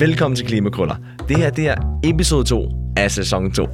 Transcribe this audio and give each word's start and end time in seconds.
Velkommen 0.00 0.36
til 0.36 0.46
Klimakrøller. 0.46 0.94
Det 1.28 1.36
her 1.36 1.50
det 1.50 1.68
er 1.68 2.00
episode 2.04 2.44
2 2.44 2.68
af 2.96 3.10
sæson 3.10 3.52
2. 3.52 3.66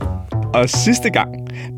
Og 0.55 0.69
sidste 0.69 1.11
gang, 1.11 1.29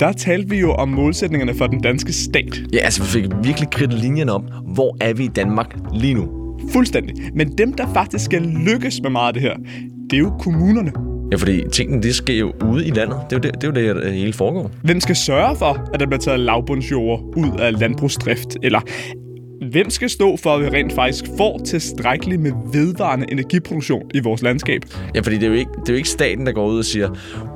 der 0.01 0.12
talte 0.12 0.48
vi 0.48 0.59
jo 0.61 0.73
om 0.73 0.89
målsætningerne 0.89 1.55
for 1.55 1.67
den 1.67 1.80
danske 1.80 2.12
stat. 2.12 2.61
Ja, 2.73 2.79
altså 2.79 3.03
vi 3.03 3.09
fik 3.09 3.25
virkelig 3.43 3.71
kridtet 3.71 3.98
linjen 3.98 4.29
op. 4.29 4.43
Hvor 4.75 4.97
er 5.01 5.15
vi 5.15 5.25
i 5.25 5.29
Danmark 5.29 5.77
lige 5.95 6.15
nu? 6.15 6.29
Fuldstændig. 6.73 7.16
Men 7.34 7.59
dem, 7.59 7.73
der 7.73 7.93
faktisk 7.95 8.25
skal 8.25 8.43
lykkes 8.43 9.03
med 9.03 9.11
meget 9.11 9.29
af 9.29 9.34
det 9.34 9.43
her, 9.43 9.57
det 10.11 10.16
er 10.16 10.21
jo 10.21 10.30
kommunerne. 10.30 10.93
Ja, 11.33 11.37
fordi 11.37 11.62
tingene, 11.73 12.03
det 12.03 12.15
sker 12.15 12.39
jo 12.39 12.53
ude 12.65 12.87
i 12.87 12.91
landet. 12.91 13.17
Det 13.30 13.33
er 13.33 13.37
jo 13.37 13.41
det, 13.41 13.55
det, 13.55 13.79
er 13.79 13.89
jo 13.89 13.95
det 13.95 14.02
det 14.05 14.12
hele 14.12 14.33
foregår. 14.33 14.71
Hvem 14.83 15.01
skal 15.01 15.16
sørge 15.16 15.57
for, 15.57 15.91
at 15.95 16.01
der 16.01 16.07
bliver 16.07 16.21
taget 16.21 16.41
lavbundsjord 16.41 17.23
ud 17.37 17.59
af 17.59 17.80
landbrugsdrift? 17.80 18.57
Eller 18.62 18.80
hvem 19.61 19.91
skal 19.91 20.11
stå 20.11 20.37
for, 20.37 20.51
at 20.51 20.61
vi 20.62 20.69
rent 20.69 20.93
faktisk 20.93 21.25
får 21.37 21.59
tilstrækkeligt 21.59 22.41
med 22.41 22.53
vedvarende 22.73 23.27
energiproduktion 23.33 24.11
i 24.15 24.21
vores 24.21 24.43
landskab? 24.43 24.83
Ja, 25.15 25.21
fordi 25.21 25.37
det 25.37 25.43
er, 25.43 25.49
jo 25.49 25.55
ikke, 25.55 25.71
det 25.71 25.89
er 25.89 25.93
jo 25.93 25.97
ikke 25.97 26.09
staten, 26.09 26.47
der 26.47 26.53
går 26.53 26.66
ud 26.66 26.79
og 26.79 26.85
siger, 26.85 27.09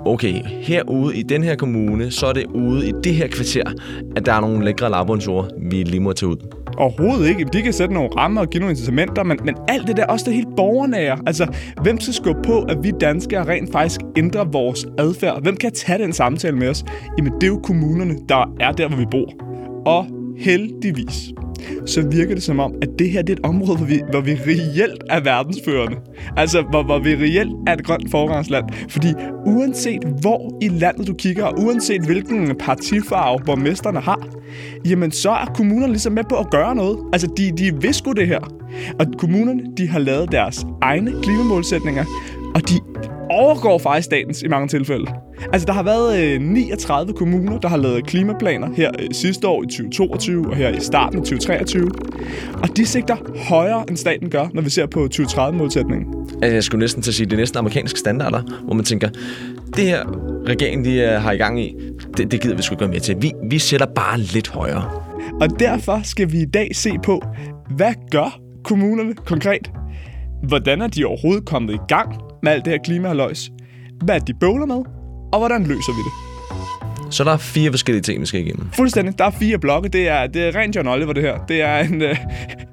okay, 0.07 0.35
herude 0.45 1.17
i 1.17 1.23
den 1.23 1.43
her 1.43 1.57
kommune, 1.57 2.11
så 2.11 2.27
er 2.27 2.33
det 2.33 2.47
ude 2.47 2.89
i 2.89 2.93
det 3.05 3.15
her 3.15 3.29
kvarter, 3.29 3.73
at 4.17 4.27
der 4.27 4.33
er 4.33 4.41
nogle 4.41 4.65
lækre 4.65 4.91
lavbundsjord, 4.91 5.51
vi 5.71 5.83
lige 5.83 6.01
må 6.01 6.13
tage 6.13 6.31
ud. 6.31 6.37
Overhovedet 6.77 7.29
ikke. 7.29 7.45
De 7.53 7.63
kan 7.63 7.73
sætte 7.73 7.95
nogle 7.95 8.11
rammer 8.17 8.41
og 8.41 8.51
give 8.51 8.61
nogle 8.61 8.71
incitamenter, 8.71 9.23
men, 9.23 9.39
men 9.45 9.55
alt 9.69 9.87
det 9.87 9.97
der, 9.97 10.07
også 10.07 10.25
det 10.25 10.35
helt 10.35 10.57
borgernære. 10.57 11.19
Altså, 11.27 11.47
hvem 11.83 12.01
skal 12.01 12.15
skubbe 12.15 12.43
på, 12.43 12.63
at 12.63 12.79
vi 12.83 12.93
danskere 13.01 13.49
rent 13.49 13.73
faktisk 13.73 14.01
ændrer 14.17 14.45
vores 14.45 14.87
adfærd? 14.99 15.43
Hvem 15.43 15.57
kan 15.57 15.73
tage 15.73 16.03
den 16.03 16.13
samtale 16.13 16.57
med 16.57 16.69
os? 16.69 16.85
Jamen, 17.19 17.33
det 17.33 17.43
er 17.43 17.49
jo 17.49 17.61
kommunerne, 17.65 18.17
der 18.29 18.55
er 18.61 18.73
der, 18.73 18.89
hvor 18.89 18.97
vi 18.97 19.07
bor. 19.11 19.33
Og 19.87 20.07
heldigvis, 20.45 21.33
så 21.87 22.09
virker 22.11 22.35
det 22.35 22.43
som 22.43 22.61
om, 22.61 22.75
at 22.83 22.89
det 22.99 23.11
her 23.11 23.23
det 23.23 23.33
er 23.33 23.37
et 23.37 23.47
område, 23.47 23.77
hvor 23.77 23.87
vi, 23.87 24.01
hvor 24.11 24.21
vi 24.21 24.33
reelt 24.33 25.03
er 25.11 25.21
verdensførende. 25.21 25.97
Altså, 26.37 26.63
hvor, 26.71 26.83
hvor 26.83 26.99
vi 26.99 27.15
reelt 27.15 27.53
er 27.67 27.73
et 27.73 27.85
grønt 27.85 28.11
forgangsland. 28.11 28.65
Fordi 28.89 29.09
uanset 29.47 30.05
hvor 30.21 30.59
i 30.63 30.69
landet 30.69 31.07
du 31.07 31.15
kigger, 31.15 31.45
og 31.45 31.59
uanset 31.59 32.07
hvilken 32.07 32.57
partifarve 32.59 33.39
borgmesterne 33.47 34.01
har, 34.01 34.29
jamen 34.89 35.11
så 35.11 35.31
er 35.31 35.53
kommunerne 35.55 35.93
ligesom 35.93 36.13
med 36.13 36.25
på 36.29 36.37
at 36.37 36.51
gøre 36.51 36.75
noget. 36.75 36.99
Altså, 37.13 37.29
de, 37.37 37.53
de 37.59 37.81
vil 37.81 37.95
sgu 37.95 38.13
det 38.13 38.27
her. 38.27 38.41
Og 38.99 39.07
kommunerne, 39.19 39.63
de 39.77 39.89
har 39.89 39.99
lavet 39.99 40.33
deres 40.33 40.65
egne 40.81 41.13
klimamålsætninger, 41.23 42.05
og 42.55 42.69
de 42.69 42.81
overgår 43.31 43.79
faktisk 43.79 44.05
statens 44.05 44.43
i 44.43 44.49
mange 44.49 44.69
tilfælde. 44.69 45.07
Altså, 45.53 45.67
der 45.67 45.73
har 45.73 45.83
været 45.83 46.23
øh, 46.25 46.41
39 46.41 47.13
kommuner, 47.13 47.59
der 47.59 47.69
har 47.69 47.77
lavet 47.77 48.07
klimaplaner 48.07 48.69
her 48.75 48.91
øh, 48.99 49.07
sidste 49.13 49.49
år 49.49 49.63
i 49.63 49.67
2022 49.67 50.51
og 50.51 50.57
her 50.57 50.69
i 50.69 50.81
starten 50.81 51.19
af 51.19 51.25
2023. 51.25 51.91
Og 52.63 52.77
de 52.77 52.87
sigter 52.87 53.17
højere, 53.49 53.85
end 53.89 53.97
staten 53.97 54.31
gør, 54.31 54.49
når 54.55 54.63
vi 54.63 54.71
ser 54.71 54.87
på 54.87 55.09
2030-målsætningen. 55.15 56.07
Altså, 56.43 56.55
jeg 56.55 56.65
skulle 56.65 56.81
næsten 56.81 57.03
til 57.03 57.11
at 57.11 57.15
sige, 57.15 57.27
det 57.27 57.33
er 57.33 57.37
næsten 57.37 57.59
amerikanske 57.59 57.99
standarder, 57.99 58.43
hvor 58.65 58.75
man 58.75 58.85
tænker, 58.85 59.09
det 59.77 59.85
her 59.85 60.05
regeringen, 60.49 60.85
de 60.85 60.95
øh, 60.95 61.23
har 61.23 61.33
i 61.33 61.37
gang 61.37 61.61
i, 61.61 61.75
det, 62.17 62.31
det 62.33 62.41
gider 62.41 62.57
vi 62.57 62.63
sgu 62.63 62.77
gøre 62.77 62.89
med 62.89 63.01
til. 63.01 63.17
Vi, 63.21 63.33
vi 63.51 63.59
sætter 63.59 63.87
bare 63.87 64.19
lidt 64.19 64.49
højere. 64.49 64.91
Og 65.41 65.61
derfor 65.61 66.01
skal 66.05 66.33
vi 66.33 66.41
i 66.41 66.47
dag 66.47 66.71
se 66.75 66.91
på, 67.05 67.23
hvad 67.77 67.95
gør 68.11 68.39
kommunerne 68.65 69.15
konkret? 69.15 69.71
Hvordan 70.49 70.83
er 70.83 70.87
de 70.87 71.05
overhovedet 71.05 71.45
kommet 71.45 71.75
i 71.75 71.79
gang 71.89 72.32
med 72.43 72.53
alt 72.53 72.65
det 72.65 72.73
her 72.73 72.81
klimahaløjs? 72.85 73.51
Hvad 74.05 74.15
er 74.15 74.19
de 74.19 74.35
bøvler 74.35 74.67
med? 74.67 74.83
Og 75.33 75.39
hvordan 75.39 75.63
løser 75.63 75.93
vi 75.93 75.99
det? 75.99 76.13
Så 77.15 77.25
der 77.25 77.33
er 77.33 77.37
fire 77.37 77.71
forskellige 77.71 78.03
ting, 78.03 78.21
vi 78.21 78.27
skal 78.27 78.41
igennem. 78.41 78.69
Fuldstændig. 78.73 79.19
Der 79.19 79.25
er 79.25 79.31
fire 79.31 79.59
blokke. 79.59 79.89
Det 79.89 80.09
er, 80.09 80.27
det 80.27 80.43
er 80.43 80.57
rent 80.61 80.77
John 80.77 80.89
Oliver, 80.89 81.13
det 81.13 81.23
her. 81.23 81.39
Det 81.49 81.63
er 81.63 81.79
en, 81.79 82.03
øh, 82.03 82.17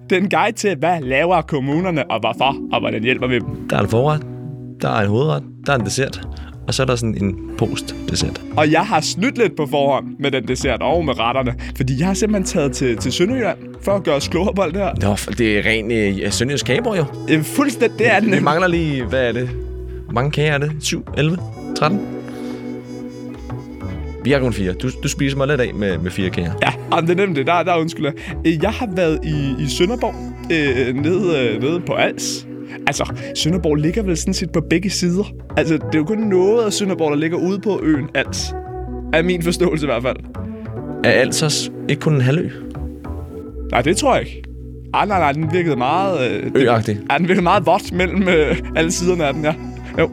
det 0.09 0.17
er 0.17 0.21
en 0.21 0.29
guide 0.29 0.57
til, 0.57 0.75
hvad 0.77 1.01
laver 1.01 1.41
kommunerne, 1.41 2.11
og 2.11 2.19
hvorfor, 2.19 2.55
og 2.71 2.79
hvordan 2.79 3.03
hjælper 3.03 3.27
vi 3.27 3.39
dem. 3.39 3.67
Der 3.69 3.77
er 3.77 3.81
en 3.81 3.89
forret, 3.89 4.21
der 4.81 4.89
er 4.89 5.01
en 5.01 5.07
hovedret, 5.07 5.43
der 5.65 5.73
er 5.73 5.77
en 5.77 5.85
dessert, 5.85 6.27
og 6.69 6.75
så 6.75 6.81
er 6.81 6.85
der 6.85 6.95
sådan 6.95 7.23
en 7.23 7.35
post-dessert. 7.57 8.41
Og 8.57 8.71
jeg 8.71 8.81
har 8.81 9.01
snydt 9.01 9.37
lidt 9.37 9.55
på 9.55 9.65
forhånd 9.69 10.05
med 10.19 10.31
den 10.31 10.47
dessert 10.47 10.81
og 10.81 11.05
med 11.05 11.19
retterne, 11.19 11.55
fordi 11.77 11.99
jeg 11.99 12.07
har 12.07 12.13
simpelthen 12.13 12.45
taget 12.45 12.71
til, 12.71 12.97
til 12.97 13.11
Sønderjylland 13.11 13.57
for 13.81 13.91
at 13.91 14.03
gøre 14.03 14.15
os 14.15 14.27
klogere 14.27 14.53
på 14.53 14.61
alt 14.61 14.73
det 14.73 14.81
her. 14.81 14.93
Nå, 15.01 15.33
det 15.37 15.57
er 15.57 15.65
ren 15.65 15.91
øh, 15.91 16.31
Sønderjysk 16.31 16.65
kagebrød 16.65 16.97
jo. 16.97 17.05
Øh, 17.29 17.43
fuldstændig, 17.43 17.99
det 17.99 18.13
er 18.13 18.19
den. 18.19 18.31
Vi 18.31 18.39
mangler 18.39 18.67
lige, 18.67 19.03
hvad 19.05 19.27
er 19.27 19.31
det? 19.31 19.49
Hvor 20.03 20.13
mange 20.13 20.31
kager 20.31 20.53
er 20.53 20.57
det? 20.57 20.71
7, 20.81 21.05
11, 21.17 21.37
13? 21.77 21.99
Vi 24.23 24.31
har 24.31 24.39
kun 24.39 24.53
fire. 24.53 24.73
Du, 24.73 24.89
du 25.03 25.07
spiser 25.07 25.37
mig 25.37 25.47
lidt 25.47 25.61
af 25.61 25.73
med, 25.73 25.97
med 25.97 26.11
fire 26.11 26.29
kager. 26.29 26.51
Ja, 26.61 26.69
jamen, 26.95 27.09
det 27.09 27.19
er 27.19 27.25
nemt 27.25 27.37
det. 27.37 27.47
Der, 27.47 27.63
der 27.63 27.75
undskylder. 27.77 28.11
Øh, 28.45 28.63
Jeg 28.63 28.71
har 28.71 28.89
været 28.95 29.19
i, 29.23 29.63
i 29.63 29.67
Sønderborg, 29.67 30.15
øh, 30.51 30.95
nede, 30.95 31.49
øh, 31.55 31.61
nede 31.61 31.79
på 31.79 31.93
Als. 31.93 32.45
Altså, 32.87 33.13
Sønderborg 33.35 33.75
ligger 33.75 34.03
vel 34.03 34.17
sådan 34.17 34.33
set 34.33 34.51
på 34.51 34.61
begge 34.69 34.89
sider. 34.89 35.23
Altså, 35.57 35.73
det 35.73 35.95
er 35.95 35.99
jo 35.99 36.03
kun 36.03 36.17
noget 36.17 36.65
af 36.65 36.73
Sønderborg, 36.73 37.11
der 37.11 37.17
ligger 37.17 37.37
ude 37.37 37.59
på 37.59 37.79
øen 37.83 38.09
Als. 38.15 38.53
Er 39.13 39.21
min 39.21 39.43
forståelse 39.43 39.85
i 39.85 39.87
hvert 39.87 40.03
fald. 40.03 40.17
Er 41.03 41.11
altså 41.11 41.71
ikke 41.89 42.01
kun 42.01 42.13
en 42.13 42.21
halvø? 42.21 42.49
Nej, 43.71 43.81
det 43.81 43.97
tror 43.97 44.15
jeg 44.15 44.25
ikke. 44.25 44.43
Ej, 44.93 45.05
nej, 45.05 45.19
nej, 45.19 45.31
den 45.31 45.53
virkede 45.53 45.75
meget... 45.75 46.31
Øh, 46.31 46.51
Øagtig. 46.55 46.99
Ja, 47.11 47.17
den 47.17 47.27
virkede 47.27 47.43
meget 47.43 47.65
vådt 47.65 47.91
mellem 47.91 48.29
øh, 48.29 48.57
alle 48.75 48.91
siderne 48.91 49.25
af 49.25 49.33
den, 49.33 49.43
ja. 49.43 49.53
Jo. 49.99 50.09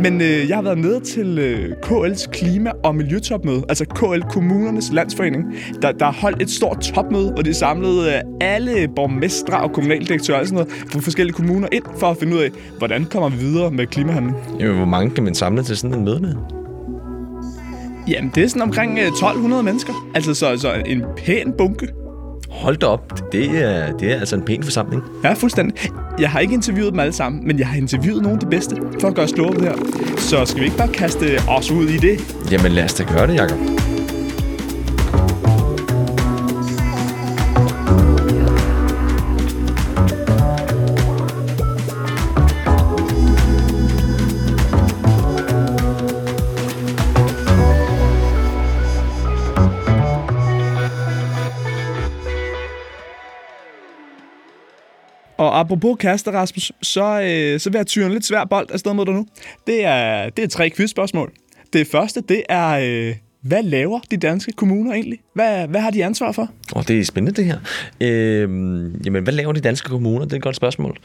Men 0.00 0.20
øh, 0.20 0.48
jeg 0.48 0.56
har 0.56 0.62
været 0.62 0.78
nede 0.78 1.00
til 1.00 1.38
øh, 1.38 1.72
KL's 1.84 2.30
klima- 2.30 2.72
og 2.84 2.94
miljøtopmøde, 2.94 3.64
altså 3.68 3.84
KL 3.84 4.20
Kommunernes 4.30 4.92
Landsforening, 4.92 5.44
der, 5.82 5.92
der 5.92 6.04
har 6.04 6.12
holdt 6.12 6.42
et 6.42 6.50
stort 6.50 6.80
topmøde, 6.80 7.32
hvor 7.32 7.42
de 7.42 7.54
samlede 7.54 8.08
øh, 8.08 8.20
alle 8.40 8.88
borgmestre 8.96 9.60
og 9.60 9.72
kommunaldirektører 9.72 10.40
og 10.40 10.46
sådan 10.46 10.64
noget 10.64 10.86
fra 10.92 11.00
forskellige 11.00 11.34
kommuner 11.34 11.68
ind 11.72 11.84
for 11.98 12.06
at 12.06 12.16
finde 12.16 12.34
ud 12.36 12.40
af, 12.40 12.50
hvordan 12.78 13.04
kommer 13.04 13.28
vi 13.28 13.36
videre 13.36 13.70
med 13.70 13.86
klimahandling. 13.86 14.36
Jamen, 14.60 14.76
hvor 14.76 14.86
mange 14.86 15.10
kan 15.10 15.24
man 15.24 15.34
samle 15.34 15.62
til 15.62 15.76
sådan 15.76 15.98
en 15.98 16.04
møde? 16.04 16.36
Jamen, 18.08 18.32
det 18.34 18.44
er 18.44 18.48
sådan 18.48 18.62
omkring 18.62 18.98
øh, 18.98 19.06
1200 19.06 19.62
mennesker. 19.62 19.92
Altså, 20.14 20.34
så, 20.34 20.56
så 20.56 20.82
en 20.86 21.02
pæn 21.16 21.52
bunke. 21.58 21.88
Hold 22.50 22.76
da 22.76 22.86
op. 22.86 23.32
Det 23.32 23.44
er, 23.64 23.92
det 23.96 24.12
er 24.12 24.20
altså 24.20 24.36
en 24.36 24.42
pæn 24.42 24.62
forsamling. 24.62 25.02
Ja, 25.24 25.32
fuldstændig. 25.32 25.90
Jeg 26.18 26.30
har 26.30 26.40
ikke 26.40 26.54
interviewet 26.54 26.92
dem 26.92 27.00
alle 27.00 27.12
sammen, 27.12 27.46
men 27.46 27.58
jeg 27.58 27.66
har 27.68 27.76
interviewet 27.76 28.22
nogle 28.22 28.34
af 28.36 28.40
de 28.40 28.46
bedste, 28.46 28.76
for 29.00 29.08
at 29.08 29.14
gøre 29.14 29.24
os 29.24 29.32
klogere 29.32 29.54
på 29.54 29.60
det 29.60 29.68
her. 29.68 30.16
Så 30.16 30.44
skal 30.44 30.60
vi 30.60 30.64
ikke 30.64 30.78
bare 30.78 30.88
kaste 30.88 31.26
os 31.48 31.70
ud 31.70 31.88
i 31.88 31.96
det? 31.96 32.36
Jamen, 32.52 32.72
lad 32.72 32.84
os 32.84 32.94
da 32.94 33.04
gøre 33.04 33.26
det, 33.26 33.34
Jacob. 33.34 33.87
Og 55.58 55.62
apropos 55.62 55.96
kaster, 56.00 56.32
Rasmus, 56.32 56.72
så, 56.82 57.20
øh, 57.20 57.60
så 57.60 57.70
vil 57.70 57.78
jeg 57.78 57.86
tyre 57.86 58.06
en 58.06 58.12
lidt 58.12 58.24
svær 58.24 58.44
bold 58.44 58.70
afsted 58.72 58.94
mod 58.94 59.06
dig 59.06 59.14
nu. 59.14 59.26
Det 59.66 59.84
er, 59.84 60.30
det 60.30 60.44
er 60.44 60.48
tre 60.48 60.70
quizspørgsmål. 60.70 61.32
Det 61.72 61.86
første, 61.86 62.20
det 62.20 62.42
er, 62.48 62.68
øh, 62.68 63.14
hvad 63.42 63.62
laver 63.62 64.00
de 64.10 64.16
danske 64.16 64.52
kommuner 64.52 64.92
egentlig? 64.92 65.18
Hvad, 65.34 65.68
hvad 65.68 65.80
har 65.80 65.90
de 65.90 66.04
ansvar 66.04 66.32
for? 66.32 66.48
Åh, 66.76 66.82
det 66.88 67.00
er 67.00 67.04
spændende, 67.04 67.42
det 67.42 67.44
her. 67.44 67.58
Øh, 68.00 68.40
jamen, 69.06 69.22
hvad 69.22 69.32
laver 69.32 69.52
de 69.52 69.60
danske 69.60 69.88
kommuner? 69.88 70.24
Det 70.24 70.32
er 70.32 70.36
et 70.36 70.42
godt 70.42 70.56
spørgsmål. 70.56 70.98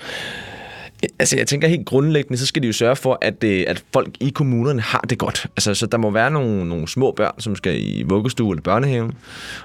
Altså, 1.19 1.37
jeg 1.37 1.47
tænker 1.47 1.67
helt 1.67 1.85
grundlæggende, 1.85 2.37
så 2.37 2.45
skal 2.45 2.61
de 2.61 2.67
jo 2.67 2.73
sørge 2.73 2.95
for, 2.95 3.17
at, 3.21 3.43
øh, 3.43 3.65
at 3.67 3.83
folk 3.93 4.09
i 4.19 4.29
kommunerne 4.29 4.81
har 4.81 5.05
det 5.09 5.17
godt. 5.17 5.47
Altså, 5.57 5.73
så 5.73 5.85
der 5.85 5.97
må 5.97 6.09
være 6.09 6.31
nogle, 6.31 6.69
nogle 6.69 6.87
små 6.87 7.11
børn, 7.11 7.39
som 7.39 7.55
skal 7.55 7.75
i 7.79 8.03
vuggestue 8.03 8.51
eller 8.51 8.61
børnehave. 8.61 9.11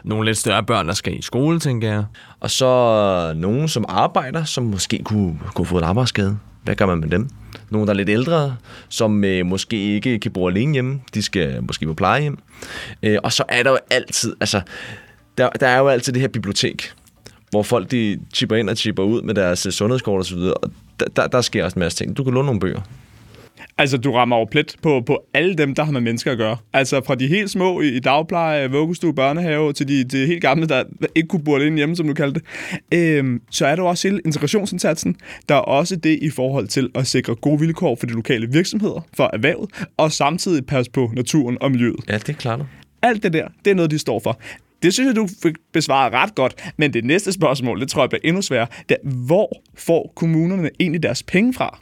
Nogle 0.04 0.24
lidt 0.24 0.38
større 0.38 0.62
børn, 0.62 0.88
der 0.88 0.94
skal 0.94 1.18
i 1.18 1.22
skole, 1.22 1.60
tænker 1.60 1.88
jeg. 1.88 2.04
Og 2.40 2.50
så 2.50 3.32
nogen, 3.36 3.68
som 3.68 3.84
arbejder, 3.88 4.44
som 4.44 4.64
måske 4.64 5.02
kunne, 5.04 5.38
kunne 5.54 5.66
få 5.66 5.78
en 5.78 5.84
arbejdsskade. 5.84 6.38
Hvad 6.64 6.76
gør 6.76 6.86
man 6.86 6.98
med 7.00 7.08
dem? 7.08 7.28
Nogle, 7.70 7.86
der 7.86 7.92
er 7.92 7.96
lidt 7.96 8.08
ældre, 8.08 8.56
som 8.88 9.24
øh, 9.24 9.46
måske 9.46 9.94
ikke 9.94 10.18
kan 10.18 10.30
bo 10.30 10.48
alene 10.48 10.72
hjemme. 10.72 11.00
De 11.14 11.22
skal 11.22 11.62
måske 11.62 11.86
på 11.86 11.94
plejehjem. 11.94 12.38
Øh, 13.02 13.18
og 13.22 13.32
så 13.32 13.44
er 13.48 13.62
der 13.62 13.70
jo 13.70 13.78
altid, 13.90 14.36
altså, 14.40 14.60
der, 15.38 15.48
der 15.50 15.66
er 15.66 15.78
jo 15.78 15.88
altid 15.88 16.12
det 16.12 16.20
her 16.20 16.28
bibliotek, 16.28 16.92
hvor 17.50 17.62
folk 17.62 17.90
de 17.90 18.18
chipper 18.34 18.56
ind 18.56 18.70
og 18.70 18.76
chipper 18.76 19.02
ud 19.02 19.22
med 19.22 19.34
deres 19.34 19.66
øh, 19.66 19.72
sundhedskort 19.72 20.18
og 20.18 20.26
så 20.26 20.34
videre. 20.34 20.54
Og 20.54 20.70
der, 21.00 21.06
der, 21.16 21.26
der 21.26 21.40
sker 21.40 21.64
også 21.64 21.74
en 21.74 21.80
masse 21.80 21.98
ting. 21.98 22.16
Du 22.16 22.24
kan 22.24 22.32
låne 22.34 22.46
nogle 22.46 22.60
bøger. 22.60 22.80
Altså, 23.78 23.96
du 23.96 24.12
rammer 24.12 24.36
jo 24.36 24.44
plet 24.44 24.76
på, 24.82 25.02
på 25.06 25.24
alle 25.34 25.54
dem, 25.54 25.74
der 25.74 25.84
har 25.84 25.92
med 25.92 26.00
mennesker 26.00 26.32
at 26.32 26.38
gøre. 26.38 26.56
Altså, 26.72 27.00
fra 27.06 27.14
de 27.14 27.26
helt 27.26 27.50
små 27.50 27.80
i, 27.80 27.88
i 27.88 27.98
dagpleje, 27.98 28.70
vuggestue, 28.70 29.14
børnehave, 29.14 29.72
til 29.72 29.88
de, 29.88 30.04
de 30.04 30.26
helt 30.26 30.40
gamle, 30.40 30.66
der 30.66 30.84
ikke 31.14 31.28
kunne 31.28 31.44
bo 31.44 31.56
alene 31.56 31.76
hjemme, 31.76 31.96
som 31.96 32.06
du 32.06 32.14
kaldte 32.14 32.40
det. 32.40 32.98
Øhm, 32.98 33.42
så 33.50 33.66
er 33.66 33.76
der 33.76 33.82
også 33.82 34.08
hele 34.08 34.20
integrationsindsatsen. 34.24 35.16
Der 35.48 35.54
er 35.54 35.58
også 35.58 35.96
det 35.96 36.18
i 36.22 36.30
forhold 36.30 36.68
til 36.68 36.90
at 36.94 37.06
sikre 37.06 37.34
gode 37.34 37.60
vilkår 37.60 37.96
for 38.00 38.06
de 38.06 38.12
lokale 38.12 38.52
virksomheder, 38.52 39.06
for 39.16 39.30
erhvervet, 39.32 39.70
og 39.96 40.12
samtidig 40.12 40.66
passe 40.66 40.90
på 40.90 41.10
naturen 41.14 41.58
og 41.60 41.70
miljøet. 41.70 42.00
Ja, 42.08 42.14
det 42.14 42.28
er 42.28 42.32
klart. 42.32 42.60
Alt 43.02 43.22
det 43.22 43.32
der, 43.32 43.48
det 43.64 43.70
er 43.70 43.74
noget, 43.74 43.90
de 43.90 43.98
står 43.98 44.20
for. 44.20 44.40
Det 44.82 44.94
synes 44.94 45.06
jeg, 45.06 45.16
du 45.16 45.28
fik 45.42 45.54
besvaret 45.72 46.12
ret 46.12 46.34
godt, 46.34 46.70
men 46.76 46.92
det 46.92 47.04
næste 47.04 47.32
spørgsmål, 47.32 47.80
det 47.80 47.88
tror 47.88 48.02
jeg 48.02 48.08
bliver 48.08 48.20
endnu 48.24 48.42
sværere. 48.42 48.66
Det 48.88 48.96
er, 49.04 49.08
hvor 49.08 49.62
får 49.74 50.12
kommunerne 50.16 50.70
egentlig 50.80 51.02
deres 51.02 51.22
penge 51.22 51.54
fra? 51.54 51.78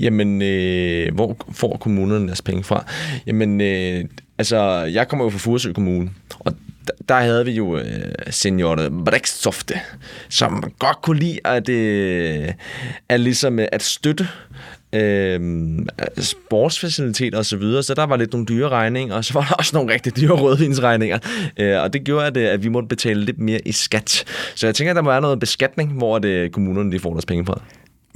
Jamen, 0.00 0.42
øh, 0.42 1.14
hvor 1.14 1.36
får 1.52 1.76
kommunerne 1.76 2.26
deres 2.26 2.42
penge 2.42 2.64
fra? 2.64 2.84
Jamen, 3.26 3.60
øh, 3.60 4.04
altså, 4.38 4.58
jeg 4.92 5.08
kommer 5.08 5.24
jo 5.24 5.30
fra 5.30 5.38
Furesø 5.38 5.72
Kommune, 5.72 6.10
og 6.38 6.54
der, 7.08 7.20
havde 7.20 7.44
vi 7.44 7.52
jo 7.52 7.78
øh, 7.78 8.12
senioret 8.30 9.04
Brextofte, 9.04 9.74
som 10.28 10.72
godt 10.78 11.02
kunne 11.02 11.20
lide 11.20 11.38
at, 11.44 11.68
øh, 11.68 12.48
at, 13.08 13.20
ligesom, 13.20 13.58
øh, 13.58 13.66
at 13.72 13.82
støtte 13.82 14.28
øh, 14.92 15.40
sportsfaciliteter 16.18 17.38
og 17.38 17.46
så 17.46 17.56
videre, 17.56 17.82
så 17.82 17.94
der 17.94 18.06
var 18.06 18.16
lidt 18.16 18.32
nogle 18.32 18.46
dyre 18.46 18.68
regninger, 18.68 19.14
og 19.14 19.24
så 19.24 19.32
var 19.34 19.46
der 19.48 19.54
også 19.54 19.76
nogle 19.76 19.92
rigtig 19.92 20.16
dyre 20.16 20.32
rødvinsregninger, 20.32 21.18
øh, 21.56 21.82
og 21.82 21.92
det 21.92 22.04
gjorde, 22.04 22.26
at, 22.26 22.36
øh, 22.36 22.48
at 22.48 22.62
vi 22.62 22.68
måtte 22.68 22.88
betale 22.88 23.24
lidt 23.24 23.38
mere 23.38 23.60
i 23.66 23.72
skat. 23.72 24.24
Så 24.54 24.66
jeg 24.66 24.74
tænker, 24.74 24.90
at 24.90 24.96
der 24.96 25.02
må 25.02 25.10
være 25.10 25.20
noget 25.20 25.40
beskatning, 25.40 25.92
hvor 25.92 26.18
det, 26.18 26.28
øh, 26.28 26.50
kommunerne 26.50 26.92
de 26.92 26.98
får 26.98 27.12
deres 27.12 27.26
penge 27.26 27.46
fra. 27.46 27.62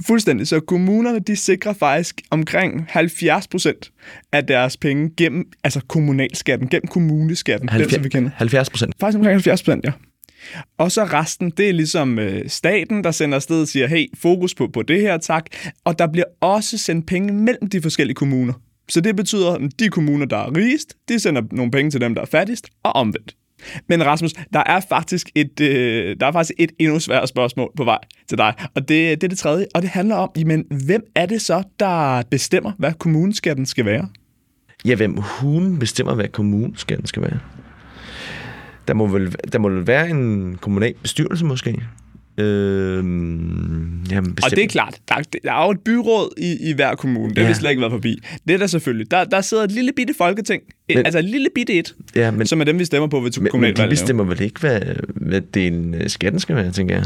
Fuldstændig. 0.07 0.47
Så 0.47 0.59
kommunerne, 0.59 1.19
de 1.19 1.35
sikrer 1.35 1.73
faktisk 1.73 2.21
omkring 2.31 2.85
70 2.89 3.47
procent 3.47 3.91
af 4.31 4.45
deres 4.47 4.77
penge 4.77 5.11
gennem 5.17 5.45
altså 5.63 5.81
kommunalskatten, 5.87 6.69
gennem 6.69 6.87
kommuneskatten, 6.87 7.69
70, 7.69 7.93
den, 7.93 7.95
som 7.95 8.03
vi 8.03 8.09
kender. 8.09 8.31
70 8.35 8.69
procent? 8.69 8.95
Faktisk 8.99 9.17
omkring 9.17 9.35
70 9.35 9.63
procent, 9.63 9.85
ja. 9.85 9.91
Og 10.77 10.91
så 10.91 11.03
resten, 11.03 11.49
det 11.49 11.69
er 11.69 11.73
ligesom 11.73 12.19
øh, 12.19 12.49
staten, 12.49 13.03
der 13.03 13.11
sender 13.11 13.35
afsted 13.35 13.61
og 13.61 13.67
siger, 13.67 13.87
hey, 13.87 14.05
fokus 14.17 14.55
på, 14.55 14.67
på 14.67 14.81
det 14.81 15.01
her, 15.01 15.17
tak. 15.17 15.45
Og 15.83 15.99
der 15.99 16.07
bliver 16.07 16.25
også 16.41 16.77
sendt 16.77 17.07
penge 17.07 17.33
mellem 17.33 17.69
de 17.69 17.81
forskellige 17.81 18.15
kommuner. 18.15 18.53
Så 18.89 19.01
det 19.01 19.15
betyder, 19.15 19.51
at 19.51 19.61
de 19.79 19.89
kommuner, 19.89 20.25
der 20.25 20.37
er 20.37 20.57
rigest, 20.57 20.93
de 21.09 21.19
sender 21.19 21.41
nogle 21.51 21.71
penge 21.71 21.91
til 21.91 22.01
dem, 22.01 22.15
der 22.15 22.21
er 22.21 22.25
fattigst, 22.25 22.67
og 22.83 22.95
omvendt. 22.95 23.35
Men 23.89 24.05
Rasmus, 24.05 24.33
der 24.53 24.63
er 24.65 24.79
faktisk 24.89 25.29
et, 25.35 25.61
øh, 25.61 26.15
der 26.19 26.27
er 26.27 26.31
faktisk 26.31 26.53
et 26.57 26.71
endnu 26.79 26.99
sværere 26.99 27.27
spørgsmål 27.27 27.71
på 27.77 27.83
vej 27.83 27.99
til 28.29 28.37
dig, 28.37 28.53
og 28.75 28.81
det, 28.81 29.21
det 29.21 29.23
er 29.23 29.27
det 29.27 29.37
tredje, 29.37 29.65
og 29.75 29.81
det 29.81 29.89
handler 29.89 30.15
om, 30.15 30.29
jamen, 30.37 30.65
hvem 30.85 31.03
er 31.15 31.25
det 31.25 31.41
så, 31.41 31.63
der 31.79 32.21
bestemmer, 32.31 32.71
hvad 32.77 32.93
kommuneskatten 32.93 33.65
skal 33.65 33.85
være? 33.85 34.07
Ja, 34.85 34.95
hvem 34.95 35.17
hun 35.17 35.79
bestemmer, 35.79 36.15
hvad 36.15 36.27
kommuneskatten 36.27 37.07
skal 37.07 37.21
være? 37.21 37.39
Der 38.87 38.93
må 38.93 39.07
vel, 39.07 39.35
der 39.53 39.59
må 39.59 39.69
vel 39.69 39.87
være 39.87 40.09
en 40.09 40.55
kommunal 40.61 40.93
bestyrelse 41.01 41.45
måske? 41.45 41.83
Øh, 42.37 42.97
jamen, 44.11 44.37
og 44.43 44.51
det 44.51 44.63
er 44.63 44.67
klart, 44.67 44.99
der, 45.09 45.15
der 45.43 45.53
er 45.53 45.65
jo 45.65 45.71
et 45.71 45.79
byråd 45.79 46.33
i, 46.37 46.69
i 46.69 46.73
hver 46.73 46.95
kommune, 46.95 47.29
det 47.29 47.37
ja. 47.37 47.41
har 47.41 47.47
vi 47.47 47.53
slet 47.53 47.69
ikke 47.69 47.79
været 47.79 47.91
forbi. 47.91 48.19
Det 48.47 48.53
er 48.53 48.57
der 48.57 48.67
selvfølgelig. 48.67 49.11
Der, 49.11 49.23
der 49.23 49.41
sidder 49.41 49.63
et 49.63 49.71
lille 49.71 49.91
bitte 49.95 50.13
folketing, 50.17 50.63
men, 50.89 50.97
altså 50.97 51.19
et 51.19 51.25
lille 51.25 51.49
bitte 51.55 51.73
et, 51.73 51.95
ja, 52.15 52.31
men, 52.31 52.47
som 52.47 52.61
er 52.61 52.65
dem, 52.65 52.79
vi 52.79 52.85
stemmer 52.85 53.07
på 53.07 53.19
ved 53.19 53.31
kommunalvalget. 53.31 53.79
Men 53.79 53.85
de 53.85 53.89
bestemmer 53.89 54.23
vel 54.23 54.41
ikke, 54.41 54.59
hvad, 54.59 54.81
hvad 55.15 55.41
den 55.41 55.93
øh, 55.95 56.09
skatten 56.09 56.39
skal 56.39 56.55
være, 56.55 56.71
tænker 56.71 56.95
jeg? 56.95 57.05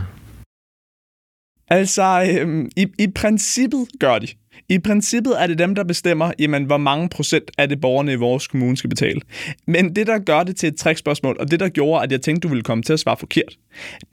Altså, 1.67 2.37
øhm, 2.41 2.69
i, 2.77 2.87
i 2.99 3.07
princippet 3.07 3.87
gør 3.99 4.19
de. 4.19 4.27
I 4.69 4.79
princippet 4.79 5.41
er 5.41 5.47
det 5.47 5.59
dem, 5.59 5.75
der 5.75 5.83
bestemmer, 5.83 6.31
jamen, 6.39 6.63
hvor 6.63 6.77
mange 6.77 7.09
procent 7.09 7.51
af 7.57 7.69
det 7.69 7.81
borgerne 7.81 8.13
i 8.13 8.15
vores 8.15 8.47
kommune 8.47 8.77
skal 8.77 8.89
betale. 8.89 9.21
Men 9.67 9.95
det, 9.95 10.07
der 10.07 10.19
gør 10.19 10.43
det 10.43 10.55
til 10.55 10.69
et 10.69 10.75
trækspørgsmål, 10.75 11.37
og 11.39 11.51
det, 11.51 11.59
der 11.59 11.69
gjorde, 11.69 12.03
at 12.03 12.11
jeg 12.11 12.21
tænkte, 12.21 12.47
du 12.47 12.49
ville 12.49 12.63
komme 12.63 12.83
til 12.83 12.93
at 12.93 12.99
svare 12.99 13.17
forkert, 13.17 13.57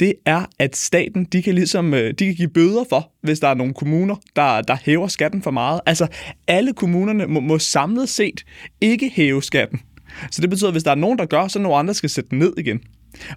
det 0.00 0.12
er, 0.26 0.44
at 0.58 0.76
staten, 0.76 1.24
de 1.24 1.42
kan 1.42 1.54
ligesom, 1.54 1.94
øh, 1.94 2.14
de 2.18 2.26
kan 2.26 2.34
give 2.34 2.48
bøder 2.48 2.84
for, 2.88 3.12
hvis 3.22 3.40
der 3.40 3.48
er 3.48 3.54
nogle 3.54 3.74
kommuner, 3.74 4.16
der, 4.36 4.60
der 4.62 4.76
hæver 4.84 5.08
skatten 5.08 5.42
for 5.42 5.50
meget. 5.50 5.80
Altså, 5.86 6.06
alle 6.48 6.72
kommunerne 6.72 7.26
må, 7.26 7.40
må 7.40 7.58
samlet 7.58 8.08
set 8.08 8.44
ikke 8.80 9.12
hæve 9.14 9.42
skatten. 9.42 9.80
Så 10.30 10.42
det 10.42 10.50
betyder, 10.50 10.68
at 10.68 10.74
hvis 10.74 10.82
der 10.82 10.90
er 10.90 10.94
nogen, 10.94 11.18
der 11.18 11.26
gør, 11.26 11.48
så 11.48 11.58
er 11.58 11.62
nogle 11.62 11.78
andre, 11.78 11.94
skal 11.94 12.10
sætte 12.10 12.30
den 12.30 12.38
ned 12.38 12.52
igen. 12.58 12.80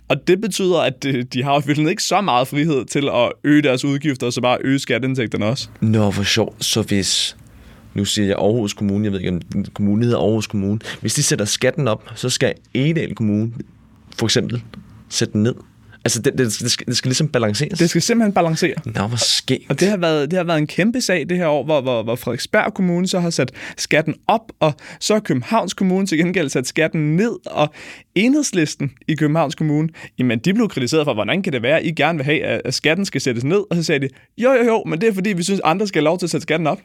Og 0.08 0.28
det 0.28 0.42
betyder, 0.42 0.80
at 0.80 1.06
øh, 1.06 1.26
de 1.34 1.44
har 1.44 1.64
jo 1.68 1.88
ikke 1.90 2.04
så 2.04 2.22
meget 2.22 2.48
frihed 2.48 2.86
til 2.86 3.10
at 3.14 3.31
øge 3.44 3.62
deres 3.62 3.86
udgifter, 3.86 4.28
og 4.28 4.34
så 4.34 4.42
bare 4.42 4.58
øge 4.62 4.80
skatteindtægterne 4.80 5.46
også. 5.46 5.70
Nå, 5.81 6.12
hvor 6.12 6.24
sjovt. 6.24 6.66
Så 6.66 6.81
hvis, 6.81 7.38
nu 7.94 8.06
siger 8.06 8.26
jeg 8.26 8.36
Aarhus 8.36 8.74
Kommune, 8.74 9.06
jeg 9.06 9.12
ved 9.12 9.20
ikke, 9.20 9.30
om 9.30 9.66
kommunen 9.74 10.04
hedder 10.04 10.18
Aarhus 10.18 10.48
Kommune, 10.48 10.80
hvis 11.02 11.14
de 11.14 11.24
sætter 11.24 11.46
skatten 11.46 11.88
op, 11.88 12.04
så 12.16 12.30
skal 12.30 12.54
Edel 12.74 13.16
Kommune 13.16 13.52
for 14.18 14.26
eksempel 14.26 14.64
sætte 15.10 15.34
den 15.34 15.44
ned. 15.44 15.56
Altså, 16.09 16.21
det, 16.21 16.38
det, 16.38 16.59
det, 16.59 16.71
skal, 16.71 16.88
det 16.88 16.97
skal 16.97 17.09
ligesom 17.09 17.27
balanceres. 17.27 17.79
Det 17.79 17.89
skal 17.89 18.01
simpelthen 18.01 18.33
balancere. 18.33 18.73
Nå, 18.85 19.07
hvor 19.07 19.17
skægt. 19.17 19.63
Og 19.69 19.79
det 19.79 19.88
har, 19.88 19.97
været, 19.97 20.31
det 20.31 20.38
har 20.38 20.44
været 20.44 20.57
en 20.57 20.67
kæmpe 20.67 21.01
sag 21.01 21.29
det 21.29 21.38
her 21.38 21.47
år, 21.47 21.63
hvor, 21.63 21.81
hvor, 21.81 22.03
hvor 22.03 22.15
Frederiksberg 22.15 22.73
Kommune 22.73 23.07
så 23.07 23.19
har 23.19 23.29
sat 23.29 23.51
skatten 23.77 24.15
op, 24.27 24.51
og 24.59 24.73
så 25.00 25.13
har 25.13 25.19
Københavns 25.19 25.73
Kommune 25.73 26.07
til 26.07 26.17
gengæld 26.17 26.50
sat 26.50 26.67
skatten 26.67 27.15
ned, 27.15 27.31
og 27.45 27.73
enhedslisten 28.15 28.91
i 29.07 29.15
Københavns 29.15 29.56
Kommune, 29.56 29.89
jamen 30.19 30.39
de 30.39 30.53
blev 30.53 30.69
kritiseret 30.69 31.06
for, 31.06 31.13
hvordan 31.13 31.44
kan 31.44 31.53
det 31.53 31.61
være, 31.61 31.85
I 31.85 31.91
gerne 31.91 32.17
vil 32.17 32.25
have, 32.25 32.41
at 32.41 32.73
skatten 32.73 33.06
skal 33.06 33.21
sættes 33.21 33.44
ned, 33.44 33.63
og 33.69 33.75
så 33.75 33.83
sagde 33.83 34.07
de, 34.07 34.09
jo 34.38 34.51
jo 34.51 34.63
jo, 34.63 34.83
men 34.88 35.01
det 35.01 35.09
er 35.09 35.13
fordi, 35.13 35.29
vi 35.29 35.44
synes, 35.44 35.61
andre 35.63 35.88
skal 35.88 36.00
have 36.00 36.06
lov 36.06 36.19
til 36.19 36.25
at 36.25 36.29
sætte 36.29 36.44
skatten 36.44 36.67
op. 36.67 36.79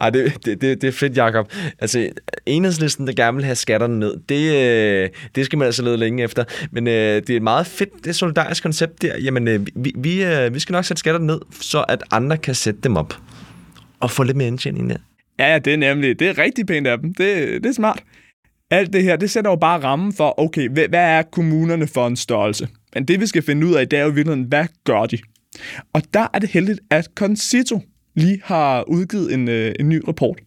Ej, 0.00 0.10
det, 0.10 0.44
det, 0.44 0.60
det, 0.60 0.82
det 0.82 0.88
er 0.88 0.92
fedt, 0.92 1.16
Jacob. 1.16 1.52
Altså, 1.78 2.10
enhedslisten, 2.46 3.06
der 3.06 3.12
gerne 3.12 3.36
vil 3.36 3.44
have 3.44 3.54
skatterne 3.54 3.98
ned, 3.98 4.16
det, 4.28 4.54
øh, 4.54 5.08
det 5.34 5.44
skal 5.44 5.58
man 5.58 5.66
altså 5.66 5.82
lede 5.82 5.96
længe 5.96 6.22
efter. 6.22 6.44
Men 6.72 6.86
øh, 6.86 6.92
det 6.92 7.30
er 7.30 7.36
et 7.36 7.42
meget 7.42 7.66
fedt, 7.66 7.90
det 7.98 8.06
er 8.06 8.12
solidarisk 8.12 8.62
koncept 8.62 9.02
der. 9.02 9.18
Jamen, 9.18 9.48
øh, 9.48 9.66
vi, 9.74 9.92
vi, 9.96 10.24
øh, 10.24 10.54
vi 10.54 10.58
skal 10.58 10.72
nok 10.72 10.84
sætte 10.84 10.98
skatterne 11.00 11.26
ned, 11.26 11.40
så 11.60 11.84
at 11.88 12.02
andre 12.10 12.36
kan 12.36 12.54
sætte 12.54 12.80
dem 12.80 12.96
op. 12.96 13.14
Og 14.00 14.10
få 14.10 14.22
lidt 14.22 14.36
mere 14.36 14.48
indtjening 14.48 14.90
der. 14.90 14.96
Ja, 15.38 15.52
ja, 15.52 15.58
det 15.58 15.72
er 15.72 15.76
nemlig, 15.76 16.18
det 16.18 16.28
er 16.28 16.38
rigtig 16.38 16.66
pænt 16.66 16.86
af 16.86 16.98
dem. 16.98 17.14
Det, 17.14 17.62
det 17.62 17.66
er 17.66 17.72
smart. 17.72 18.02
Alt 18.70 18.92
det 18.92 19.02
her, 19.02 19.16
det 19.16 19.30
sætter 19.30 19.50
jo 19.50 19.56
bare 19.56 19.82
rammen 19.82 20.12
for, 20.12 20.40
okay, 20.40 20.68
hvad, 20.68 20.88
hvad 20.88 21.00
er 21.00 21.22
kommunerne 21.22 21.86
for 21.86 22.06
en 22.06 22.16
størrelse? 22.16 22.68
Men 22.94 23.04
det, 23.04 23.20
vi 23.20 23.26
skal 23.26 23.42
finde 23.42 23.66
ud 23.66 23.74
af, 23.74 23.88
det 23.88 23.98
er 23.98 24.02
jo 24.02 24.08
virkelig, 24.08 24.44
hvad 24.44 24.66
gør 24.84 25.06
de? 25.06 25.18
Og 25.92 26.02
der 26.14 26.26
er 26.34 26.38
det 26.38 26.48
heldigt, 26.48 26.80
at 26.90 27.08
Concito 27.14 27.80
lige 28.16 28.40
har 28.44 28.82
udgivet 28.88 29.34
en, 29.34 29.48
øh, 29.48 29.74
en 29.80 29.88
ny 29.88 30.02
rapport, 30.08 30.38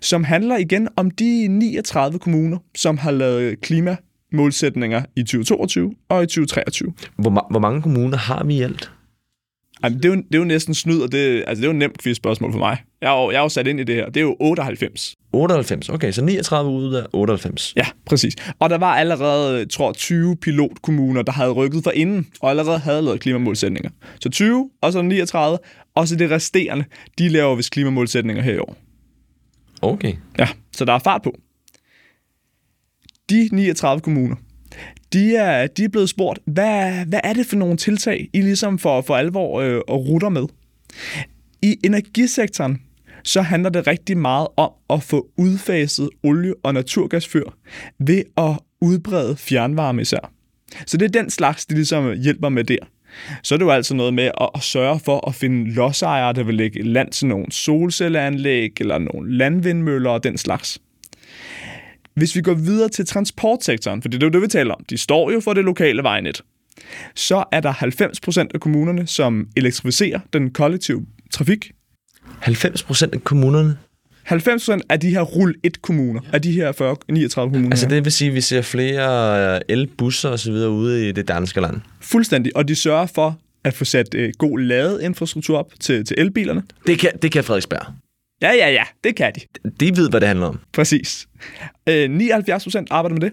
som 0.00 0.24
handler 0.24 0.56
igen 0.56 0.88
om 0.96 1.10
de 1.10 1.48
39 1.48 2.18
kommuner, 2.18 2.58
som 2.76 2.98
har 2.98 3.10
lavet 3.10 3.60
klimamålsætninger 3.60 5.02
i 5.16 5.22
2022 5.22 5.94
og 6.08 6.22
i 6.22 6.26
2023. 6.26 6.92
Hvor, 7.16 7.30
ma- 7.30 7.50
hvor 7.50 7.60
mange 7.60 7.82
kommuner 7.82 8.16
har 8.16 8.44
vi 8.44 8.54
i 8.56 8.62
alt? 8.62 8.90
Jamen, 9.84 9.98
det, 9.98 10.04
er 10.04 10.08
jo, 10.08 10.14
det 10.16 10.34
er 10.34 10.38
jo 10.38 10.44
næsten 10.44 10.74
snyd, 10.74 11.00
og 11.00 11.12
det, 11.12 11.44
altså, 11.46 11.60
det 11.60 11.62
er 11.62 11.68
jo 11.68 11.70
et 11.72 11.78
nemt 11.78 12.02
quiz-spørgsmål 12.02 12.52
for 12.52 12.58
mig. 12.58 12.76
Jeg 13.00 13.16
er, 13.16 13.22
jo, 13.22 13.30
jeg 13.30 13.38
er 13.38 13.42
jo 13.42 13.48
sat 13.48 13.66
ind 13.66 13.80
i 13.80 13.84
det 13.84 13.94
her. 13.94 14.06
Det 14.06 14.16
er 14.16 14.24
jo 14.24 14.36
98. 14.40 15.16
98, 15.32 15.88
okay, 15.88 16.12
så 16.12 16.24
39 16.24 16.70
ud 16.70 16.94
af 16.94 17.06
98. 17.12 17.72
Ja, 17.76 17.86
præcis. 18.06 18.34
Og 18.58 18.70
der 18.70 18.78
var 18.78 18.94
allerede, 18.94 19.66
tror 19.66 19.92
20 19.92 20.36
pilotkommuner, 20.36 21.22
der 21.22 21.32
havde 21.32 21.50
rykket 21.50 21.84
for 21.84 21.90
inden, 21.90 22.26
og 22.40 22.50
allerede 22.50 22.78
havde 22.78 23.02
lavet 23.02 23.20
klimamålsætninger. 23.20 23.90
Så 24.20 24.28
20, 24.28 24.70
og 24.80 24.92
så 24.92 25.02
39, 25.02 25.58
og 25.94 26.08
så 26.08 26.16
det 26.16 26.30
resterende, 26.30 26.84
de 27.18 27.28
laver 27.28 27.56
vist 27.56 27.70
klimamålsætninger 27.70 28.42
her 28.42 28.52
i 28.52 28.58
år. 28.58 28.76
Okay. 29.82 30.14
Ja, 30.38 30.48
så 30.72 30.84
der 30.84 30.92
er 30.92 30.98
fart 30.98 31.22
på. 31.22 31.38
De 33.30 33.48
39 33.52 34.00
kommuner, 34.00 34.36
de 35.12 35.36
er, 35.36 35.66
de 35.66 35.84
er 35.84 35.88
blevet 35.88 36.08
spurgt, 36.08 36.38
hvad, 36.46 37.06
hvad 37.06 37.20
er 37.24 37.32
det 37.32 37.46
for 37.46 37.56
nogle 37.56 37.76
tiltag, 37.76 38.28
I 38.32 38.40
ligesom 38.40 38.78
for, 38.78 39.00
for 39.00 39.16
alvor 39.16 39.60
øh, 39.60 39.78
rutter 39.78 40.28
med? 40.28 40.46
I 41.62 41.76
energisektoren, 41.84 42.82
så 43.24 43.42
handler 43.42 43.70
det 43.70 43.86
rigtig 43.86 44.18
meget 44.18 44.48
om 44.56 44.70
at 44.90 45.02
få 45.02 45.28
udfaset 45.36 46.10
olie- 46.22 46.54
og 46.62 46.74
naturgasfyr 46.74 47.50
ved 47.98 48.22
at 48.36 48.58
udbrede 48.80 49.36
fjernvarme 49.36 50.02
især. 50.02 50.32
Så 50.86 50.96
det 50.96 51.04
er 51.04 51.22
den 51.22 51.30
slags, 51.30 51.66
de 51.66 51.74
ligesom 51.74 52.12
hjælper 52.12 52.48
med 52.48 52.64
der. 52.64 52.78
Så 53.42 53.54
er 53.54 53.56
det 53.56 53.64
jo 53.64 53.70
altså 53.70 53.94
noget 53.94 54.14
med 54.14 54.30
at, 54.40 54.48
at 54.54 54.62
sørge 54.62 55.00
for 55.00 55.28
at 55.28 55.34
finde 55.34 55.70
lodsejere, 55.70 56.32
der 56.32 56.42
vil 56.42 56.54
lægge 56.54 56.82
land 56.82 57.10
til 57.10 57.26
nogle 57.26 57.52
solcelleanlæg 57.52 58.80
eller 58.80 58.98
nogle 58.98 59.36
landvindmøller 59.36 60.10
og 60.10 60.24
den 60.24 60.38
slags. 60.38 60.78
Hvis 62.14 62.36
vi 62.36 62.40
går 62.40 62.54
videre 62.54 62.88
til 62.88 63.06
transportsektoren, 63.06 64.02
for 64.02 64.08
det 64.08 64.22
er 64.22 64.26
jo 64.26 64.30
det, 64.30 64.42
vi 64.42 64.46
taler 64.46 64.74
om, 64.74 64.84
de 64.90 64.98
står 64.98 65.30
jo 65.30 65.40
for 65.40 65.52
det 65.52 65.64
lokale 65.64 66.02
vejnet, 66.02 66.42
så 67.14 67.44
er 67.52 67.60
der 67.60 67.72
90% 67.72 68.46
af 68.54 68.60
kommunerne, 68.60 69.06
som 69.06 69.48
elektrificerer 69.56 70.20
den 70.32 70.50
kollektive 70.50 71.06
trafik. 71.32 71.70
90% 72.42 73.08
af 73.12 73.24
kommunerne? 73.24 73.76
90% 74.30 74.80
af 74.88 75.00
de 75.00 75.10
her 75.10 75.20
rul 75.20 75.54
1 75.62 75.82
kommuner, 75.82 76.20
af 76.32 76.42
de 76.42 76.52
her 76.52 76.72
40, 76.72 76.96
39 77.08 77.52
kommuner. 77.52 77.70
Altså 77.70 77.88
det 77.88 78.04
vil 78.04 78.12
sige, 78.12 78.28
at 78.28 78.34
vi 78.34 78.40
ser 78.40 78.62
flere 78.62 79.54
øh, 79.54 79.60
elbusser 79.68 80.28
og 80.28 80.38
så 80.38 80.52
videre 80.52 80.70
ude 80.70 81.08
i 81.08 81.12
det 81.12 81.28
danske 81.28 81.60
land? 81.60 81.80
Fuldstændig, 82.00 82.56
og 82.56 82.68
de 82.68 82.74
sørger 82.74 83.06
for 83.06 83.38
at 83.64 83.74
få 83.74 83.84
sat 83.84 84.14
øh, 84.14 84.32
god 84.38 84.58
ladeinfrastruktur 84.58 85.58
op 85.58 85.72
til, 85.80 86.04
til 86.04 86.16
elbilerne. 86.18 86.62
Det 86.86 86.98
kan, 86.98 87.10
det 87.22 87.32
kan 87.32 87.44
Frederiksberg? 87.44 87.86
Ja, 88.42 88.52
ja, 88.52 88.70
ja, 88.70 88.84
det 89.04 89.16
kan 89.16 89.32
de. 89.34 89.40
De 89.80 89.96
ved, 89.96 90.10
hvad 90.10 90.20
det 90.20 90.28
handler 90.28 90.46
om. 90.46 90.60
Præcis. 90.72 91.28
Øh, 91.88 92.10
79 92.10 92.62
procent 92.64 92.88
arbejder 92.90 93.14
med 93.14 93.30
det. 93.30 93.32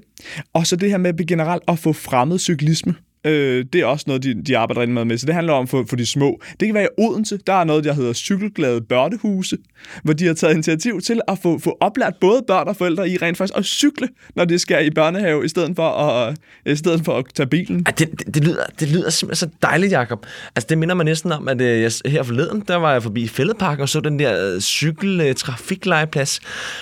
Og 0.54 0.68
så 0.68 0.76
det 0.76 0.90
her 0.90 0.98
med 0.98 1.28
generelt 1.28 1.64
at 1.68 1.80
få 1.80 1.94
fremmet 1.94 2.42
cyklisme 2.42 2.96
Øh, 3.26 3.66
det 3.74 3.82
er 3.82 3.86
også 3.86 4.04
noget, 4.08 4.24
de, 4.24 4.44
de 4.44 4.58
arbejder 4.58 4.82
rigtig 4.82 4.94
meget 4.94 5.08
med. 5.08 5.18
Så 5.18 5.26
det 5.26 5.36
handler 5.36 5.54
om 5.54 5.68
for, 5.68 5.86
for 5.90 5.96
de 5.96 6.06
små. 6.06 6.42
Det 6.60 6.68
kan 6.68 6.76
være 6.76 6.84
i 6.84 6.88
Odense. 6.98 7.40
Der 7.48 7.54
er 7.54 7.64
noget, 7.64 7.84
der 7.84 7.94
hedder 7.94 8.14
cykelglade 8.14 8.82
børnehuse, 8.82 9.58
hvor 10.04 10.14
de 10.14 10.26
har 10.26 10.34
taget 10.34 10.54
initiativ 10.54 11.02
til 11.02 11.22
at 11.28 11.40
få, 11.44 11.60
få 11.60 11.78
oplært 11.82 12.14
både 12.22 12.44
børn 12.48 12.68
og 12.68 12.76
forældre 12.76 13.10
i 13.10 13.18
rent 13.18 13.38
faktisk 13.38 13.58
at 13.58 13.66
cykle, 13.66 14.08
når 14.36 14.46
de 14.46 14.60
skal 14.60 14.86
i 14.86 14.90
børnehave, 14.90 15.46
i 15.46 15.48
stedet 15.48 15.76
for 15.76 15.90
at, 15.90 16.36
øh, 16.66 16.74
i 16.74 16.76
stedet 16.76 17.06
for 17.06 17.18
at 17.18 17.26
tage 17.36 17.48
bilen. 17.48 17.84
Ja, 17.88 17.92
det, 17.92 18.12
det, 18.20 18.36
det, 18.36 18.44
lyder, 18.44 18.64
det 18.80 18.92
lyder 18.92 19.10
simpelthen 19.10 19.50
så 19.50 19.56
dejligt, 19.62 19.92
Jacob. 19.92 20.26
Altså, 20.56 20.68
det 20.70 20.78
minder 20.78 20.96
mig 20.96 21.06
næsten 21.06 21.32
om, 21.32 21.48
at 21.48 21.62
øh, 21.62 21.82
jeg, 21.82 21.92
her 22.06 22.24
forleden, 22.24 22.64
der 22.68 22.76
var 22.76 22.92
jeg 22.92 23.04
forbi 23.04 23.28
Fældeparken 23.28 23.82
og 23.82 23.90
så 23.90 24.00
den 24.00 24.20
der 24.20 24.56
øh, 24.56 24.62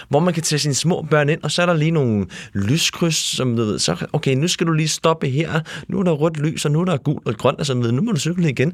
hvor 0.10 0.20
man 0.20 0.34
kan 0.34 0.44
tage 0.44 0.60
sine 0.60 0.74
små 0.74 1.06
børn 1.10 1.30
ind, 1.30 1.44
og 1.44 1.52
så 1.52 1.62
er 1.62 1.66
der 1.66 1.74
lige 1.74 1.92
nogle 1.92 2.26
lyskryds, 2.54 3.16
som 3.16 3.56
du 3.56 3.64
ved, 3.64 3.80
så, 3.80 4.06
okay, 4.14 4.36
nu 4.36 4.48
skal 4.48 4.68
du 4.68 4.72
lige 4.72 4.88
stoppe 4.88 5.28
her, 5.28 5.60
nu 5.88 6.00
er 6.00 6.04
der 6.04 6.12
rødt 6.12 6.33
lys, 6.38 6.66
og 6.66 6.72
nu 6.72 6.82
er 6.82 6.86
der 6.86 6.98
gult 6.98 7.28
og 7.28 7.36
grønt, 7.38 7.60
og 7.60 7.66
så 7.66 7.74
videre, 7.74 7.92
nu 7.92 8.02
må 8.02 8.12
du 8.12 8.20
cykle 8.20 8.50
igen. 8.50 8.74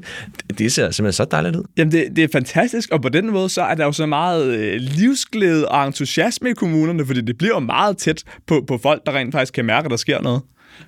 Det, 0.58 0.72
ser 0.72 0.90
simpelthen 0.90 1.12
så 1.12 1.24
dejligt 1.24 1.56
ud. 1.56 1.62
Jamen, 1.76 1.92
det, 1.92 2.06
det 2.16 2.24
er 2.24 2.28
fantastisk, 2.32 2.90
og 2.90 3.02
på 3.02 3.08
den 3.08 3.30
måde, 3.32 3.48
så 3.48 3.62
er 3.62 3.74
der 3.74 3.84
jo 3.84 3.92
så 3.92 4.06
meget 4.06 4.46
øh, 4.54 4.80
livsglæde 4.80 5.68
og 5.68 5.86
entusiasme 5.86 6.50
i 6.50 6.52
kommunerne, 6.52 7.06
fordi 7.06 7.20
det 7.20 7.38
bliver 7.38 7.54
jo 7.54 7.60
meget 7.60 7.96
tæt 7.98 8.22
på, 8.46 8.64
på 8.68 8.78
folk, 8.82 9.06
der 9.06 9.12
rent 9.12 9.32
faktisk 9.34 9.52
kan 9.52 9.64
mærke, 9.64 9.84
at 9.84 9.90
der 9.90 9.96
sker 9.96 10.20
noget. 10.22 10.40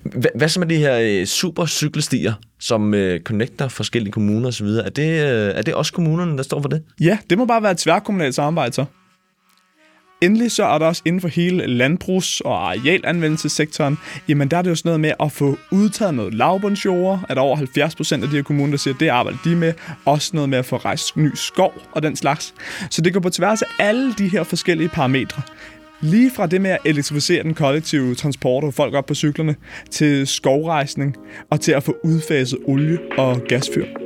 Hva- 0.05 0.37
Hvad 0.37 0.49
så 0.49 0.59
med 0.59 0.67
de 0.67 0.75
her 0.75 0.99
øh, 1.01 1.25
super 1.25 1.65
cykelstier, 1.65 2.33
som 2.59 2.93
øh, 2.93 3.21
connecter 3.21 3.67
forskellige 3.67 4.11
kommuner 4.11 4.47
osv.? 4.47 4.65
Er 4.67 4.89
det, 4.89 5.09
øh, 5.09 5.55
er 5.55 5.61
det 5.61 5.73
også 5.73 5.93
kommunerne, 5.93 6.37
der 6.37 6.43
står 6.43 6.61
for 6.61 6.69
det? 6.69 6.81
Ja, 7.01 7.17
det 7.29 7.37
må 7.37 7.45
bare 7.45 7.63
være 7.63 7.71
et 7.71 7.77
tværkommunalt 7.77 8.35
samarbejde 8.35 8.73
så. 8.73 8.85
Endelig 10.23 10.51
så 10.51 10.63
er 10.65 10.77
der 10.77 10.85
også 10.85 11.01
inden 11.05 11.21
for 11.21 11.27
hele 11.27 11.67
landbrugs- 11.67 12.39
og 12.39 12.69
arealanvendelsessektoren, 12.69 13.97
jamen 14.27 14.47
der 14.47 14.57
er 14.57 14.61
det 14.61 14.69
jo 14.69 14.75
sådan 14.75 14.89
noget 14.89 14.99
med 14.99 15.11
at 15.19 15.31
få 15.31 15.57
udtaget 15.71 16.13
noget 16.13 16.33
lavbundsjord, 16.33 17.19
at 17.29 17.37
over 17.37 17.55
70 17.55 17.95
procent 17.95 18.23
af 18.23 18.29
de 18.29 18.35
her 18.35 18.43
kommuner, 18.43 18.71
der 18.71 18.77
siger, 18.77 18.93
det 18.97 19.07
arbejder 19.07 19.39
de 19.43 19.55
med. 19.55 19.73
Også 20.05 20.31
noget 20.33 20.49
med 20.49 20.57
at 20.57 20.65
få 20.65 20.77
rejst 20.77 21.17
ny 21.17 21.31
skov 21.35 21.73
og 21.91 22.03
den 22.03 22.15
slags. 22.15 22.53
Så 22.89 23.01
det 23.01 23.13
går 23.13 23.19
på 23.19 23.29
tværs 23.29 23.61
af 23.61 23.67
alle 23.79 24.13
de 24.13 24.27
her 24.27 24.43
forskellige 24.43 24.89
parametre. 24.89 25.41
Lige 26.01 26.31
fra 26.35 26.47
det 26.47 26.61
med 26.61 26.71
at 26.71 26.79
elektrificere 26.85 27.43
den 27.43 27.53
kollektive 27.53 28.15
transport 28.15 28.63
og 28.63 28.73
folk 28.73 28.93
op 28.93 29.05
på 29.05 29.15
cyklerne, 29.15 29.55
til 29.91 30.27
skovrejsning 30.27 31.15
og 31.49 31.61
til 31.61 31.71
at 31.71 31.83
få 31.83 31.95
udfaset 32.03 32.59
olie- 32.65 32.99
og 33.17 33.41
gasfyr. 33.47 34.02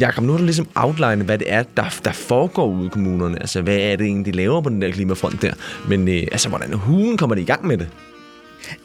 Jakob, 0.00 0.24
nu 0.24 0.32
har 0.32 0.38
du 0.38 0.44
ligesom 0.44 0.68
outline, 0.74 1.24
hvad 1.24 1.38
det 1.38 1.52
er, 1.52 1.62
der, 1.62 2.00
der 2.04 2.12
foregår 2.12 2.66
ude 2.66 2.86
i 2.86 2.88
kommunerne. 2.88 3.40
Altså, 3.40 3.62
hvad 3.62 3.76
er 3.76 3.96
det 3.96 4.06
egentlig, 4.06 4.32
de 4.32 4.36
laver 4.36 4.60
på 4.60 4.68
den 4.68 4.82
der 4.82 4.90
klimafront 4.90 5.42
der? 5.42 5.52
Men 5.88 6.08
øh, 6.08 6.22
altså, 6.32 6.48
hvordan 6.48 6.72
hulen 6.72 7.16
kommer 7.16 7.34
de 7.34 7.42
i 7.42 7.44
gang 7.44 7.66
med 7.66 7.78
det? 7.78 7.88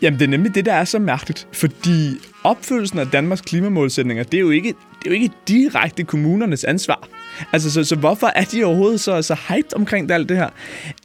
Jamen, 0.02 0.20
det 0.20 0.26
er 0.26 0.30
nemlig 0.30 0.56
det, 0.56 0.66
der 0.66 0.74
er 0.74 0.84
så 0.84 1.00
mærkeligt, 1.00 1.48
fordi 1.54 2.18
opfyldelsen 2.44 3.00
af 3.00 3.08
Danmarks 3.08 3.42
klimamålsætninger, 3.42 4.24
det 4.24 4.38
er 4.38 4.42
jo 4.42 4.50
ikke, 4.50 4.70
det 4.70 5.06
er 5.06 5.10
jo 5.10 5.12
ikke 5.12 5.30
direkte 5.48 6.04
kommunernes 6.04 6.64
ansvar. 6.64 7.08
Altså, 7.54 7.72
så, 7.72 7.84
så 7.84 7.96
hvorfor 7.96 8.28
er 8.28 8.44
de 8.44 8.64
overhovedet 8.64 9.00
så, 9.00 9.22
så 9.22 9.38
hyped 9.50 9.76
omkring 9.76 10.12
alt 10.12 10.30
det 10.30 10.38
her? 10.38 10.50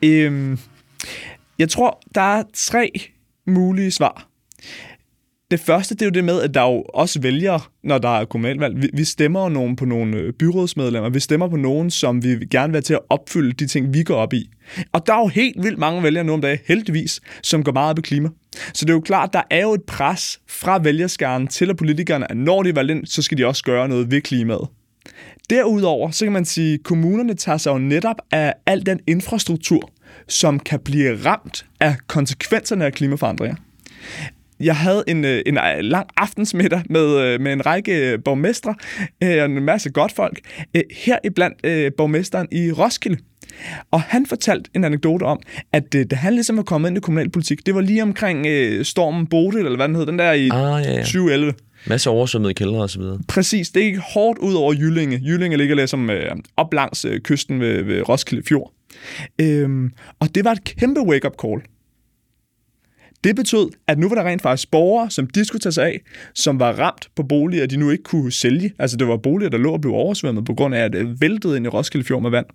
Øhm, 0.04 0.58
jeg 1.58 1.68
tror, 1.68 2.00
der 2.14 2.20
er 2.20 2.42
tre 2.54 2.90
mulige 3.46 3.90
svar. 3.90 4.28
Det 5.50 5.60
første, 5.60 5.94
det 5.94 6.02
er 6.02 6.06
jo 6.06 6.10
det 6.10 6.24
med, 6.24 6.42
at 6.42 6.54
der 6.54 6.62
jo 6.62 6.82
også 6.94 7.20
vælger, 7.20 7.70
når 7.82 7.98
der 7.98 8.20
er 8.20 8.24
kommunalvalg. 8.24 8.82
Vi, 8.82 8.90
vi 8.92 9.04
stemmer 9.04 9.42
jo 9.42 9.48
nogen 9.48 9.76
på 9.76 9.84
nogle 9.84 10.16
øh, 10.16 10.32
byrådsmedlemmer. 10.32 11.10
Vi 11.10 11.20
stemmer 11.20 11.48
på 11.48 11.56
nogen, 11.56 11.90
som 11.90 12.24
vi 12.24 12.28
gerne 12.50 12.72
vil 12.72 12.76
have 12.76 12.82
til 12.82 12.94
at 12.94 13.00
opfylde 13.10 13.52
de 13.52 13.66
ting, 13.66 13.94
vi 13.94 14.02
går 14.02 14.14
op 14.14 14.32
i. 14.32 14.50
Og 14.92 15.06
der 15.06 15.14
er 15.14 15.18
jo 15.18 15.26
helt 15.26 15.62
vildt 15.62 15.78
mange 15.78 16.02
vælgere 16.02 16.24
nu 16.24 16.32
om 16.32 16.40
dagen, 16.40 16.58
heldigvis, 16.66 17.20
som 17.42 17.64
går 17.64 17.72
meget 17.72 17.90
op 17.90 17.98
i 17.98 18.02
klima. 18.02 18.28
Så 18.74 18.84
det 18.84 18.90
er 18.90 18.94
jo 18.94 19.00
klart, 19.00 19.32
der 19.32 19.42
er 19.50 19.62
jo 19.62 19.74
et 19.74 19.82
pres 19.82 20.40
fra 20.48 20.78
vælgerskaren 20.78 21.46
til 21.46 21.76
politikerne, 21.76 22.30
at 22.30 22.36
når 22.36 22.62
de 22.62 22.68
er 22.68 22.74
valgt 22.74 22.90
ind, 22.90 23.06
så 23.06 23.22
skal 23.22 23.38
de 23.38 23.46
også 23.46 23.64
gøre 23.64 23.88
noget 23.88 24.10
ved 24.10 24.20
klimaet. 24.20 24.68
Derudover, 25.50 26.10
så 26.10 26.24
kan 26.24 26.32
man 26.32 26.44
sige, 26.44 26.74
at 26.74 26.82
kommunerne 26.82 27.34
tager 27.34 27.58
sig 27.58 27.70
jo 27.70 27.78
netop 27.78 28.16
af 28.32 28.54
al 28.66 28.86
den 28.86 29.00
infrastruktur, 29.06 29.90
som 30.28 30.60
kan 30.60 30.80
blive 30.80 31.18
ramt 31.24 31.66
af 31.80 31.96
konsekvenserne 32.06 32.84
af 32.84 32.92
klimaforandringer 32.92 33.56
jeg 34.60 34.76
havde 34.76 35.04
en, 35.06 35.24
øh, 35.24 35.42
en 35.46 35.58
lang 35.80 36.06
aftensmiddag 36.16 36.82
med, 36.90 37.20
øh, 37.20 37.40
med 37.40 37.52
en 37.52 37.66
række 37.66 38.18
borgmestre 38.24 38.74
øh, 39.24 39.38
og 39.38 39.44
en 39.44 39.62
masse 39.62 39.90
godt 39.90 40.12
folk, 40.12 40.40
her 41.04 41.18
iblandt 41.24 41.96
borgmesteren 41.96 42.48
i 42.52 42.72
Roskilde. 42.72 43.18
Og 43.90 44.00
han 44.00 44.26
fortalte 44.26 44.70
en 44.74 44.84
anekdote 44.84 45.22
om, 45.22 45.40
at 45.72 45.92
da 45.92 46.16
han 46.16 46.34
ligesom 46.34 46.56
var 46.56 46.62
kommet 46.62 46.88
ind 46.88 46.98
i 46.98 47.00
kommunalpolitik, 47.00 47.66
det 47.66 47.74
var 47.74 47.80
lige 47.80 48.02
omkring 48.02 48.46
stormen 48.86 49.26
Bodil, 49.26 49.58
eller 49.58 49.76
hvad 49.76 49.88
den 49.88 49.96
hed, 49.96 50.06
den 50.06 50.18
der 50.18 50.32
i 50.32 50.48
Ah, 50.52 50.84
ja, 50.84 50.92
ja. 50.92 50.98
2011. 51.00 51.52
Masse 51.86 52.10
oversvømmede 52.10 52.54
kældre 52.54 52.82
og 52.82 52.90
så 52.90 52.98
videre. 52.98 53.18
Præcis, 53.28 53.70
det 53.70 53.82
gik 53.82 53.96
hårdt 53.98 54.38
ud 54.38 54.54
over 54.54 54.72
Jyllinge. 54.72 55.20
Jyllinge 55.24 55.56
ligger 55.56 55.74
ligesom 55.74 56.10
øh, 56.10 56.36
op 56.56 56.74
langs 56.74 57.04
øh, 57.04 57.20
kysten 57.20 57.60
ved, 57.60 57.82
ved 57.82 58.08
Roskilde 58.08 58.42
Fjord. 58.48 58.72
Øhm, 59.40 59.90
og 60.20 60.34
det 60.34 60.44
var 60.44 60.52
et 60.52 60.64
kæmpe 60.64 61.00
wake-up 61.00 61.34
call. 61.42 61.60
Det 63.24 63.36
betød, 63.36 63.70
at 63.86 63.98
nu 63.98 64.08
var 64.08 64.14
der 64.14 64.24
rent 64.24 64.42
faktisk 64.42 64.70
borgere, 64.70 65.10
som 65.10 65.26
de 65.26 65.44
skulle 65.44 65.60
tage 65.60 65.72
sig 65.72 65.86
af, 65.86 66.00
som 66.34 66.60
var 66.60 66.72
ramt 66.72 67.08
på 67.16 67.22
boliger, 67.22 67.66
de 67.66 67.76
nu 67.76 67.90
ikke 67.90 68.04
kunne 68.04 68.32
sælge. 68.32 68.72
Altså 68.78 68.96
det 68.96 69.08
var 69.08 69.16
boliger, 69.16 69.50
der 69.50 69.58
lå 69.58 69.72
og 69.72 69.80
blev 69.80 69.94
oversvømmet 69.94 70.44
på 70.44 70.54
grund 70.54 70.74
af, 70.74 70.80
at 70.80 70.92
det 70.92 71.20
væltede 71.20 71.56
ind 71.56 71.66
i 71.66 71.68
Roskilde 71.68 72.06
Fjord 72.06 72.22
med 72.22 72.30
vand. 72.30 72.46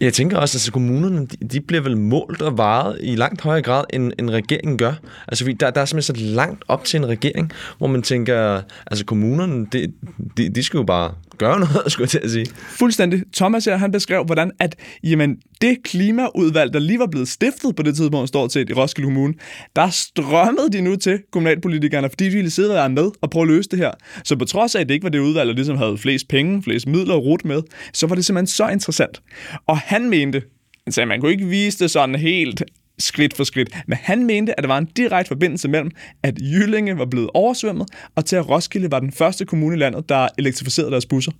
Jeg 0.00 0.12
tænker 0.12 0.36
også, 0.36 0.52
at 0.52 0.56
altså, 0.56 0.72
kommunerne 0.72 1.26
de, 1.26 1.60
bliver 1.60 1.82
vel 1.82 1.96
målt 1.96 2.42
og 2.42 2.58
varet 2.58 2.98
i 3.02 3.16
langt 3.16 3.40
højere 3.40 3.62
grad, 3.62 3.84
end, 3.92 4.12
end 4.18 4.30
regeringen 4.30 4.78
gør. 4.78 4.92
Altså, 5.28 5.54
der, 5.60 5.70
der 5.70 5.80
er 5.80 5.84
simpelthen 5.84 6.16
så 6.16 6.22
langt 6.24 6.64
op 6.68 6.84
til 6.84 6.98
en 6.98 7.06
regering, 7.06 7.52
hvor 7.78 7.86
man 7.86 8.02
tænker, 8.02 8.62
altså 8.86 9.04
kommunerne, 9.04 9.66
de, 9.72 9.92
de, 10.36 10.48
de 10.48 10.62
skal 10.62 10.78
jo 10.78 10.84
bare 10.84 11.12
gøre 11.38 11.60
noget, 11.66 11.92
skulle 11.92 12.04
jeg 12.04 12.10
til 12.10 12.20
at 12.24 12.30
sige. 12.30 12.46
Fuldstændig. 12.56 13.22
Thomas 13.34 13.64
her, 13.64 13.76
han 13.76 13.92
beskrev, 13.92 14.24
hvordan 14.24 14.50
at, 14.60 14.76
jamen, 15.04 15.36
det 15.60 15.76
klimaudvalg, 15.84 16.72
der 16.72 16.78
lige 16.78 16.98
var 16.98 17.06
blevet 17.06 17.28
stiftet 17.28 17.76
på 17.76 17.82
det 17.82 17.96
tidspunkt, 17.96 18.28
står 18.28 18.46
til 18.46 18.70
i 18.70 18.72
Roskilde 18.72 19.06
Kommune, 19.06 19.34
der 19.76 19.90
strømmede 19.90 20.72
de 20.72 20.80
nu 20.80 20.96
til 20.96 21.18
kommunalpolitikerne, 21.32 22.08
fordi 22.08 22.24
de 22.24 22.34
ville 22.34 22.50
sidde 22.50 22.70
og 22.70 22.74
være 22.74 22.90
med 22.90 23.10
og 23.20 23.30
prøve 23.30 23.42
at 23.42 23.48
løse 23.48 23.68
det 23.68 23.78
her. 23.78 23.90
Så 24.24 24.36
på 24.36 24.44
trods 24.44 24.74
af, 24.74 24.80
at 24.80 24.88
det 24.88 24.94
ikke 24.94 25.04
var 25.04 25.10
det 25.10 25.18
udvalg, 25.18 25.48
der 25.48 25.54
ligesom 25.54 25.76
havde 25.76 25.98
flest 25.98 26.28
penge, 26.28 26.62
flest 26.62 26.86
midler 26.86 27.14
og 27.14 27.24
rute 27.24 27.48
med, 27.48 27.62
så 27.92 28.06
var 28.06 28.14
det 28.14 28.24
simpelthen 28.24 28.46
så 28.46 28.68
interessant. 28.68 29.20
Og 29.66 29.78
han 29.78 30.10
mente, 30.10 30.42
han 30.84 30.92
sagde, 30.92 31.06
man 31.06 31.20
kunne 31.20 31.32
ikke 31.32 31.46
vise 31.46 31.78
det 31.78 31.90
sådan 31.90 32.14
helt 32.14 32.62
skridt 32.98 33.36
for 33.36 33.44
skridt. 33.44 33.78
Men 33.86 33.98
han 34.02 34.26
mente, 34.26 34.58
at 34.58 34.62
der 34.62 34.68
var 34.68 34.78
en 34.78 34.88
direkte 34.96 35.28
forbindelse 35.28 35.68
mellem, 35.68 35.90
at 36.22 36.38
Jyllinge 36.40 36.98
var 36.98 37.04
blevet 37.04 37.30
oversvømmet, 37.34 37.88
og 38.14 38.24
til 38.24 38.36
at 38.36 38.48
Roskilde 38.48 38.90
var 38.90 39.00
den 39.00 39.12
første 39.12 39.44
kommune 39.44 39.76
i 39.76 39.78
landet, 39.78 40.08
der 40.08 40.28
elektrificerede 40.38 40.90
deres 40.90 41.06
busser. 41.06 41.32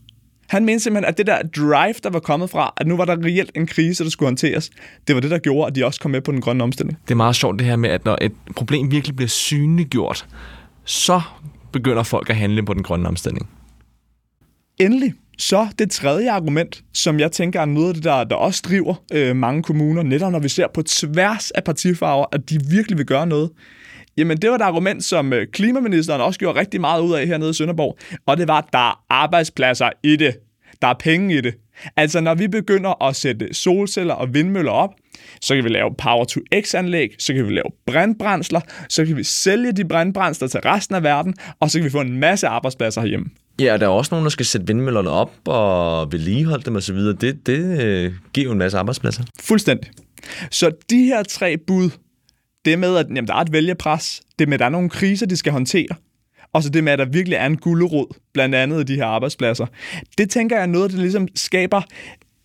Han 0.49 0.65
mente 0.65 0.85
simpelthen, 0.85 1.09
at 1.09 1.19
det 1.19 1.27
der 1.27 1.43
drive, 1.43 1.95
der 2.03 2.11
var 2.11 2.21
kommet 2.21 2.51
fra, 2.51 2.73
at 2.77 2.87
nu 2.87 2.97
var 2.97 3.05
der 3.05 3.25
reelt 3.25 3.51
en 3.55 3.67
krise, 3.67 4.05
der 4.05 4.11
skulle 4.11 4.27
håndteres, 4.27 4.71
det 5.09 5.15
var 5.15 5.21
det, 5.21 5.31
der 5.31 5.39
gjorde, 5.39 5.67
at 5.67 5.75
de 5.75 5.87
også 5.87 6.01
kom 6.01 6.11
med 6.11 6.21
på 6.21 6.33
den 6.33 6.41
grønne 6.41 6.65
omstilling. 6.65 6.99
Det 7.03 7.11
er 7.11 7.17
meget 7.17 7.37
sjovt 7.37 7.59
det 7.59 7.67
her 7.67 7.77
med, 7.77 7.91
at 7.91 8.05
når 8.05 8.19
et 8.21 8.33
problem 8.57 8.91
virkelig 8.91 9.17
bliver 9.17 9.29
synliggjort, 9.29 10.27
så 10.85 11.21
begynder 11.73 12.03
folk 12.03 12.31
at 12.31 12.37
handle 12.37 12.65
på 12.65 12.75
den 12.75 12.83
grønne 12.83 13.09
omstilling. 13.09 13.49
Endelig, 14.81 15.15
så 15.39 15.69
det 15.79 15.91
tredje 15.91 16.31
argument, 16.31 16.83
som 16.95 17.21
jeg 17.21 17.33
tænker 17.33 17.61
er 17.61 17.65
noget 17.65 17.89
af 17.89 17.95
det, 17.95 18.05
der, 18.05 18.25
der 18.25 18.37
også 18.37 18.63
driver 18.69 18.95
øh, 19.13 19.37
mange 19.37 19.63
kommuner, 19.63 20.03
netop 20.03 20.33
når 20.33 20.39
vi 20.39 20.49
ser 20.49 20.67
på 20.75 20.83
tværs 20.83 21.51
af 21.51 21.65
partifarver, 21.65 22.27
at 22.33 22.51
de 22.51 22.59
virkelig 22.71 22.99
vil 22.99 23.07
gøre 23.07 23.27
noget, 23.27 23.51
Jamen, 24.17 24.37
det 24.37 24.51
var 24.51 24.57
et 24.57 24.63
argument, 24.63 25.05
som 25.05 25.33
øh, 25.33 25.47
klimaministeren 25.53 26.21
også 26.21 26.39
gjorde 26.39 26.61
rigtig 26.61 26.81
meget 26.81 27.03
ud 27.03 27.15
af 27.15 27.27
hernede 27.27 27.51
i 27.51 27.53
Sønderborg, 27.53 27.99
og 28.27 28.37
det 28.37 28.49
var, 28.49 28.59
at 28.59 28.65
der 28.73 28.79
er 28.79 29.05
arbejdspladser 29.11 29.91
i 30.03 30.17
det. 30.17 30.37
Der 30.83 30.89
er 30.89 30.95
penge 30.95 31.39
i 31.39 31.41
det. 31.41 31.55
Altså, 31.97 32.21
når 32.21 32.35
vi 32.35 32.49
begynder 32.49 33.03
at 33.05 33.17
sætte 33.17 33.55
solceller 33.55 34.15
og 34.15 34.35
vindmøller 34.35 34.73
op, 34.73 34.91
så 35.41 35.55
kan 35.55 35.65
vi 35.65 35.69
lave 35.69 35.95
Power-to-X-anlæg, 35.99 37.09
så 37.19 37.35
kan 37.35 37.47
vi 37.47 37.53
lave 37.53 37.71
brændbrændsler, 37.87 38.61
så 38.89 39.05
kan 39.05 39.17
vi 39.17 39.25
sælge 39.25 39.73
de 39.73 39.85
brændbrændsler 39.85 40.49
til 40.49 40.61
resten 40.61 40.95
af 40.95 41.03
verden, 41.03 41.35
og 41.61 41.71
så 41.71 41.79
kan 41.79 41.85
vi 41.85 41.91
få 41.91 42.01
en 42.01 42.19
masse 42.19 42.47
arbejdspladser 42.47 43.01
herhjemme. 43.01 43.27
Ja, 43.61 43.73
og 43.73 43.81
der 43.81 43.87
er 43.87 43.91
også 43.91 44.09
nogen, 44.13 44.25
der 44.25 44.31
skal 44.31 44.47
sætte 44.47 44.67
vindmøllerne 44.67 45.11
op 45.11 45.33
og 45.47 46.13
vedligeholde 46.13 46.65
dem 46.65 46.77
osv. 46.77 46.97
Det, 46.97 47.47
det 47.47 47.83
øh, 47.83 48.13
giver 48.33 48.45
jo 48.45 48.53
en 48.53 48.59
masse 48.59 48.79
arbejdspladser. 48.79 49.25
Fuldstændig. 49.41 49.91
Så 50.51 50.71
de 50.91 51.05
her 51.05 51.23
tre 51.23 51.57
bud, 51.57 51.91
det 52.65 52.79
med, 52.79 52.97
at 52.97 53.07
jamen, 53.09 53.27
der 53.27 53.35
er 53.35 53.41
et 53.41 53.53
vælgepres, 53.53 54.23
det 54.39 54.49
med, 54.49 54.55
at 54.55 54.61
der 54.61 54.67
er 54.67 54.71
nogle 54.71 54.91
kriser, 54.91 55.27
de 55.27 55.37
skal 55.37 55.53
håndtere, 55.53 55.89
og 56.53 56.63
så 56.63 56.69
det 56.69 56.85
med, 56.85 56.93
at 56.93 56.99
der 56.99 57.05
virkelig 57.05 57.37
er 57.37 57.47
en 57.47 57.57
gulderod, 57.57 58.07
blandt 58.35 58.55
andet 58.55 58.81
i 58.81 58.93
de 58.93 58.95
her 58.95 59.07
arbejdspladser. 59.07 59.67
Det 60.19 60.31
tænker 60.31 60.57
jeg 60.57 60.63
er 60.63 60.67
noget, 60.67 60.93
der 60.93 60.99
ligesom 60.99 61.29
skaber 61.35 61.83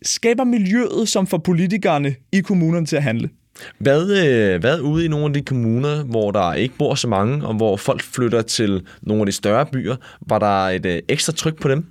skaber 0.06 0.44
miljøet, 0.44 1.10
som 1.10 1.28
får 1.28 1.38
politikerne 1.38 2.16
i 2.32 2.40
kommunerne 2.40 2.86
til 2.86 2.96
at 2.96 3.04
handle. 3.04 3.30
Hvad, 3.78 4.26
øh, 4.26 4.60
hvad 4.60 4.80
ude 4.80 5.06
i 5.06 5.08
nogle 5.08 5.26
af 5.26 5.34
de 5.34 5.42
kommuner, 5.42 6.04
hvor 6.04 6.32
der 6.32 6.54
ikke 6.54 6.76
bor 6.78 6.96
så 6.96 7.08
mange, 7.08 7.48
og 7.48 7.54
hvor 7.54 7.78
folk 7.78 8.02
flytter 8.02 8.42
til 8.42 8.86
nogle 9.02 9.22
af 9.22 9.26
de 9.26 9.32
større 9.32 9.66
byer, 9.66 9.96
var 10.22 10.40
der 10.40 10.70
et 10.70 10.86
øh, 10.86 11.02
ekstra 11.08 11.34
tryk 11.34 11.62
på 11.62 11.68
dem, 11.68 11.86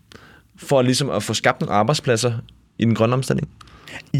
for 0.56 0.82
ligesom 0.82 1.10
at 1.10 1.22
få 1.22 1.34
skabt 1.34 1.60
nogle 1.60 1.74
arbejdspladser 1.74 2.32
i 2.78 2.84
den 2.84 2.94
grønne 2.94 3.14
omstilling? 3.14 3.48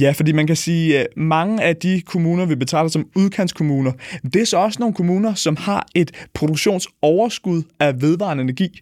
Ja, 0.01 0.13
fordi 0.13 0.33
man 0.33 0.47
kan 0.47 0.57
sige, 0.57 0.99
at 0.99 1.07
mange 1.17 1.63
af 1.63 1.77
de 1.77 2.03
kommuner, 2.07 2.47
vi 2.47 2.55
betragter 2.55 2.91
som 2.91 3.07
udkantskommuner, 3.15 3.93
det 4.23 4.37
er 4.37 4.47
så 4.47 4.57
også 4.57 4.81
nogle 4.81 4.95
kommuner, 4.95 5.35
som 5.35 5.57
har 5.57 5.87
et 5.95 6.11
produktionsoverskud 6.35 7.63
af 7.81 8.03
vedvarende 8.03 8.43
energi. 8.43 8.81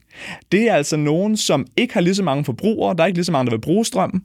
Det 0.53 0.69
er 0.69 0.75
altså 0.75 0.97
nogen, 0.97 1.37
som 1.37 1.67
ikke 1.77 1.95
har 1.95 2.01
lige 2.01 2.15
så 2.15 2.23
mange 2.23 2.45
forbrugere, 2.45 2.97
der 2.97 3.03
er 3.03 3.07
ikke 3.07 3.19
lige 3.19 3.25
så 3.25 3.33
mange, 3.33 3.51
der 3.51 3.57
vil 3.57 3.61
bruge 3.61 3.85
strømmen, 3.85 4.23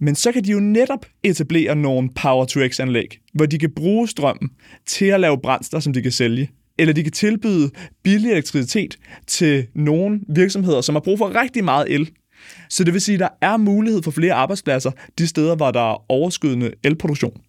men 0.00 0.14
så 0.14 0.32
kan 0.32 0.44
de 0.44 0.50
jo 0.50 0.60
netop 0.60 1.06
etablere 1.22 1.76
nogle 1.76 2.10
Power-to-X-anlæg, 2.14 3.18
hvor 3.34 3.46
de 3.46 3.58
kan 3.58 3.70
bruge 3.76 4.08
strømmen 4.08 4.50
til 4.86 5.04
at 5.04 5.20
lave 5.20 5.38
brændster, 5.38 5.80
som 5.80 5.92
de 5.92 6.02
kan 6.02 6.12
sælge. 6.12 6.50
Eller 6.78 6.94
de 6.94 7.02
kan 7.02 7.12
tilbyde 7.12 7.70
billig 8.02 8.30
elektricitet 8.30 8.96
til 9.26 9.66
nogle 9.74 10.20
virksomheder, 10.28 10.80
som 10.80 10.94
har 10.94 11.00
brug 11.00 11.18
for 11.18 11.42
rigtig 11.42 11.64
meget 11.64 11.86
el, 11.94 12.10
så 12.68 12.84
det 12.84 12.92
vil 12.92 13.00
sige, 13.00 13.14
at 13.14 13.20
der 13.20 13.28
er 13.40 13.56
mulighed 13.56 14.02
for 14.02 14.10
flere 14.10 14.34
arbejdspladser 14.34 14.90
de 15.18 15.26
steder, 15.26 15.56
hvor 15.56 15.70
der 15.70 15.92
er 15.92 16.10
overskydende 16.12 16.72
elproduktion. 16.84 17.40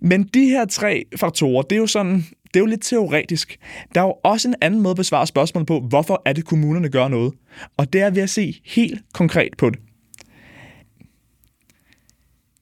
Men 0.00 0.22
de 0.22 0.44
her 0.44 0.64
tre 0.64 1.04
faktorer, 1.16 1.62
det 1.62 1.76
er 1.76 1.80
jo 1.80 1.86
sådan, 1.86 2.24
det 2.46 2.56
er 2.56 2.60
jo 2.60 2.66
lidt 2.66 2.82
teoretisk. 2.82 3.58
Der 3.94 4.00
er 4.00 4.04
jo 4.04 4.14
også 4.24 4.48
en 4.48 4.54
anden 4.60 4.80
måde 4.80 4.90
at 4.90 4.96
besvare 4.96 5.26
spørgsmålet 5.26 5.66
på, 5.66 5.80
hvorfor 5.80 6.22
er 6.24 6.32
det 6.32 6.44
kommunerne 6.44 6.88
gør 6.88 7.08
noget. 7.08 7.32
Og 7.76 7.92
det 7.92 8.00
er 8.00 8.10
ved 8.10 8.22
at 8.22 8.30
se 8.30 8.60
helt 8.64 9.02
konkret 9.12 9.48
på 9.58 9.70
det. 9.70 9.78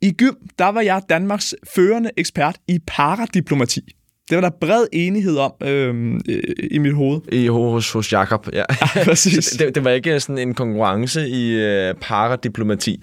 I 0.00 0.12
gym, 0.12 0.34
der 0.58 0.68
var 0.68 0.80
jeg 0.80 1.02
Danmarks 1.08 1.54
førende 1.74 2.10
ekspert 2.16 2.58
i 2.68 2.78
paradiplomati. 2.86 3.96
Det 4.30 4.36
var 4.36 4.40
der 4.40 4.50
bred 4.60 4.86
enighed 4.92 5.36
om 5.36 5.52
øhm, 5.60 6.20
øh, 6.28 6.42
i 6.70 6.78
mit 6.78 6.94
hoved. 6.94 7.20
I 7.32 7.46
hos, 7.46 7.92
hos 7.92 8.12
Jakob, 8.12 8.48
ja. 8.52 8.58
ja 8.96 9.04
præcis. 9.04 9.50
det, 9.50 9.74
det 9.74 9.84
var 9.84 9.90
ikke 9.90 10.20
sådan 10.20 10.48
en 10.48 10.54
konkurrence 10.54 11.28
i 11.28 11.50
øh, 11.52 11.94
paradiplomati, 11.94 13.02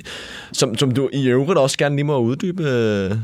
som, 0.51 0.77
som 0.77 0.91
du 0.91 1.09
i 1.13 1.27
øvrigt 1.27 1.59
også 1.59 1.77
gerne 1.77 1.95
lige 1.95 2.05
må 2.05 2.17
uddybe. 2.17 2.63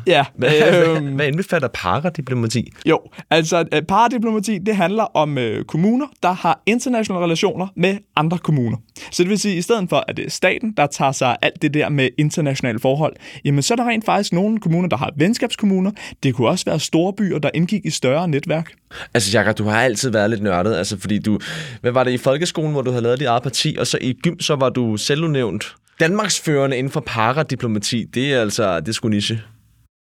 Ja. 0.07 0.25
Hvad, 0.35 0.97
øh, 0.97 1.15
hvad 1.15 1.27
indbefatter 1.27 1.67
paradiplomati? 1.73 2.71
Jo, 2.85 2.99
altså 3.29 3.65
øh, 3.73 3.81
paradiplomati, 3.81 4.57
det 4.57 4.75
handler 4.75 5.03
om 5.03 5.37
øh, 5.37 5.65
kommuner, 5.65 6.07
der 6.23 6.31
har 6.31 6.61
internationale 6.65 7.23
relationer 7.23 7.67
med 7.75 7.97
andre 8.15 8.37
kommuner. 8.37 8.77
Så 9.11 9.23
det 9.23 9.29
vil 9.29 9.39
sige, 9.39 9.51
at 9.51 9.59
i 9.59 9.61
stedet 9.61 9.89
for, 9.89 10.03
at 10.07 10.17
det 10.17 10.25
er 10.25 10.29
staten, 10.29 10.73
der 10.77 10.87
tager 10.87 11.11
sig 11.11 11.37
alt 11.41 11.61
det 11.61 11.73
der 11.73 11.89
med 11.89 12.09
internationale 12.17 12.79
forhold, 12.79 13.15
jamen 13.45 13.61
så 13.61 13.73
er 13.73 13.75
der 13.75 13.85
rent 13.85 14.05
faktisk 14.05 14.33
nogle 14.33 14.59
kommuner, 14.59 14.89
der 14.89 14.97
har 14.97 15.13
venskabskommuner. 15.17 15.91
Det 16.23 16.35
kunne 16.35 16.47
også 16.47 16.65
være 16.65 16.79
store 16.79 17.13
byer, 17.13 17.39
der 17.39 17.49
indgik 17.53 17.86
i 17.87 17.89
større 17.89 18.27
netværk. 18.27 18.71
Altså, 19.13 19.31
Jakob, 19.39 19.57
du 19.57 19.63
har 19.63 19.81
altid 19.81 20.09
været 20.09 20.29
lidt 20.29 20.43
nørdet, 20.43 20.75
altså 20.75 20.99
fordi 20.99 21.19
du... 21.19 21.39
Hvad 21.81 21.91
var 21.91 22.03
det 22.03 22.11
i 22.11 22.17
folkeskolen, 22.17 22.71
hvor 22.71 22.81
du 22.81 22.91
havde 22.91 23.03
lavet 23.03 23.19
dit 23.19 23.27
eget 23.27 23.43
parti, 23.43 23.75
og 23.79 23.87
så 23.87 23.97
i 24.01 24.13
gym, 24.13 24.39
så 24.39 24.55
var 24.55 24.69
du 24.69 24.97
selvudnævnt 24.97 25.75
Danmarks 25.99 26.39
førende 26.39 26.77
inden 26.77 26.91
for 26.91 26.99
paradiplomati. 26.99 28.05
Det 28.13 28.33
er 28.33 28.41
altså, 28.41 28.79
det 28.79 28.95
sgu 28.95 29.07
niche. 29.07 29.41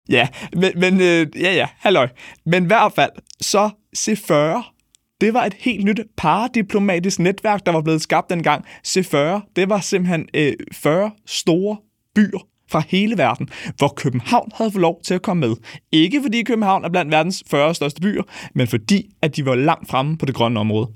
Ja, 0.09 0.29
men, 0.53 0.73
men 0.77 1.01
øh, 1.01 1.27
ja, 1.37 1.55
ja, 1.55 1.67
halløj. 1.79 2.09
Men 2.47 2.65
i 2.65 2.67
hvert 2.67 2.93
fald, 2.93 3.11
så 3.41 3.71
C40, 3.99 4.73
det 5.21 5.35
var 5.35 5.45
et 5.45 5.55
helt 5.59 5.85
nyt 5.85 6.01
paradiplomatisk 6.17 7.19
netværk, 7.19 7.67
der 7.67 7.73
var 7.73 7.81
blevet 7.81 8.03
skabt 8.03 8.31
dengang. 8.31 8.65
C40, 8.87 9.17
det 9.57 9.69
var 9.69 9.81
simpelthen 9.81 10.29
øh, 10.35 10.53
40 10.73 11.11
store 11.27 11.77
byer 12.15 12.47
fra 12.71 12.83
hele 12.89 13.19
verden, 13.19 13.49
hvor 13.77 13.89
København 13.97 14.51
havde 14.55 14.71
fået 14.71 14.83
lov 14.83 15.01
til 15.05 15.15
at 15.15 15.23
komme 15.23 15.49
med. 15.49 15.57
Ikke 15.93 16.23
fordi 16.23 16.43
København 16.43 16.85
er 16.85 16.89
blandt 16.89 17.13
verdens 17.13 17.43
40 17.51 17.75
største 17.75 18.01
byer, 18.01 18.23
men 18.55 18.67
fordi 18.67 19.11
at 19.23 19.37
de 19.37 19.47
var 19.47 19.55
langt 19.55 19.91
fremme 19.91 20.19
på 20.19 20.27
det 20.27 20.35
grønne 20.35 20.61
område. 20.61 20.89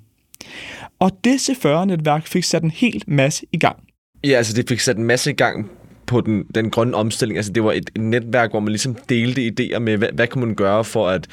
Og 0.98 1.10
det 1.24 1.50
C40-netværk 1.50 2.26
fik 2.26 2.44
sat 2.44 2.62
en 2.62 2.70
helt 2.70 3.08
masse 3.08 3.46
i 3.52 3.58
gang. 3.58 3.76
Ja, 4.24 4.36
altså 4.36 4.52
det 4.52 4.68
fik 4.68 4.80
sat 4.80 4.96
en 4.96 5.04
masse 5.04 5.30
i 5.30 5.34
gang 5.34 5.70
på 6.06 6.20
den, 6.20 6.44
den 6.54 6.70
grønne 6.70 6.94
omstilling. 6.96 7.38
Altså 7.38 7.52
det 7.52 7.64
var 7.64 7.72
et, 7.72 7.90
et 7.96 8.02
netværk, 8.02 8.50
hvor 8.50 8.60
man 8.60 8.68
ligesom 8.68 8.96
delte 9.08 9.46
idéer 9.46 9.78
med, 9.78 9.96
hvad, 9.96 10.08
hvad 10.12 10.26
kan 10.26 10.40
man 10.40 10.54
gøre 10.54 10.84
for 10.84 11.08
at 11.08 11.26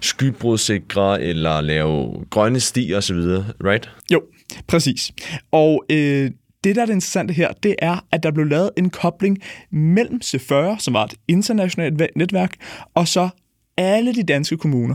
skybrodsikre 0.00 1.22
eller 1.22 1.60
lave 1.60 2.24
grønne 2.30 2.60
stier 2.60 2.96
osv., 2.96 3.16
right? 3.64 3.90
Jo, 4.12 4.22
præcis. 4.66 5.12
Og 5.50 5.84
øh, 5.90 6.30
det, 6.64 6.76
der 6.76 6.82
er 6.82 6.86
det 6.86 6.92
interessante 6.92 7.34
her, 7.34 7.52
det 7.52 7.74
er, 7.78 8.06
at 8.12 8.22
der 8.22 8.30
blev 8.30 8.46
lavet 8.46 8.70
en 8.76 8.90
kobling 8.90 9.38
mellem 9.70 10.20
C40, 10.24 10.78
som 10.78 10.94
var 10.94 11.04
et 11.04 11.14
internationalt 11.28 12.02
netværk, 12.16 12.54
og 12.94 13.08
så 13.08 13.28
alle 13.76 14.14
de 14.14 14.22
danske 14.22 14.56
kommuner. 14.56 14.94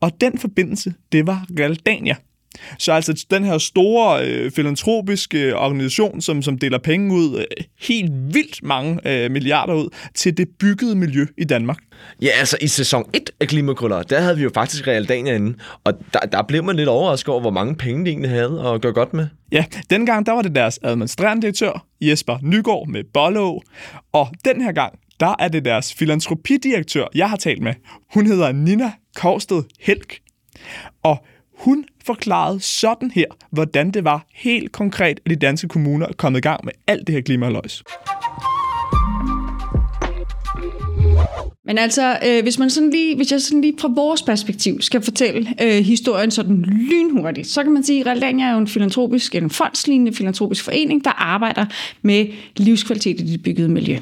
Og 0.00 0.20
den 0.20 0.38
forbindelse, 0.38 0.94
det 1.12 1.26
var 1.26 1.46
Realdania. 1.58 2.14
Så 2.78 2.92
altså 2.92 3.26
den 3.30 3.44
her 3.44 3.58
store 3.58 4.26
øh, 4.28 4.50
filantropiske 4.50 5.56
organisation, 5.56 6.20
som, 6.20 6.42
som 6.42 6.58
deler 6.58 6.78
penge 6.78 7.14
ud, 7.14 7.38
øh, 7.38 7.64
helt 7.80 8.12
vildt 8.34 8.62
mange 8.62 9.00
øh, 9.08 9.30
milliarder 9.30 9.74
ud, 9.74 9.88
til 10.14 10.36
det 10.36 10.48
byggede 10.58 10.94
miljø 10.94 11.26
i 11.38 11.44
Danmark. 11.44 11.78
Ja, 12.22 12.28
altså 12.38 12.56
i 12.60 12.66
sæson 12.66 13.10
1 13.12 13.30
af 13.40 13.48
Klimakrøller, 13.48 14.02
der 14.02 14.20
havde 14.20 14.36
vi 14.36 14.42
jo 14.42 14.50
faktisk 14.54 14.86
Realdania 14.86 15.34
inde, 15.34 15.58
og 15.84 15.92
der, 16.12 16.20
der 16.20 16.42
blev 16.42 16.64
man 16.64 16.76
lidt 16.76 16.88
overrasket 16.88 17.28
over, 17.28 17.40
hvor 17.40 17.50
mange 17.50 17.74
penge 17.74 18.04
de 18.04 18.10
egentlig 18.10 18.30
havde 18.30 18.62
at 18.74 18.80
gøre 18.80 18.92
godt 18.92 19.14
med. 19.14 19.26
Ja, 19.52 19.64
dengang 19.90 20.26
der 20.26 20.32
var 20.32 20.42
det 20.42 20.54
deres 20.54 20.80
administrerende 20.82 21.42
direktør, 21.42 21.86
Jesper 22.00 22.38
Nygaard 22.42 22.88
med 22.88 23.04
Bollo, 23.14 23.60
og 24.12 24.28
den 24.44 24.62
her 24.62 24.72
gang, 24.72 24.98
der 25.20 25.34
er 25.38 25.48
det 25.48 25.64
deres 25.64 25.94
filantropidirektør, 25.94 27.04
jeg 27.14 27.30
har 27.30 27.36
talt 27.36 27.62
med. 27.62 27.74
Hun 28.14 28.26
hedder 28.26 28.52
Nina 28.52 28.92
Korsted 29.14 29.62
Helk. 29.80 30.18
Og 31.02 31.24
hun 31.64 31.84
forklarede 32.06 32.60
sådan 32.60 33.10
her, 33.10 33.24
hvordan 33.50 33.90
det 33.90 34.04
var 34.04 34.26
helt 34.34 34.72
konkret, 34.72 35.20
at 35.24 35.30
de 35.30 35.36
danske 35.36 35.68
kommuner 35.68 36.06
er 36.06 36.12
kommet 36.12 36.38
i 36.38 36.40
gang 36.40 36.64
med 36.64 36.72
alt 36.86 37.06
det 37.06 37.14
her 37.14 37.22
klimaløjs. 37.22 37.82
Men 41.64 41.78
altså, 41.78 42.18
øh, 42.26 42.42
hvis, 42.42 42.58
man 42.58 42.70
sådan 42.70 42.90
lige, 42.90 43.16
hvis 43.16 43.32
jeg 43.32 43.40
sådan 43.40 43.60
lige 43.60 43.74
fra 43.80 43.88
vores 43.88 44.22
perspektiv 44.22 44.80
skal 44.80 45.02
fortælle 45.02 45.54
øh, 45.62 45.84
historien 45.84 46.30
sådan 46.30 46.56
lynhurtigt, 46.62 47.46
så 47.46 47.62
kan 47.62 47.72
man 47.72 47.82
sige, 47.82 48.00
at 48.00 48.06
Realdania 48.06 48.46
er 48.46 48.52
jo 48.52 48.58
en 48.58 48.66
filantropisk, 48.66 49.34
en 49.34 49.50
fondslignende 49.50 50.12
filantropisk 50.12 50.64
forening, 50.64 51.04
der 51.04 51.10
arbejder 51.10 51.66
med 52.02 52.26
livskvalitet 52.56 53.20
i 53.20 53.24
det 53.24 53.42
byggede 53.42 53.68
miljø. 53.68 53.98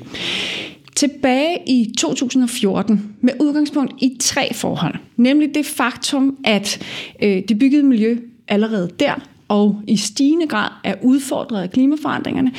Tilbage 1.01 1.59
i 1.67 1.93
2014 1.99 3.17
med 3.21 3.33
udgangspunkt 3.41 3.95
i 3.99 4.17
tre 4.21 4.55
forhold. 4.55 4.95
Nemlig 5.17 5.55
det 5.55 5.67
faktum, 5.67 6.37
at 6.45 6.83
øh, 7.23 7.43
det 7.49 7.59
byggede 7.59 7.83
miljø 7.83 8.19
allerede 8.49 8.91
der 9.01 9.15
og 9.49 9.83
i 9.87 9.97
stigende 9.97 10.47
grad 10.47 10.69
er 10.85 10.95
udfordret 11.03 11.63
af 11.63 11.71
klimaforandringerne. 11.71 12.53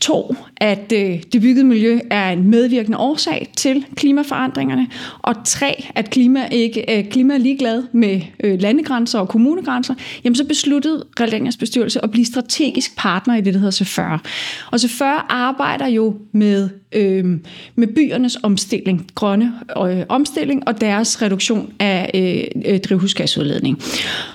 To, 0.00 0.36
at 0.56 0.92
øh, 0.94 1.22
det 1.32 1.40
byggede 1.40 1.64
miljø 1.64 2.00
er 2.10 2.30
en 2.30 2.50
medvirkende 2.50 2.98
årsag 2.98 3.52
til 3.56 3.84
klimaforandringerne. 3.96 4.86
Og 5.18 5.34
tre, 5.44 5.84
at 5.94 6.10
klima, 6.10 6.48
ikke, 6.52 6.98
øh, 6.98 7.10
klima 7.10 7.34
er 7.34 7.38
ligeglad 7.38 7.82
med 7.92 8.20
øh, 8.44 8.60
landegrænser 8.60 9.18
og 9.18 9.28
kommunegrænser. 9.28 9.94
Jamen 10.24 10.36
så 10.36 10.44
besluttede 10.44 11.04
Realdanias 11.20 11.56
bestyrelse 11.56 12.04
at 12.04 12.10
blive 12.10 12.26
strategisk 12.26 12.96
partner 12.96 13.36
i 13.36 13.40
det, 13.40 13.54
der 13.54 13.60
hedder 13.60 13.84
C40. 13.84 14.18
Og 14.70 14.76
C40 14.76 15.04
arbejder 15.28 15.86
jo 15.86 16.16
med, 16.32 16.68
øh, 16.92 17.24
med 17.74 17.86
byernes 17.86 18.38
omstilling, 18.42 19.06
grønne 19.14 19.52
øh, 19.86 20.04
omstilling 20.08 20.68
og 20.68 20.80
deres 20.80 21.22
reduktion 21.22 21.72
af 21.78 22.10
øh, 22.14 22.72
øh, 22.72 22.80
drivhusgasudledning. 22.80 23.82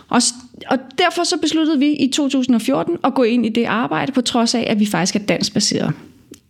Og 0.09 0.21
og 0.67 0.77
derfor 0.97 1.23
så 1.23 1.37
besluttede 1.37 1.79
vi 1.79 1.91
i 1.91 2.07
2014 2.07 2.97
at 3.03 3.13
gå 3.13 3.23
ind 3.23 3.45
i 3.45 3.49
det 3.49 3.65
arbejde, 3.65 4.11
på 4.11 4.21
trods 4.21 4.55
af, 4.55 4.65
at 4.69 4.79
vi 4.79 4.85
faktisk 4.85 5.15
er 5.15 5.19
dansbaseret. 5.19 5.93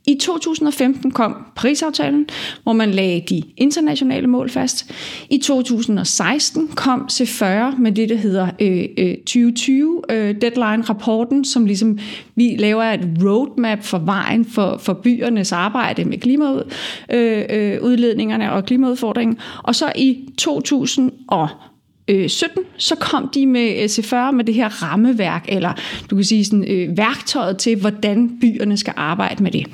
I 0.05 0.15
2015 0.15 1.11
kom 1.11 1.35
Parisaftalen, 1.55 2.25
hvor 2.63 2.73
man 2.73 2.91
lagde 2.91 3.23
de 3.29 3.43
internationale 3.57 4.27
mål 4.27 4.49
fast. 4.49 4.91
I 5.29 5.37
2016 5.37 6.67
kom 6.67 7.07
C40 7.11 7.81
med 7.81 7.91
det, 7.91 8.09
der 8.09 8.15
hedder 8.15 8.47
øh, 8.59 8.85
øh, 8.97 9.17
2020 9.17 10.01
øh, 10.09 10.35
deadline-rapporten, 10.41 11.45
som 11.45 11.65
ligesom 11.65 11.99
vi 12.35 12.55
laver 12.59 12.83
et 12.83 13.07
roadmap 13.23 13.83
for 13.83 13.97
vejen 13.97 14.45
for, 14.45 14.77
for 14.77 14.93
byernes 14.93 15.51
arbejde 15.51 16.05
med 16.05 16.17
klimaudledningerne 16.17 18.43
øh, 18.43 18.51
øh, 18.51 18.57
og 18.57 18.65
klimaudfordringen. 18.65 19.37
Og 19.63 19.75
så 19.75 19.91
i 19.95 20.29
2000 20.37 21.11
og 21.27 21.47
Øh, 22.07 22.29
17, 22.29 22.63
så 22.77 22.95
kom 22.95 23.29
de 23.33 23.47
med 23.47 23.69
øh, 23.77 23.85
C40 23.85 24.31
med 24.31 24.43
det 24.43 24.55
her 24.55 24.83
rammeværk, 24.83 25.45
eller 25.47 25.73
du 26.09 26.15
kan 26.15 26.25
sige 26.25 26.45
sådan, 26.45 26.71
øh, 26.71 26.97
værktøjet 26.97 27.57
til, 27.57 27.75
hvordan 27.75 28.37
byerne 28.41 28.77
skal 28.77 28.93
arbejde 28.97 29.43
med 29.43 29.51
det. 29.51 29.65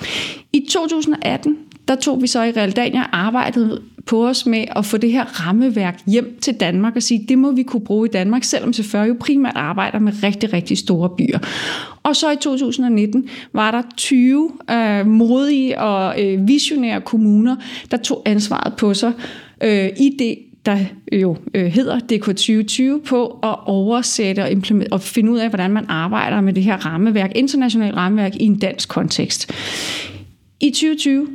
I 0.54 0.66
2018, 0.70 1.58
der 1.88 1.96
tog 1.96 2.22
vi 2.22 2.28
så 2.28 2.44
i 2.44 2.52
Realdania 2.52 3.04
arbejdet 3.12 3.82
på 4.06 4.28
os 4.28 4.46
med 4.46 4.66
at 4.76 4.86
få 4.86 4.98
det 4.98 5.12
her 5.12 5.26
rammeværk 5.26 6.00
hjem 6.08 6.38
til 6.42 6.54
Danmark 6.54 6.96
og 6.96 7.04
sige, 7.04 7.26
det 7.30 7.38
må 7.38 7.52
vi 7.52 7.64
kunne 7.64 7.86
bruge 7.86 8.08
i 8.08 8.12
Danmark, 8.12 8.44
selvom 8.44 8.70
C40 8.70 8.98
jo 8.98 9.16
primært 9.20 9.56
arbejder 9.56 10.00
med 10.00 10.14
rigtig, 10.24 10.54
rigtig 10.54 10.78
store 10.78 11.10
byer. 11.10 11.40
Og 12.04 12.16
så 12.16 12.32
i 12.32 12.36
2019 12.36 13.30
var 13.54 13.72
der 13.72 13.82
20 13.98 14.52
øh, 14.72 15.08
modige 15.08 15.80
og 15.80 16.24
øh, 16.24 16.48
visionære 16.48 17.02
kommuner, 17.02 17.56
der 17.92 17.98
tog 17.98 18.22
ansvaret 18.26 18.74
på 18.74 18.94
sig 18.94 19.14
øh, 19.64 19.90
i 20.00 20.16
det 20.20 20.38
der 20.66 20.78
jo 21.12 21.38
øh, 21.54 21.66
hedder 21.66 22.00
DK2020 22.00 23.06
på 23.08 23.26
at 23.44 23.56
oversætte 23.66 24.44
og, 24.44 24.50
og 24.92 25.02
finde 25.02 25.32
ud 25.32 25.38
af, 25.38 25.50
hvordan 25.50 25.72
man 25.72 25.86
arbejder 25.88 26.42
med 26.42 26.54
det 26.54 26.64
her 26.64 26.86
rammeværk, 26.86 27.32
internationalt 27.36 27.96
rammeværk 27.96 28.36
i 28.36 28.44
en 28.44 28.60
dansk 28.60 28.90
kontekst. 28.90 29.52
I 30.60 30.70
2020 30.70 31.28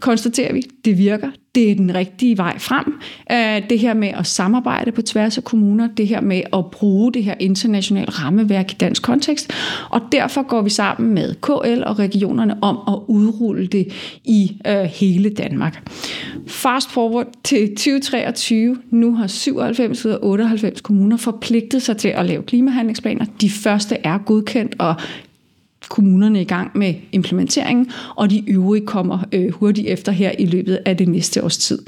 konstaterer 0.00 0.52
vi, 0.52 0.62
det 0.84 0.98
virker. 0.98 1.30
Det 1.54 1.70
er 1.70 1.74
den 1.74 1.94
rigtige 1.94 2.38
vej 2.38 2.58
frem. 2.58 3.00
Øh, 3.32 3.70
det 3.70 3.78
her 3.78 3.94
med 3.94 4.08
at 4.08 4.26
samarbejde 4.26 4.92
på 4.92 5.02
tværs 5.02 5.38
af 5.38 5.44
kommuner, 5.44 5.88
det 5.96 6.08
her 6.08 6.20
med 6.20 6.42
at 6.52 6.70
bruge 6.70 7.12
det 7.12 7.24
her 7.24 7.34
internationale 7.40 8.10
rammeværk 8.10 8.72
i 8.72 8.76
dansk 8.80 9.02
kontekst, 9.02 9.52
og 9.90 10.00
derfor 10.12 10.42
går 10.42 10.62
vi 10.62 10.70
sammen 10.70 11.14
med 11.14 11.34
KL 11.34 11.82
og 11.86 11.98
regionerne 11.98 12.62
om 12.62 12.78
at 12.88 12.98
udrulle 13.08 13.66
det 13.66 13.92
i 14.24 14.60
øh, 14.66 14.82
hele 14.82 15.30
Danmark. 15.30 15.90
Fast 16.46 16.90
forward 16.90 17.26
til 17.44 17.68
2023. 17.68 18.78
Nu 18.90 19.14
har 19.14 19.26
97 19.26 20.06
ud 20.06 20.10
af 20.10 20.18
98 20.22 20.80
kommuner 20.80 21.16
forpligtet 21.16 21.82
sig 21.82 21.96
til 21.96 22.08
at 22.08 22.26
lave 22.26 22.42
klimahandlingsplaner. 22.42 23.24
De 23.40 23.50
første 23.50 23.96
er 24.04 24.18
godkendt, 24.18 24.74
og 24.78 24.94
kommunerne 25.88 26.40
i 26.40 26.44
gang 26.44 26.78
med 26.78 26.94
implementeringen, 27.12 27.90
og 28.16 28.30
de 28.30 28.50
øvrige 28.50 28.86
kommer 28.86 29.24
øh, 29.32 29.52
hurtigt 29.52 29.88
efter 29.88 30.12
her 30.12 30.32
i 30.38 30.46
løbet 30.46 30.78
af 30.86 30.96
det 30.96 31.08
næste 31.08 31.44
års 31.44 31.58
tid. 31.58 31.78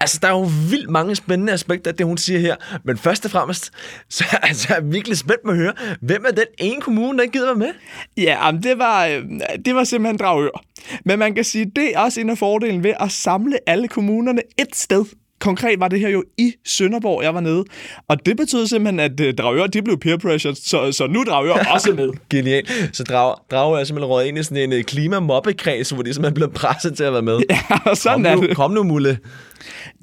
Altså, 0.00 0.18
der 0.22 0.28
er 0.28 0.32
jo 0.32 0.48
vildt 0.70 0.90
mange 0.90 1.14
spændende 1.14 1.52
aspekter 1.52 1.90
af 1.90 1.96
det, 1.96 2.06
hun 2.06 2.18
siger 2.18 2.40
her. 2.40 2.56
Men 2.84 2.98
først 2.98 3.24
og 3.24 3.30
fremmest, 3.30 3.70
så 4.10 4.24
altså, 4.42 4.66
jeg 4.68 4.78
er 4.78 4.82
virkelig 4.82 5.18
spændt 5.18 5.44
med 5.44 5.52
at 5.52 5.58
høre, 5.58 5.72
hvem 6.00 6.24
er 6.28 6.30
den 6.30 6.44
ene 6.58 6.80
kommune, 6.80 7.18
der 7.18 7.22
ikke 7.22 7.32
gider 7.32 7.46
være 7.46 7.54
med? 7.54 7.72
Ja, 8.16 8.50
det 8.62 8.78
var, 8.78 9.06
øh, 9.06 9.22
det 9.64 9.74
var 9.74 9.84
simpelthen 9.84 10.18
Dragør. 10.18 10.62
Men 11.04 11.18
man 11.18 11.34
kan 11.34 11.44
sige, 11.44 11.72
det 11.76 11.94
er 11.94 11.98
også 11.98 12.20
en 12.20 12.30
af 12.30 12.38
fordelen 12.38 12.84
ved 12.84 12.94
at 13.00 13.10
samle 13.10 13.58
alle 13.66 13.88
kommunerne 13.88 14.40
et 14.58 14.76
sted 14.76 15.04
konkret 15.44 15.80
var 15.80 15.88
det 15.88 16.00
her 16.00 16.08
jo 16.08 16.24
i 16.38 16.52
Sønderborg, 16.64 17.22
jeg 17.22 17.34
var 17.34 17.40
nede. 17.40 17.64
Og 18.08 18.26
det 18.26 18.36
betød 18.36 18.66
simpelthen, 18.66 19.00
at 19.00 19.20
uh, 19.20 19.26
Dragør, 19.38 19.66
de 19.66 19.82
blev 19.82 19.98
peer 19.98 20.16
pressure, 20.16 20.54
så, 20.54 20.92
så 20.92 21.06
nu 21.06 21.20
er 21.20 21.24
Dragør 21.24 21.52
også 21.74 21.92
med. 21.92 22.10
Genialt. 22.30 22.70
Så 22.92 23.04
Drag, 23.04 23.34
Dragør 23.50 23.80
er 23.80 23.84
simpelthen 23.84 24.10
råd 24.10 24.24
ind 24.24 24.38
i 24.38 24.42
sådan 24.42 24.72
en 24.72 24.78
uh, 24.78 24.84
klimamobbekreds, 24.84 25.90
hvor 25.90 26.02
de 26.02 26.14
simpelthen 26.14 26.34
blev 26.34 26.52
presset 26.52 26.96
til 26.96 27.04
at 27.04 27.12
være 27.12 27.22
med. 27.22 27.40
Ja, 27.50 27.94
sådan 27.94 28.22
kom 28.22 28.26
er 28.26 28.34
nu, 28.34 28.42
det. 28.42 28.56
Kom 28.56 28.70
nu, 28.70 28.82
Mulle. 28.82 29.18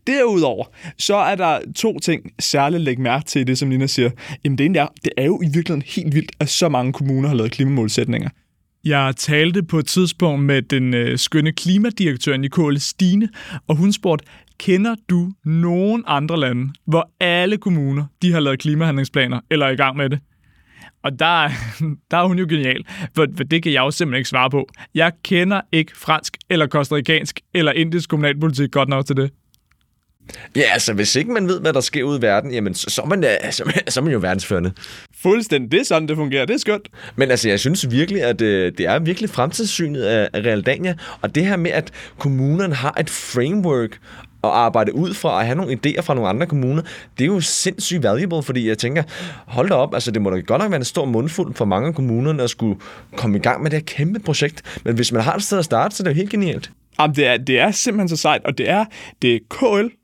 Derudover, 0.08 0.66
så 0.98 1.16
er 1.16 1.36
der 1.36 1.60
to 1.76 2.00
ting 2.00 2.22
særligt 2.40 2.84
lægge 2.84 3.02
mærke 3.02 3.26
til 3.26 3.48
det, 3.48 3.58
som 3.58 3.70
Lina 3.70 3.88
siger. 3.88 4.10
Jamen 4.44 4.58
det 4.58 4.78
er, 4.78 4.88
det 5.04 5.12
er 5.18 5.26
jo 5.26 5.42
i 5.44 5.46
virkeligheden 5.46 5.84
helt 5.88 6.16
vildt, 6.16 6.32
at 6.40 6.50
så 6.50 6.70
mange 6.70 6.94
kommuner 6.94 7.28
har 7.28 7.36
lavet 7.36 7.52
klimamålsætninger. 7.52 8.30
Jeg 8.86 9.14
talte 9.18 9.64
på 9.64 9.80
et 9.80 9.86
tidspunkt 9.86 10.46
med 10.46 10.62
den 10.62 10.94
øh, 10.94 11.18
skønne 11.18 11.52
klimadirektør 11.52 12.38
Nicole 12.38 12.80
Stine, 12.80 13.30
og 13.68 13.76
hun 13.76 13.94
spurgte, 13.94 14.26
kender 14.62 14.96
du 15.10 15.32
nogen 15.46 16.04
andre 16.08 16.40
lande, 16.40 16.74
hvor 16.86 17.12
alle 17.20 17.58
kommuner 17.58 18.06
de 18.22 18.32
har 18.32 18.40
lavet 18.40 18.60
klimahandlingsplaner 18.60 19.40
eller 19.50 19.66
er 19.66 19.72
i 19.72 19.76
gang 19.76 19.98
med 19.98 20.10
det? 20.10 20.20
Og 21.04 21.20
der, 21.20 21.50
der 22.12 22.18
er 22.18 22.28
hun 22.28 22.40
jo 22.40 22.46
genial, 22.50 22.86
for, 23.16 23.28
for 23.38 23.44
det 23.44 23.64
kan 23.64 23.74
jeg 23.74 23.80
jo 23.80 23.92
simpelthen 23.92 24.20
ikke 24.20 24.30
svare 24.30 24.50
på. 24.50 24.70
Jeg 24.96 25.12
kender 25.24 25.62
ikke 25.72 25.98
fransk 25.98 26.38
eller 26.50 26.68
kostarikansk 26.68 27.40
eller 27.54 27.72
indisk 27.72 28.10
kommunalpolitik 28.10 28.72
godt 28.72 28.90
nok 28.90 29.06
til 29.06 29.18
det. 29.18 29.32
Ja, 30.56 30.62
altså 30.62 30.94
hvis 30.94 31.16
ikke 31.16 31.32
man 31.32 31.48
ved, 31.48 31.62
hvad 31.62 31.74
der 31.74 31.82
sker 31.82 32.04
ude 32.04 32.18
i 32.18 32.22
verden, 32.22 32.52
jamen 32.52 32.74
så, 32.74 32.90
så, 32.90 33.02
er, 33.02 33.06
man, 33.06 33.24
så, 33.52 33.82
så 33.88 34.00
er 34.00 34.04
man 34.04 34.14
jo 34.14 34.20
verdensførende. 34.20 34.72
Fuldstændig. 35.22 35.72
Det 35.72 35.80
er 35.80 35.84
sådan, 35.84 36.08
det 36.08 36.18
fungerer. 36.18 36.46
Det 36.46 36.54
er 36.54 36.58
skønt. 36.58 36.88
Men 37.16 37.32
altså, 37.32 37.50
jeg 37.50 37.60
synes 37.60 37.92
virkelig, 37.92 38.24
at 38.24 38.42
øh, 38.42 38.72
det 38.78 38.86
er 38.86 39.00
virkelig 39.00 39.30
fremtidssynet 39.30 40.02
af, 40.04 40.30
af 40.34 40.40
Realdania, 40.40 40.96
og 41.22 41.36
det 41.36 41.46
her 41.46 41.58
med, 41.58 41.72
at 41.72 41.92
kommunerne 42.18 42.76
har 42.76 42.96
et 43.00 43.10
framework 43.10 44.00
at 44.44 44.50
arbejde 44.50 44.96
ud 44.96 45.14
fra 45.14 45.30
og 45.30 45.46
have 45.46 45.56
nogle 45.56 45.80
idéer 45.86 46.02
fra 46.02 46.14
nogle 46.14 46.30
andre 46.30 46.48
kommuner, 46.48 46.82
det 47.18 47.24
er 47.24 47.28
jo 47.28 47.42
sindssygt 47.42 48.04
valuable, 48.04 48.44
fordi 48.44 48.68
jeg 48.68 48.78
tænker, 48.78 49.04
hold 49.46 49.70
da 49.70 49.76
op, 49.76 49.94
altså 49.94 50.12
det 50.12 50.22
må 50.22 50.30
da 50.30 50.40
godt 50.40 50.62
nok 50.62 50.72
være 50.72 50.80
en 50.80 50.86
stor 50.86 51.06
mundfuld 51.06 51.56
for 51.56 51.66
mange 51.66 51.88
af 51.88 51.96
kommunerne 51.96 52.44
at 52.44 52.50
skulle 52.50 52.80
komme 53.16 53.38
i 53.38 53.42
gang 53.42 53.64
med 53.64 53.72
det 53.72 53.80
her 53.80 53.86
kæmpe 53.86 54.20
projekt, 54.20 54.80
men 54.86 54.96
hvis 54.96 55.12
man 55.12 55.22
har 55.22 55.36
et 55.36 55.44
sted 55.44 55.60
at 55.60 55.66
starte, 55.66 55.96
så 55.96 56.04
er 56.04 56.06
det 56.06 56.12
jo 56.12 56.16
helt 56.16 56.30
genialt. 56.30 56.72
Jamen, 57.00 57.16
det 57.16 57.28
er, 57.28 57.38
det 57.38 57.60
er 57.60 57.72
simpelthen 57.72 58.10
så 58.10 58.18
sejt, 58.18 58.46
og 58.46 58.58
det 58.58 58.70
er, 58.70 58.86
det 59.22 59.36
er 59.36 59.40
KL, 59.50 59.96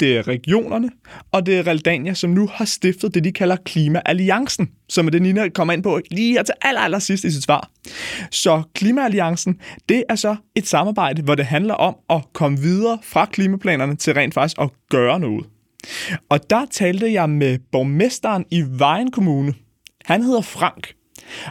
det 0.00 0.16
er 0.16 0.28
regionerne, 0.28 0.90
og 1.32 1.46
det 1.46 1.58
er 1.58 1.66
Realdania, 1.66 2.14
som 2.14 2.30
nu 2.30 2.48
har 2.52 2.64
stiftet 2.64 3.14
det, 3.14 3.24
de 3.24 3.32
kalder 3.32 3.56
Klimaalliancen, 3.56 4.70
som 4.88 5.06
er 5.06 5.10
det, 5.10 5.22
Nina 5.22 5.48
kommer 5.48 5.72
ind 5.72 5.82
på 5.82 6.00
lige 6.10 6.32
her 6.32 6.42
til 6.42 6.54
aller, 6.62 6.80
aller 6.80 6.98
sidst 6.98 7.24
i 7.24 7.30
sit 7.30 7.42
svar. 7.42 7.70
Så 8.30 8.62
Klimaalliancen, 8.74 9.60
det 9.88 10.04
er 10.08 10.14
så 10.14 10.36
et 10.54 10.66
samarbejde, 10.66 11.22
hvor 11.22 11.34
det 11.34 11.44
handler 11.44 11.74
om 11.74 11.96
at 12.10 12.22
komme 12.32 12.58
videre 12.58 12.98
fra 13.02 13.26
klimaplanerne 13.26 13.96
til 13.96 14.14
rent 14.14 14.34
faktisk 14.34 14.60
at 14.60 14.70
gøre 14.90 15.20
noget. 15.20 15.46
Og 16.28 16.50
der 16.50 16.66
talte 16.70 17.12
jeg 17.12 17.30
med 17.30 17.58
borgmesteren 17.72 18.44
i 18.50 18.64
Vejen 18.68 19.10
Kommune. 19.10 19.54
Han 20.04 20.22
hedder 20.22 20.40
Frank, 20.40 20.94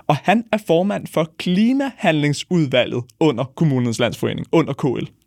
og 0.08 0.16
han 0.16 0.44
er 0.52 0.58
formand 0.68 1.08
for 1.08 1.34
Klimahandlingsudvalget 1.38 3.04
under 3.20 3.44
Kommunens 3.44 4.00
Landsforening, 4.00 4.48
under 4.52 4.74
KL. 4.74 5.23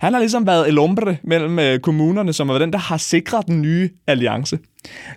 Han 0.00 0.12
har 0.12 0.20
ligesom 0.20 0.46
været 0.46 0.68
el 0.68 0.78
ombre 0.78 1.16
mellem 1.22 1.58
øh, 1.58 1.80
kommunerne, 1.80 2.32
som 2.32 2.48
er 2.48 2.58
den, 2.58 2.72
der 2.72 2.78
har 2.78 2.96
sikret 2.96 3.46
den 3.46 3.62
nye 3.62 3.90
alliance. 4.06 4.58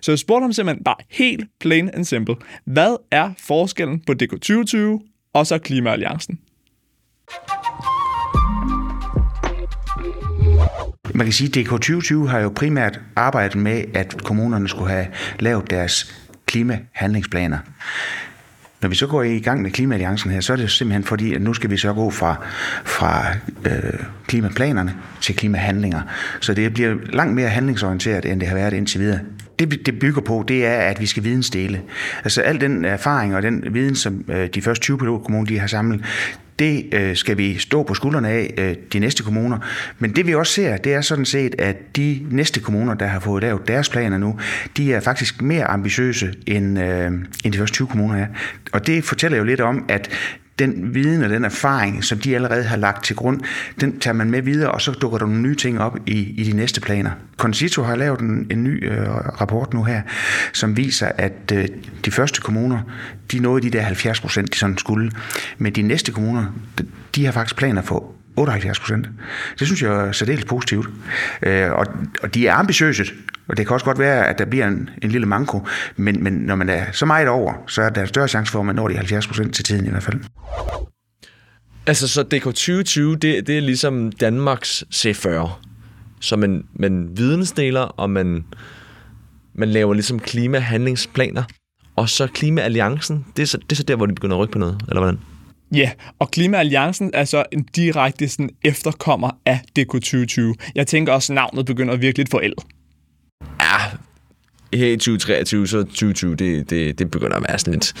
Så 0.02 0.12
jeg 0.12 0.18
spurgte 0.18 0.44
ham 0.44 0.52
simpelthen 0.52 0.84
bare 0.84 0.96
helt 1.10 1.44
plain 1.60 1.90
and 1.94 2.04
simple. 2.04 2.36
Hvad 2.64 2.96
er 3.10 3.30
forskellen 3.38 4.00
på 4.06 4.14
DK 4.14 4.30
2020 4.30 5.00
og 5.34 5.46
så 5.46 5.58
Klimaalliancen? 5.58 6.38
Man 11.14 11.26
kan 11.26 11.32
sige, 11.32 11.48
at 11.48 11.54
DK 11.54 11.70
2020 11.70 12.28
har 12.28 12.38
jo 12.38 12.52
primært 12.56 13.00
arbejdet 13.16 13.56
med, 13.56 13.84
at 13.94 14.22
kommunerne 14.24 14.68
skulle 14.68 14.90
have 14.90 15.06
lavet 15.40 15.70
deres 15.70 16.14
klimahandlingsplaner. 16.46 17.58
Når 18.82 18.88
vi 18.88 18.94
så 18.94 19.06
går 19.06 19.22
i 19.22 19.38
gang 19.38 19.62
med 19.62 19.70
Klimaalliancen 19.70 20.30
her, 20.30 20.40
så 20.40 20.52
er 20.52 20.56
det 20.56 20.70
simpelthen 20.70 21.04
fordi, 21.04 21.34
at 21.34 21.42
nu 21.42 21.54
skal 21.54 21.70
vi 21.70 21.76
så 21.76 21.92
gå 21.92 22.10
fra, 22.10 22.46
fra 22.84 23.26
øh, 23.66 24.00
klimaplanerne 24.26 24.94
til 25.20 25.36
klimahandlinger. 25.36 26.00
Så 26.40 26.54
det 26.54 26.74
bliver 26.74 26.94
langt 27.12 27.34
mere 27.34 27.48
handlingsorienteret, 27.48 28.24
end 28.24 28.40
det 28.40 28.48
har 28.48 28.54
været 28.54 28.72
indtil 28.72 29.00
videre. 29.00 29.20
Det, 29.70 29.86
det 29.86 29.98
bygger 29.98 30.20
på, 30.20 30.44
det 30.48 30.66
er, 30.66 30.76
at 30.78 31.00
vi 31.00 31.06
skal 31.06 31.24
vidensdele. 31.24 31.82
Altså 32.24 32.42
al 32.42 32.60
den 32.60 32.84
erfaring 32.84 33.36
og 33.36 33.42
den 33.42 33.64
viden, 33.70 33.96
som 33.96 34.24
øh, 34.28 34.48
de 34.54 34.62
første 34.62 34.82
20 34.82 34.98
pilotkommuner 34.98 35.46
de 35.46 35.58
har 35.58 35.66
samlet, 35.66 36.04
det 36.58 36.88
øh, 36.92 37.16
skal 37.16 37.38
vi 37.38 37.58
stå 37.58 37.82
på 37.82 37.94
skuldrene 37.94 38.28
af 38.28 38.54
øh, 38.58 38.74
de 38.92 38.98
næste 38.98 39.22
kommuner. 39.22 39.58
Men 39.98 40.16
det 40.16 40.26
vi 40.26 40.34
også 40.34 40.52
ser, 40.52 40.76
det 40.76 40.94
er 40.94 41.00
sådan 41.00 41.24
set, 41.24 41.54
at 41.58 41.96
de 41.96 42.26
næste 42.30 42.60
kommuner, 42.60 42.94
der 42.94 43.06
har 43.06 43.20
fået 43.20 43.42
lavet 43.42 43.68
deres 43.68 43.88
planer 43.88 44.18
nu, 44.18 44.38
de 44.76 44.92
er 44.92 45.00
faktisk 45.00 45.42
mere 45.42 45.64
ambitiøse 45.64 46.34
end, 46.46 46.78
øh, 46.78 47.12
end 47.44 47.52
de 47.52 47.58
første 47.58 47.74
20 47.74 47.88
kommuner 47.88 48.16
er. 48.16 48.26
Og 48.72 48.86
det 48.86 49.04
fortæller 49.04 49.38
jo 49.38 49.44
lidt 49.44 49.60
om, 49.60 49.84
at 49.88 50.10
den 50.66 50.94
viden 50.94 51.22
og 51.22 51.30
den 51.30 51.44
erfaring, 51.44 52.04
som 52.04 52.18
de 52.18 52.34
allerede 52.34 52.64
har 52.64 52.76
lagt 52.76 53.04
til 53.04 53.16
grund, 53.16 53.40
den 53.80 54.00
tager 54.00 54.14
man 54.14 54.30
med 54.30 54.42
videre, 54.42 54.70
og 54.70 54.80
så 54.80 54.92
dukker 54.92 55.18
der 55.18 55.26
nogle 55.26 55.42
nye 55.42 55.56
ting 55.56 55.80
op 55.80 55.98
i, 56.06 56.40
i 56.40 56.44
de 56.44 56.56
næste 56.56 56.80
planer. 56.80 57.10
Concito 57.36 57.82
har 57.82 57.96
lavet 57.96 58.20
en, 58.20 58.46
en 58.50 58.64
ny 58.64 58.90
øh, 58.90 59.08
rapport 59.40 59.74
nu 59.74 59.84
her, 59.84 60.02
som 60.52 60.76
viser, 60.76 61.10
at 61.18 61.52
øh, 61.52 61.68
de 62.04 62.10
første 62.10 62.40
kommuner, 62.40 62.80
de 63.32 63.38
nåede 63.38 63.62
de 63.62 63.70
der 63.70 63.82
70 63.82 64.20
procent, 64.20 64.52
de 64.52 64.58
sådan 64.58 64.78
skulle. 64.78 65.10
Men 65.58 65.72
de 65.72 65.82
næste 65.82 66.12
kommuner, 66.12 66.44
de, 66.78 66.86
de 67.14 67.24
har 67.24 67.32
faktisk 67.32 67.56
planer 67.56 67.82
for 67.82 68.21
78 68.36 68.80
procent. 68.80 69.08
Det 69.58 69.66
synes 69.66 69.82
jeg 69.82 70.08
er 70.08 70.12
særdeles 70.12 70.44
positivt. 70.44 70.88
Øh, 71.42 71.70
og, 71.72 71.86
og 72.22 72.34
de 72.34 72.46
er 72.46 72.54
ambitiøse, 72.54 73.04
og 73.48 73.56
det 73.56 73.66
kan 73.66 73.74
også 73.74 73.86
godt 73.86 73.98
være, 73.98 74.28
at 74.28 74.38
der 74.38 74.44
bliver 74.44 74.68
en, 74.68 74.90
en 75.02 75.10
lille 75.10 75.26
manko, 75.26 75.66
men, 75.96 76.24
men 76.24 76.32
når 76.32 76.54
man 76.54 76.68
er 76.68 76.84
så 76.92 77.06
meget 77.06 77.28
over, 77.28 77.52
så 77.66 77.82
er 77.82 77.90
der 77.90 78.06
større 78.06 78.28
chance 78.28 78.52
for, 78.52 78.60
at 78.60 78.66
man 78.66 78.74
når 78.74 78.88
de 78.88 78.96
70 78.96 79.26
procent 79.26 79.54
til 79.54 79.64
tiden 79.64 79.86
i 79.86 79.90
hvert 79.90 80.02
fald. 80.02 80.20
Altså, 81.86 82.08
så 82.08 82.22
DK 82.22 82.42
2020, 82.44 83.16
det, 83.16 83.46
det 83.46 83.56
er 83.56 83.60
ligesom 83.60 84.12
Danmarks 84.12 84.84
C40. 84.94 85.48
Så 86.20 86.36
man, 86.36 86.64
man 86.74 87.08
vidensdeler, 87.16 87.80
og 87.80 88.10
man, 88.10 88.44
man 89.54 89.68
laver 89.68 89.94
ligesom 89.94 90.20
klimahandlingsplaner. 90.20 91.42
Og 91.96 92.08
så 92.08 92.26
Klimaalliancen, 92.26 93.26
det 93.36 93.42
er 93.42 93.46
så, 93.46 93.58
det 93.58 93.72
er 93.72 93.76
så 93.76 93.82
der, 93.82 93.96
hvor 93.96 94.06
de 94.06 94.14
begynder 94.14 94.36
at 94.36 94.40
rykke 94.40 94.52
på 94.52 94.58
noget, 94.58 94.80
eller 94.88 95.00
hvordan? 95.00 95.18
Ja, 95.72 95.90
og 96.18 96.30
Klimaalliancen 96.30 97.10
er 97.14 97.24
så 97.24 97.44
en 97.52 97.68
direkte 97.76 98.28
sådan, 98.28 98.50
efterkommer 98.64 99.30
af 99.46 99.60
DK 99.76 99.92
2020. 99.92 100.54
Jeg 100.74 100.86
tænker 100.86 101.12
også, 101.12 101.32
at 101.32 101.34
navnet 101.34 101.66
begynder 101.66 101.96
virkelig 101.96 102.26
forældet. 102.30 102.64
Ja, 103.60 103.98
her 104.78 104.86
i 104.86 104.96
2023, 104.96 105.66
så 105.66 105.82
2020, 105.82 106.36
det, 106.36 106.70
det, 106.70 106.98
det 106.98 107.10
begynder 107.10 107.36
at 107.36 107.44
være 107.48 107.58
sådan 107.58 107.72
lidt 107.72 107.92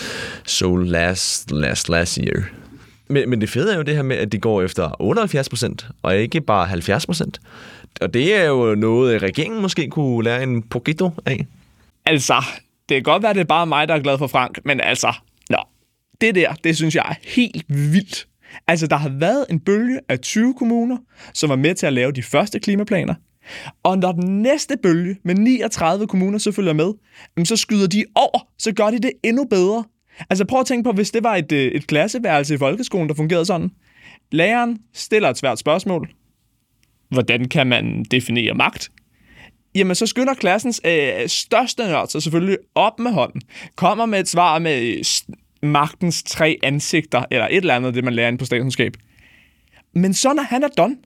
so 0.46 0.76
last, 0.76 1.50
last, 1.50 1.88
last 1.88 2.16
year. 2.16 2.42
Men, 3.08 3.30
men 3.30 3.40
det 3.40 3.50
fede 3.50 3.72
er 3.72 3.76
jo 3.76 3.82
det 3.82 3.94
her 3.94 4.02
med, 4.02 4.16
at 4.16 4.32
de 4.32 4.38
går 4.38 4.62
efter 4.62 5.00
78 5.00 5.48
procent, 5.48 5.86
og 6.02 6.16
ikke 6.16 6.40
bare 6.40 6.66
70 6.66 7.06
procent. 7.06 7.40
Og 8.00 8.14
det 8.14 8.34
er 8.34 8.44
jo 8.44 8.74
noget, 8.74 9.22
regeringen 9.22 9.62
måske 9.62 9.88
kunne 9.88 10.24
lære 10.24 10.42
en 10.42 10.62
poquito 10.62 11.10
af. 11.26 11.46
Altså, 12.06 12.44
det 12.88 12.94
kan 12.94 13.02
godt 13.02 13.22
være, 13.22 13.34
det 13.34 13.40
er 13.40 13.44
bare 13.44 13.66
mig, 13.66 13.88
der 13.88 13.94
er 13.94 14.00
glad 14.00 14.18
for 14.18 14.26
Frank, 14.26 14.58
men 14.64 14.80
altså, 14.80 15.12
det 16.22 16.34
der, 16.34 16.52
det 16.52 16.76
synes 16.76 16.94
jeg 16.94 17.04
er 17.08 17.14
helt 17.22 17.64
vildt. 17.68 18.28
Altså, 18.66 18.86
der 18.86 18.96
har 18.96 19.08
været 19.08 19.46
en 19.50 19.60
bølge 19.60 20.00
af 20.08 20.20
20 20.20 20.54
kommuner, 20.54 20.96
som 21.34 21.50
var 21.50 21.56
med 21.56 21.74
til 21.74 21.86
at 21.86 21.92
lave 21.92 22.12
de 22.12 22.22
første 22.22 22.60
klimaplaner. 22.60 23.14
Og 23.82 23.98
når 23.98 24.12
den 24.12 24.42
næste 24.42 24.76
bølge 24.82 25.16
med 25.24 25.34
39 25.34 26.06
kommuner 26.06 26.38
så 26.38 26.52
følger 26.52 26.72
med, 26.72 26.92
så 27.44 27.56
skyder 27.56 27.86
de 27.86 28.04
over, 28.14 28.48
så 28.58 28.72
gør 28.72 28.90
de 28.90 28.98
det 28.98 29.10
endnu 29.22 29.44
bedre. 29.44 29.84
Altså 30.30 30.44
prøv 30.44 30.60
at 30.60 30.66
tænke 30.66 30.84
på, 30.84 30.92
hvis 30.92 31.10
det 31.10 31.22
var 31.22 31.36
et, 31.36 31.52
øh, 31.52 31.72
et 31.72 31.86
klasseværelse 31.86 32.54
i 32.54 32.58
folkeskolen, 32.58 33.08
der 33.08 33.14
fungerede 33.14 33.44
sådan. 33.44 33.70
Læreren 34.32 34.78
stiller 34.94 35.30
et 35.30 35.38
svært 35.38 35.58
spørgsmål. 35.58 36.08
Hvordan 37.10 37.48
kan 37.48 37.66
man 37.66 38.04
definere 38.10 38.54
magt? 38.54 38.90
Jamen, 39.74 39.94
så 39.94 40.06
skynder 40.06 40.34
klassens 40.34 40.80
øh, 40.84 41.28
største 41.28 41.82
nørd 41.82 42.08
sig 42.08 42.22
selvfølgelig 42.22 42.58
op 42.74 42.98
med 42.98 43.12
hånden. 43.12 43.40
Kommer 43.76 44.06
med 44.06 44.20
et 44.20 44.28
svar 44.28 44.58
med 44.58 44.82
øh, 44.82 45.04
magtens 45.62 46.22
tre 46.22 46.58
ansigter, 46.62 47.24
eller 47.30 47.46
et 47.50 47.56
eller 47.56 47.74
andet, 47.74 47.94
det 47.94 48.04
man 48.04 48.14
lærer 48.14 48.28
ind 48.28 48.38
på 48.38 48.44
statskundskab. 48.44 48.92
Men 49.94 50.14
så 50.14 50.32
når 50.32 50.42
han 50.42 50.62
er 50.62 50.68
done, 50.68 50.96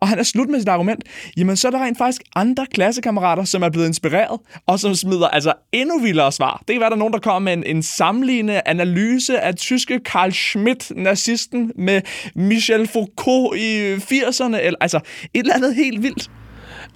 og 0.00 0.08
han 0.08 0.18
er 0.18 0.22
slut 0.22 0.48
med 0.48 0.58
sit 0.58 0.68
argument, 0.68 1.04
jamen 1.36 1.56
så 1.56 1.68
er 1.68 1.72
der 1.72 1.84
rent 1.84 1.98
faktisk 1.98 2.22
andre 2.36 2.66
klassekammerater, 2.66 3.44
som 3.44 3.62
er 3.62 3.68
blevet 3.68 3.86
inspireret, 3.86 4.40
og 4.66 4.80
som 4.80 4.94
smider 4.94 5.28
altså 5.28 5.52
endnu 5.72 5.98
vildere 5.98 6.32
svar. 6.32 6.62
Det 6.68 6.74
kan 6.74 6.80
være, 6.80 6.90
der 6.90 6.96
er 6.96 6.98
nogen, 6.98 7.12
der 7.12 7.18
kommer 7.18 7.38
med 7.38 7.52
en, 7.52 7.76
en 7.76 7.82
sammenlignende 7.82 8.62
analyse 8.66 9.40
af 9.40 9.54
tyske 9.54 10.00
Karl 10.04 10.30
Schmidt, 10.30 10.92
nazisten, 10.96 11.72
med 11.76 12.02
Michel 12.34 12.88
Foucault 12.88 13.58
i 13.58 13.94
80'erne, 13.94 14.56
eller 14.56 14.78
altså 14.80 15.00
et 15.34 15.40
eller 15.40 15.54
andet 15.54 15.74
helt 15.74 16.02
vildt. 16.02 16.30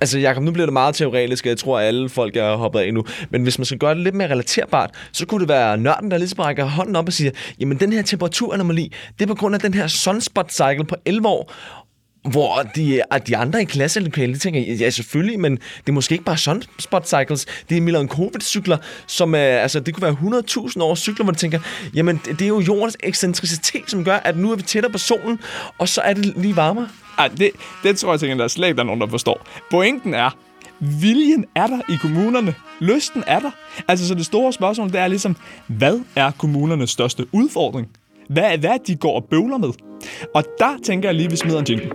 Altså, 0.00 0.18
Jacob, 0.18 0.42
nu 0.42 0.50
bliver 0.50 0.66
det 0.66 0.72
meget 0.72 0.94
teoretisk, 0.94 1.44
og 1.44 1.48
jeg 1.48 1.58
tror, 1.58 1.78
at 1.78 1.86
alle 1.86 2.08
folk 2.08 2.36
er 2.36 2.56
hoppet 2.56 2.80
af 2.80 2.94
nu. 2.94 3.04
Men 3.30 3.42
hvis 3.42 3.58
man 3.58 3.64
skal 3.64 3.78
gøre 3.78 3.94
det 3.94 4.02
lidt 4.02 4.14
mere 4.14 4.30
relaterbart, 4.30 4.90
så 5.12 5.26
kunne 5.26 5.40
det 5.40 5.48
være 5.48 5.78
nørden, 5.78 6.10
der 6.10 6.18
ligesom 6.18 6.38
rækker 6.38 6.64
hånden 6.64 6.96
op 6.96 7.06
og 7.06 7.12
siger, 7.12 7.30
jamen 7.60 7.80
den 7.80 7.92
her 7.92 8.02
temperaturanomali, 8.02 8.92
det 9.18 9.22
er 9.22 9.26
på 9.26 9.34
grund 9.34 9.54
af 9.54 9.60
den 9.60 9.74
her 9.74 9.86
sunspot 9.86 10.52
cycle 10.52 10.84
på 10.84 10.96
11 11.04 11.28
år, 11.28 11.52
hvor 12.30 12.62
de, 12.76 13.02
de 13.26 13.36
andre 13.36 13.62
i 13.62 13.64
klasselokalet, 13.64 14.40
tænker, 14.40 14.60
ja 14.60 14.90
selvfølgelig, 14.90 15.40
men 15.40 15.52
det 15.56 15.88
er 15.88 15.92
måske 15.92 16.12
ikke 16.12 16.24
bare 16.24 16.38
sunspot 16.38 17.06
cycles, 17.08 17.46
det 17.68 17.76
er 17.76 17.80
Milankovic-cykler, 17.80 18.76
som 19.06 19.34
er, 19.34 19.38
altså 19.38 19.80
det 19.80 19.94
kunne 19.94 20.02
være 20.02 20.42
100.000 20.68 20.82
år 20.82 20.94
cykler, 20.94 21.24
hvor 21.24 21.32
de 21.32 21.38
tænker, 21.38 21.58
jamen 21.94 22.20
det 22.24 22.42
er 22.42 22.46
jo 22.48 22.60
jordens 22.60 22.96
ekscentricitet, 23.00 23.82
som 23.86 24.04
gør, 24.04 24.16
at 24.16 24.36
nu 24.36 24.52
er 24.52 24.56
vi 24.56 24.62
tættere 24.62 24.92
på 24.92 24.98
solen, 24.98 25.40
og 25.78 25.88
så 25.88 26.00
er 26.00 26.12
det 26.12 26.24
lige 26.36 26.56
varmere. 26.56 26.88
Ej, 27.18 27.28
det, 27.28 27.50
det 27.82 27.98
tror 27.98 28.12
jeg, 28.12 28.20
tænker, 28.20 28.36
der 28.36 28.44
er 28.44 28.48
slet 28.48 28.68
ikke 28.68 28.76
der 28.76 28.82
er 28.82 28.86
nogen, 28.86 29.00
der 29.00 29.08
forstår. 29.08 29.46
Pointen 29.70 30.14
er, 30.14 30.30
viljen 30.80 31.44
er 31.54 31.66
der 31.66 31.80
i 31.88 31.96
kommunerne. 32.00 32.54
Lysten 32.80 33.24
er 33.26 33.38
der. 33.38 33.50
Altså, 33.88 34.08
så 34.08 34.14
det 34.14 34.26
store 34.26 34.52
spørgsmål, 34.52 34.88
det 34.88 35.00
er 35.00 35.08
ligesom, 35.08 35.36
hvad 35.66 36.00
er 36.16 36.30
kommunernes 36.30 36.90
største 36.90 37.26
udfordring? 37.32 37.88
Hvad, 38.28 38.58
hvad 38.58 38.78
de 38.86 38.96
går 38.96 39.14
og 39.14 39.24
bøvler 39.30 39.58
med? 39.58 39.70
Og 40.34 40.44
der 40.58 40.78
tænker 40.84 41.08
jeg 41.08 41.14
lige, 41.14 41.30
vi 41.30 41.36
smider 41.36 41.58
en 41.58 41.66
jingle. 41.68 41.90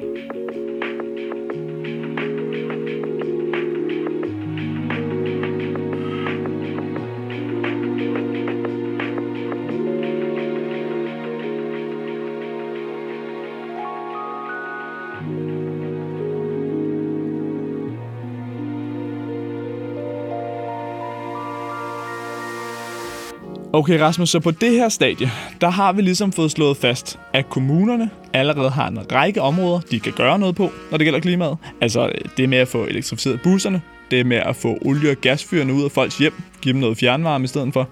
Okay, 23.74 24.00
Rasmus, 24.00 24.30
så 24.30 24.40
på 24.40 24.52
det 24.52 24.72
her 24.72 24.90
stadie, 24.90 25.32
der 25.62 25.70
har 25.70 25.94
vi 25.94 26.02
ligesom 26.02 26.32
fået 26.32 26.52
slået 26.52 26.78
fast, 26.78 27.20
at 27.34 27.50
kommunerne 27.50 28.10
allerede 28.34 28.70
har 28.70 28.88
en 28.88 29.12
række 29.12 29.42
områder, 29.42 29.80
de 29.80 30.00
kan 30.00 30.14
gøre 30.14 30.40
noget 30.40 30.56
på, 30.56 30.72
når 30.92 30.98
det 30.98 31.06
gælder 31.06 31.20
klimaet. 31.20 31.58
Altså 31.82 32.12
det 32.38 32.50
med 32.50 32.58
at 32.58 32.68
få 32.68 32.86
elektrificeret 32.86 33.42
busserne, 33.42 33.82
det 34.12 34.26
med 34.26 34.38
at 34.38 34.56
få 34.56 34.78
olie- 34.86 35.12
og 35.12 35.18
gasfyrene 35.18 35.74
ud 35.74 35.84
af 35.84 35.92
folks 35.92 36.18
hjem, 36.18 36.34
give 36.62 36.74
dem 36.74 36.82
noget 36.82 36.98
fjernvarme 36.98 37.44
i 37.44 37.48
stedet 37.48 37.74
for. 37.74 37.90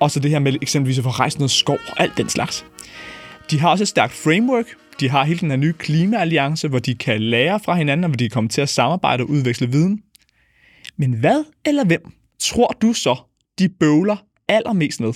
Og 0.00 0.10
så 0.10 0.20
det 0.20 0.30
her 0.30 0.38
med 0.38 0.54
eksempelvis 0.62 0.98
at 0.98 1.04
få 1.04 1.10
rejst 1.10 1.38
noget 1.38 1.50
skov 1.50 1.78
og 1.88 2.00
alt 2.00 2.16
den 2.16 2.28
slags. 2.28 2.66
De 3.50 3.60
har 3.60 3.68
også 3.68 3.84
et 3.84 3.88
stærkt 3.88 4.12
framework. 4.12 4.66
De 5.00 5.08
har 5.10 5.24
hele 5.24 5.40
den 5.40 5.50
her 5.50 5.56
nye 5.56 5.72
klimaalliance, 5.72 6.68
hvor 6.68 6.78
de 6.78 6.94
kan 6.94 7.20
lære 7.22 7.60
fra 7.64 7.74
hinanden, 7.74 8.04
og 8.04 8.08
hvor 8.08 8.16
de 8.16 8.28
kommer 8.28 8.48
til 8.48 8.60
at 8.60 8.68
samarbejde 8.68 9.22
og 9.22 9.30
udveksle 9.30 9.66
viden. 9.70 10.00
Men 10.96 11.12
hvad 11.12 11.44
eller 11.66 11.84
hvem 11.84 12.12
tror 12.40 12.76
du 12.82 12.92
så, 12.92 13.16
de 13.58 13.68
bøvler 13.68 14.16
allermest 14.48 15.00
med? 15.00 15.12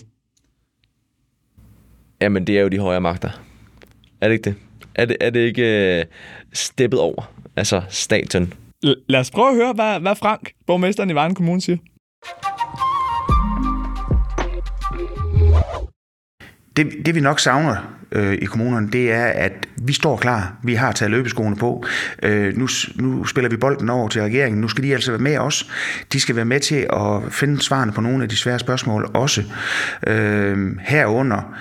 Jamen, 2.20 2.46
det 2.46 2.58
er 2.58 2.62
jo 2.62 2.68
de 2.68 2.78
højere 2.78 3.00
magter. 3.00 3.30
Er 4.20 4.28
det 4.28 4.32
ikke 4.32 4.44
det? 4.50 4.54
Er 4.94 5.04
det, 5.04 5.16
er 5.20 5.30
det 5.30 5.40
ikke 5.40 6.04
uh, 6.06 6.12
steppet 6.52 7.00
over? 7.00 7.32
Altså 7.56 7.82
staten. 7.88 8.54
L- 8.86 9.04
lad 9.08 9.20
os 9.20 9.30
prøve 9.30 9.48
at 9.48 9.54
høre, 9.54 9.72
hvad, 9.72 10.00
hvad 10.00 10.16
Frank, 10.16 10.52
borgmesteren 10.66 11.10
i 11.10 11.14
Vejle 11.14 11.34
Kommune, 11.34 11.60
siger. 11.60 11.76
Det, 16.76 17.06
det 17.06 17.14
vi 17.14 17.20
nok 17.20 17.40
savner 17.40 17.96
øh, 18.12 18.34
i 18.34 18.44
kommunerne, 18.44 18.88
det 18.90 19.12
er, 19.12 19.24
at 19.24 19.52
vi 19.76 19.92
står 19.92 20.16
klar. 20.16 20.56
Vi 20.62 20.74
har 20.74 20.92
taget 20.92 21.10
løbeskoene 21.10 21.56
på. 21.56 21.84
Øh, 22.22 22.56
nu, 22.56 22.68
nu 22.94 23.24
spiller 23.24 23.48
vi 23.50 23.56
bolden 23.56 23.90
over 23.90 24.08
til 24.08 24.22
regeringen. 24.22 24.60
Nu 24.60 24.68
skal 24.68 24.84
de 24.84 24.94
altså 24.94 25.10
være 25.10 25.20
med 25.20 25.38
os. 25.38 25.70
De 26.12 26.20
skal 26.20 26.36
være 26.36 26.44
med 26.44 26.60
til 26.60 26.86
at 26.92 27.32
finde 27.32 27.62
svarene 27.62 27.92
på 27.92 28.00
nogle 28.00 28.22
af 28.22 28.28
de 28.28 28.36
svære 28.36 28.58
spørgsmål 28.58 29.10
også. 29.14 29.42
Øh, 30.06 30.76
herunder, 30.80 31.54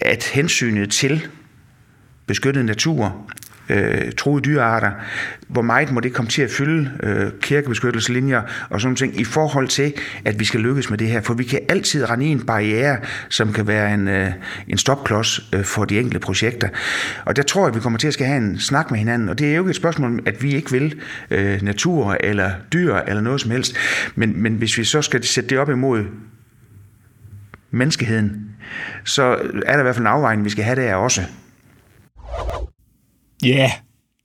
at 0.00 0.24
hensynet 0.24 0.90
til 0.90 1.26
beskyttet 2.26 2.64
natur, 2.64 3.26
øh, 3.68 4.12
troede 4.12 4.42
dyrearter, 4.44 4.90
hvor 5.48 5.62
meget 5.62 5.92
må 5.92 6.00
det 6.00 6.12
komme 6.12 6.30
til 6.30 6.42
at 6.42 6.50
fylde 6.50 6.90
øh, 7.02 7.32
kirkebeskyttelseslinjer 7.40 8.42
og 8.70 8.80
sådan 8.80 8.96
ting, 8.96 9.20
i 9.20 9.24
forhold 9.24 9.68
til, 9.68 9.92
at 10.24 10.40
vi 10.40 10.44
skal 10.44 10.60
lykkes 10.60 10.90
med 10.90 10.98
det 10.98 11.08
her. 11.08 11.20
For 11.20 11.34
vi 11.34 11.44
kan 11.44 11.60
altid 11.68 12.10
rende 12.10 12.26
i 12.26 12.28
en 12.28 12.46
barriere, 12.46 12.98
som 13.28 13.52
kan 13.52 13.66
være 13.66 13.94
en, 13.94 14.08
øh, 14.08 14.30
en 14.68 14.78
stopklods 14.78 15.40
øh, 15.52 15.64
for 15.64 15.84
de 15.84 15.98
enkelte 15.98 16.18
projekter. 16.18 16.68
Og 17.24 17.36
der 17.36 17.42
tror 17.42 17.62
jeg, 17.62 17.68
at 17.68 17.74
vi 17.74 17.80
kommer 17.80 17.98
til 17.98 18.06
at 18.08 18.14
skal 18.14 18.26
have 18.26 18.38
en 18.38 18.58
snak 18.58 18.90
med 18.90 18.98
hinanden, 18.98 19.28
og 19.28 19.38
det 19.38 19.50
er 19.50 19.54
jo 19.54 19.62
ikke 19.62 19.70
et 19.70 19.76
spørgsmål 19.76 20.22
at 20.26 20.42
vi 20.42 20.54
ikke 20.54 20.70
vil 20.70 21.00
øh, 21.30 21.62
natur 21.62 22.16
eller 22.20 22.50
dyr 22.72 22.94
eller 22.94 23.22
noget 23.22 23.40
som 23.40 23.50
helst, 23.50 23.76
men, 24.14 24.42
men 24.42 24.54
hvis 24.54 24.78
vi 24.78 24.84
så 24.84 25.02
skal 25.02 25.24
sætte 25.24 25.50
det 25.50 25.58
op 25.58 25.70
imod 25.70 26.04
menneskeheden, 27.70 28.50
så 29.04 29.22
er 29.66 29.72
der 29.72 29.78
i 29.78 29.82
hvert 29.82 29.94
fald 29.94 30.06
en 30.06 30.12
afvejning, 30.12 30.44
vi 30.44 30.50
skal 30.50 30.64
have 30.64 30.76
der 30.76 30.94
også. 30.94 31.22
Ja, 33.46 33.58
yeah. 33.58 33.70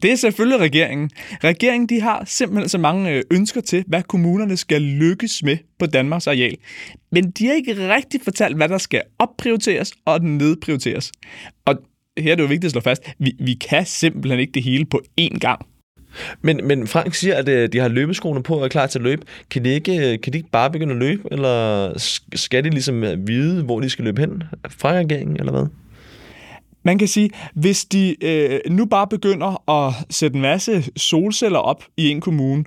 det 0.01 0.11
er 0.11 0.15
selvfølgelig 0.15 0.59
regeringen. 0.59 1.09
Regeringen 1.43 1.89
de 1.89 2.01
har 2.01 2.23
simpelthen 2.25 2.69
så 2.69 2.77
mange 2.77 3.11
øh, 3.11 3.23
ønsker 3.31 3.61
til, 3.61 3.83
hvad 3.87 4.03
kommunerne 4.03 4.57
skal 4.57 4.81
lykkes 4.81 5.43
med 5.43 5.57
på 5.79 5.85
Danmarks 5.85 6.27
areal. 6.27 6.57
Men 7.11 7.31
de 7.31 7.47
har 7.47 7.53
ikke 7.53 7.95
rigtig 7.95 8.21
fortalt, 8.23 8.55
hvad 8.55 8.69
der 8.69 8.77
skal 8.77 9.01
opprioriteres 9.19 9.91
og 10.05 10.23
nedprioriteres. 10.23 11.11
Og 11.65 11.75
her 12.17 12.31
er 12.31 12.35
det 12.35 12.43
jo 12.43 12.47
vigtigt 12.47 12.65
at 12.65 12.71
slå 12.71 12.81
fast, 12.81 13.03
vi, 13.19 13.35
vi 13.39 13.53
kan 13.53 13.85
simpelthen 13.85 14.39
ikke 14.39 14.53
det 14.53 14.63
hele 14.63 14.85
på 14.85 15.01
én 15.21 15.39
gang. 15.39 15.65
Men, 16.41 16.67
men 16.67 16.87
Frank 16.87 17.13
siger, 17.13 17.35
at 17.35 17.49
øh, 17.49 17.69
de 17.73 17.79
har 17.79 17.87
løbeskoene 17.87 18.43
på 18.43 18.55
og 18.55 18.63
er 18.63 18.67
klar 18.67 18.87
til 18.87 18.99
at 18.99 19.03
løbe. 19.03 19.25
Kan 19.49 19.65
de, 19.65 19.69
ikke, 19.69 20.13
øh, 20.13 20.21
kan 20.21 20.33
de 20.33 20.37
ikke 20.37 20.49
bare 20.51 20.71
begynde 20.71 20.93
at 20.93 20.99
løbe, 20.99 21.23
eller 21.31 21.93
skal 22.35 22.63
de 22.63 22.69
ligesom 22.69 23.01
vide, 23.01 23.63
hvor 23.63 23.79
de 23.79 23.89
skal 23.89 24.05
løbe 24.05 24.21
hen 24.21 24.43
fra 24.69 24.93
regeringen, 24.93 25.37
eller 25.39 25.51
hvad? 25.51 25.65
Man 26.83 26.97
kan 26.97 27.07
sige, 27.07 27.29
hvis 27.55 27.85
de 27.85 28.23
øh, 28.23 28.59
nu 28.69 28.85
bare 28.85 29.07
begynder 29.07 29.69
at 29.69 29.93
sætte 30.09 30.35
en 30.35 30.41
masse 30.41 30.83
solceller 30.97 31.59
op 31.59 31.83
i 31.97 32.09
en 32.09 32.21
kommune, 32.21 32.63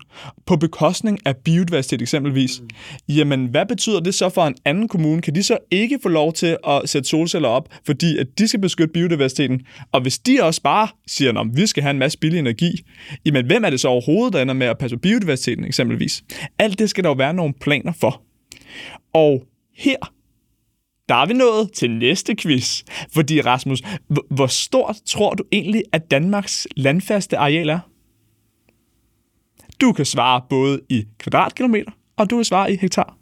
på 0.47 0.57
bekostning 0.57 1.19
af 1.27 1.37
biodiversitet 1.37 2.03
eksempelvis, 2.03 2.61
mm. 2.61 2.69
jamen 3.09 3.47
hvad 3.47 3.67
betyder 3.67 4.01
det 4.01 4.15
så 4.15 4.29
for 4.29 4.43
en 4.43 4.55
anden 4.65 4.89
kommune? 4.89 5.23
Kan 5.23 5.35
de 5.35 5.43
så 5.43 5.59
ikke 5.71 5.99
få 6.03 6.09
lov 6.09 6.33
til 6.33 6.57
at 6.69 6.89
sætte 6.89 7.09
solceller 7.09 7.49
op, 7.49 7.69
fordi 7.87 8.19
at 8.19 8.27
de 8.39 8.49
skal 8.49 8.61
beskytte 8.61 8.93
biodiversiteten? 8.93 9.61
Og 9.93 10.01
hvis 10.01 10.19
de 10.19 10.43
også 10.43 10.63
bare 10.63 10.89
siger, 11.07 11.41
at 11.41 11.47
vi 11.55 11.67
skal 11.67 11.83
have 11.83 11.91
en 11.91 11.99
masse 11.99 12.19
billig 12.19 12.39
energi, 12.39 12.71
jamen 13.27 13.47
hvem 13.47 13.65
er 13.65 13.71
det 13.71 13.81
så 13.81 13.89
overhovedet, 13.89 14.33
der 14.33 14.43
ender 14.43 14.55
med 14.55 14.67
at 14.67 14.79
passe 14.79 14.97
på 14.97 15.01
biodiversiteten 15.01 15.65
eksempelvis? 15.65 16.25
Alt 16.59 16.79
det 16.79 16.91
skal 16.91 17.05
der 17.05 17.11
jo 17.11 17.15
være 17.15 17.35
nogle 17.35 17.55
planer 17.61 17.93
for. 17.93 18.23
Og 19.13 19.43
her 19.77 19.97
der 21.09 21.15
er 21.15 21.27
vi 21.27 21.33
nået 21.33 21.73
til 21.73 21.91
næste 21.91 22.37
quiz. 22.37 22.83
Fordi 23.15 23.41
Rasmus, 23.41 23.83
hvor 24.31 24.47
stort 24.47 24.97
tror 25.07 25.35
du 25.35 25.45
egentlig, 25.53 25.83
at 25.93 26.11
Danmarks 26.11 26.67
landfaste 26.77 27.39
areal 27.39 27.69
er? 27.69 27.79
Du 29.81 29.93
kan 29.93 30.05
svare 30.05 30.43
både 30.51 30.81
i 30.89 31.05
kvadratkilometer, 31.19 31.91
og 32.17 32.31
du 32.31 32.37
kan 32.37 32.45
svare 32.45 32.73
i 32.73 32.77
hektar. 32.77 33.17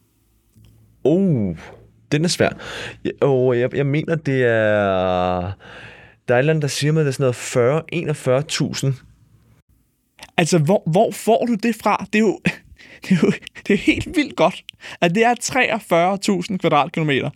Oh, 1.05 1.57
den 2.12 2.25
er 2.25 2.29
svær. 2.29 2.51
Oh, 3.21 3.59
jeg, 3.59 3.75
jeg 3.75 3.87
mener, 3.87 4.14
det 4.14 4.42
er... 4.42 5.53
Der 6.29 6.35
er 6.35 6.38
et 6.38 6.38
eller 6.38 6.53
andet, 6.53 6.62
der 6.62 6.68
siger 6.68 6.92
mig, 6.92 7.05
det 7.05 7.18
er 7.18 7.33
sådan 7.33 7.81
noget 7.92 8.92
40-41.000. 8.92 9.05
Altså, 10.37 10.59
hvor, 10.59 10.83
hvor 10.90 11.11
får 11.11 11.47
du 11.47 11.55
det 11.55 11.75
fra? 11.83 12.07
Det 12.12 12.18
er 12.18 12.23
jo, 12.23 12.40
det 13.09 13.12
er 13.12 13.18
jo 13.23 13.33
det 13.66 13.75
er 13.75 13.79
helt 13.79 14.07
vildt 14.16 14.37
godt, 14.37 14.64
at 15.01 15.14
det 15.14 15.25
er 15.25 15.35
43.000 16.51 16.57
kvadratkilometer. 16.57 17.31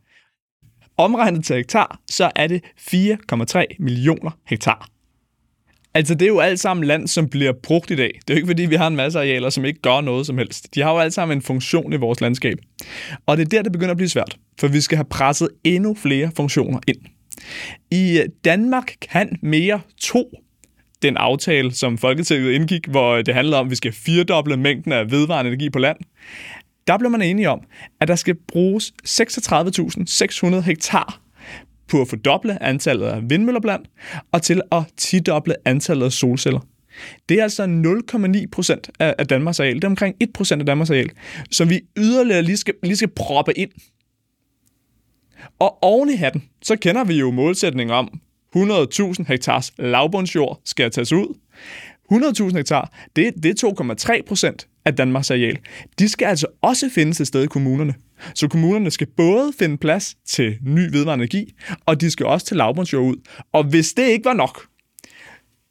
Omregnet 0.99 1.45
til 1.45 1.57
hektar, 1.57 2.01
så 2.11 2.31
er 2.37 2.47
det 2.47 2.63
4,3 2.81 3.65
millioner 3.79 4.31
hektar. 4.47 4.89
Altså, 5.95 6.15
det 6.15 6.23
er 6.23 6.29
jo 6.29 6.39
alt 6.39 6.61
sammen 6.61 6.87
land, 6.87 7.09
som 7.09 7.29
bliver 7.29 7.53
brugt 7.63 7.91
i 7.91 7.97
dag. 7.97 8.11
Det 8.15 8.31
er 8.31 8.35
jo 8.35 8.37
ikke, 8.37 8.47
fordi 8.47 8.63
vi 8.63 8.75
har 8.75 8.87
en 8.87 8.97
masse 8.97 9.19
arealer, 9.19 9.51
som 9.51 9.65
ikke 9.65 9.81
gør 9.81 10.01
noget 10.01 10.27
som 10.27 10.39
helst. 10.39 10.75
De 10.75 10.83
har 10.83 10.93
jo 10.93 10.99
alt 10.99 11.15
sammen 11.15 11.39
en 11.39 11.43
funktion 11.43 11.93
i 11.93 11.97
vores 11.97 12.21
landskab. 12.21 12.59
Og 13.27 13.37
det 13.37 13.45
er 13.45 13.49
der, 13.49 13.63
det 13.63 13.73
begynder 13.73 13.91
at 13.91 13.97
blive 13.97 14.09
svært, 14.09 14.37
for 14.61 14.69
vi 14.69 14.81
skal 14.81 14.97
have 14.97 15.05
presset 15.05 15.49
endnu 15.65 15.95
flere 15.95 16.31
funktioner 16.37 16.79
ind. 16.87 16.99
I 17.91 18.19
øh, 18.19 18.29
Danmark 18.45 18.93
kan 19.11 19.39
mere 19.43 19.81
to 20.01 20.31
den 21.03 21.17
aftale, 21.17 21.73
som 21.73 21.99
Folketinget 21.99 22.53
indgik, 22.53 22.87
hvor 22.87 23.13
øh, 23.13 23.27
det 23.27 23.35
handler 23.35 23.57
om, 23.57 23.67
at 23.67 23.71
vi 23.71 23.77
skal 23.77 23.93
firdoble 23.93 24.57
mængden 24.57 24.93
af 24.93 25.11
vedvarende 25.11 25.49
energi 25.49 25.71
på 25.71 25.79
land. 25.79 25.97
Der 26.87 26.99
blev 26.99 27.11
man 27.11 27.23
enige 27.23 27.51
om, 27.51 27.61
at 28.01 28.09
der 28.09 28.17
skal 28.17 28.35
bruges 28.49 28.93
36.600 29.09 30.61
hektar 30.61 31.21
på 31.89 32.01
at 32.01 32.09
fordoble 32.09 32.63
antallet 32.63 33.07
af 33.07 33.31
vindmøller 33.31 33.61
blandt, 33.61 33.91
og 34.33 34.43
til 34.43 34.63
at 34.73 34.83
tidoble 34.97 35.55
antallet 35.65 36.07
af 36.07 36.13
solceller. 36.13 36.61
Det 37.29 37.39
er 37.39 37.43
altså 37.43 37.65
0,9 38.43 38.47
procent 38.53 38.91
af 38.99 39.27
Danmarks 39.27 39.61
areal. 39.61 39.75
Det 39.75 39.85
er 39.85 39.89
omkring 39.89 40.17
1 40.21 40.33
procent 40.35 40.63
af 40.63 40.67
Danmarks 40.67 40.91
areal, 40.91 41.11
som 41.51 41.71
vi 41.71 41.81
yderligere 41.97 42.43
lige 42.43 42.57
skal, 42.57 42.75
lige 42.83 42.97
skal 42.97 43.09
proppe 43.09 43.59
ind. 43.59 43.71
Og 45.59 45.83
oven 45.83 46.11
i 46.11 46.17
hatten, 46.17 46.45
så 46.63 46.77
kender 46.77 47.05
vi 47.05 47.15
jo 47.15 47.31
målsætningen 47.31 47.95
om, 47.95 48.21
100.000 48.57 49.25
hektars 49.29 49.73
lavbundsjord 49.79 50.61
skal 50.65 50.91
tages 50.91 51.13
ud. 51.13 51.39
100.000 52.13 52.57
hektar, 52.57 52.93
det, 53.17 53.35
det 53.43 53.63
er 53.63 54.15
2,3 54.17 54.23
procent 54.27 54.69
af 54.87 54.97
Danmarks 54.97 55.31
areal. 55.31 55.59
De 55.99 56.09
skal 56.09 56.27
altså 56.27 56.47
også 56.63 56.91
findes 56.95 57.21
et 57.21 57.27
sted 57.27 57.43
i 57.43 57.47
kommunerne. 57.47 57.95
Så 58.35 58.49
kommunerne 58.49 58.91
skal 58.91 59.07
både 59.17 59.53
finde 59.59 59.77
plads 59.79 60.17
til 60.27 60.59
ny 60.63 60.81
vedvarende 60.81 61.23
energi, 61.23 61.53
og 61.87 62.01
de 62.01 62.11
skal 62.11 62.27
også 62.27 62.47
til 62.47 62.57
lavbundsjord 62.57 63.05
ud. 63.05 63.17
Og 63.53 63.65
hvis 63.65 63.93
det 63.93 64.09
ikke 64.09 64.25
var 64.25 64.33
nok, 64.33 64.67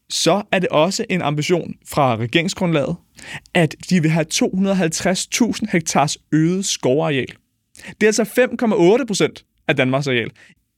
så 0.09 0.41
er 0.51 0.59
det 0.59 0.69
også 0.69 1.05
en 1.09 1.21
ambition 1.21 1.73
fra 1.87 2.15
regeringsgrundlaget, 2.15 2.95
at 3.53 3.75
de 3.89 4.01
vil 4.01 4.11
have 4.11 4.25
250.000 4.33 5.71
hektars 5.71 6.17
øget 6.31 6.65
skovareal. 6.65 7.27
Det 7.87 8.03
er 8.03 8.07
altså 8.07 8.23
5,8 9.01 9.05
procent 9.05 9.45
af 9.67 9.75
Danmarks 9.75 10.07
areal. 10.07 10.31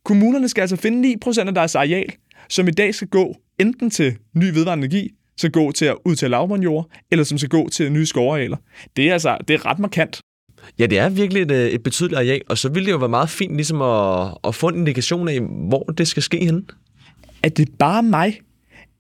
Kommunerne 0.06 0.50
skal 0.50 0.62
altså 0.62 0.76
finde 0.76 1.02
9 1.02 1.16
procent 1.22 1.48
af 1.48 1.56
deres 1.56 1.76
areal, 1.76 2.14
som 2.50 2.68
i 2.68 2.72
dag 2.72 2.96
skal 2.96 3.08
gå 3.08 3.36
enten 3.60 3.90
til 3.90 4.18
ny 4.36 4.44
vedvarende 4.44 4.86
energi, 4.86 5.10
skal 5.38 5.52
gå 5.52 5.72
til 5.72 5.86
at 5.86 5.96
ud 6.06 6.16
til 6.16 6.30
lavbundjord, 6.30 6.90
eller 7.12 7.26
som 7.26 7.38
skal 7.38 7.50
gå 7.50 7.70
til 7.70 7.92
nye 7.92 8.06
skovarealer. 8.06 8.58
Det 8.96 9.10
er 9.10 9.14
altså 9.14 9.38
det 9.48 9.54
er 9.54 9.66
ret 9.66 9.80
markant. 9.80 10.20
Ja, 10.80 10.86
det 10.86 11.00
er 11.00 11.10
virkelig 11.10 11.42
et, 11.42 11.52
øh, 11.52 11.68
et 11.68 11.84
betydeligt 11.84 12.18
areal, 12.18 12.42
og 12.50 12.58
så 12.58 12.70
ville 12.70 12.86
det 12.86 12.92
jo 12.92 12.98
være 12.98 13.10
meget 13.10 13.30
fint 13.30 13.56
ligesom 13.56 13.82
at, 13.82 14.38
at 14.44 14.56
få 14.56 14.68
en 14.68 14.76
indikation 14.76 15.28
af, 15.28 15.40
hvor 15.42 15.84
det 15.84 16.08
skal 16.08 16.24
ske 16.24 16.46
henne. 16.46 16.64
Er 17.44 17.50
det 17.50 17.70
bare 17.80 18.04
mig, 18.04 18.40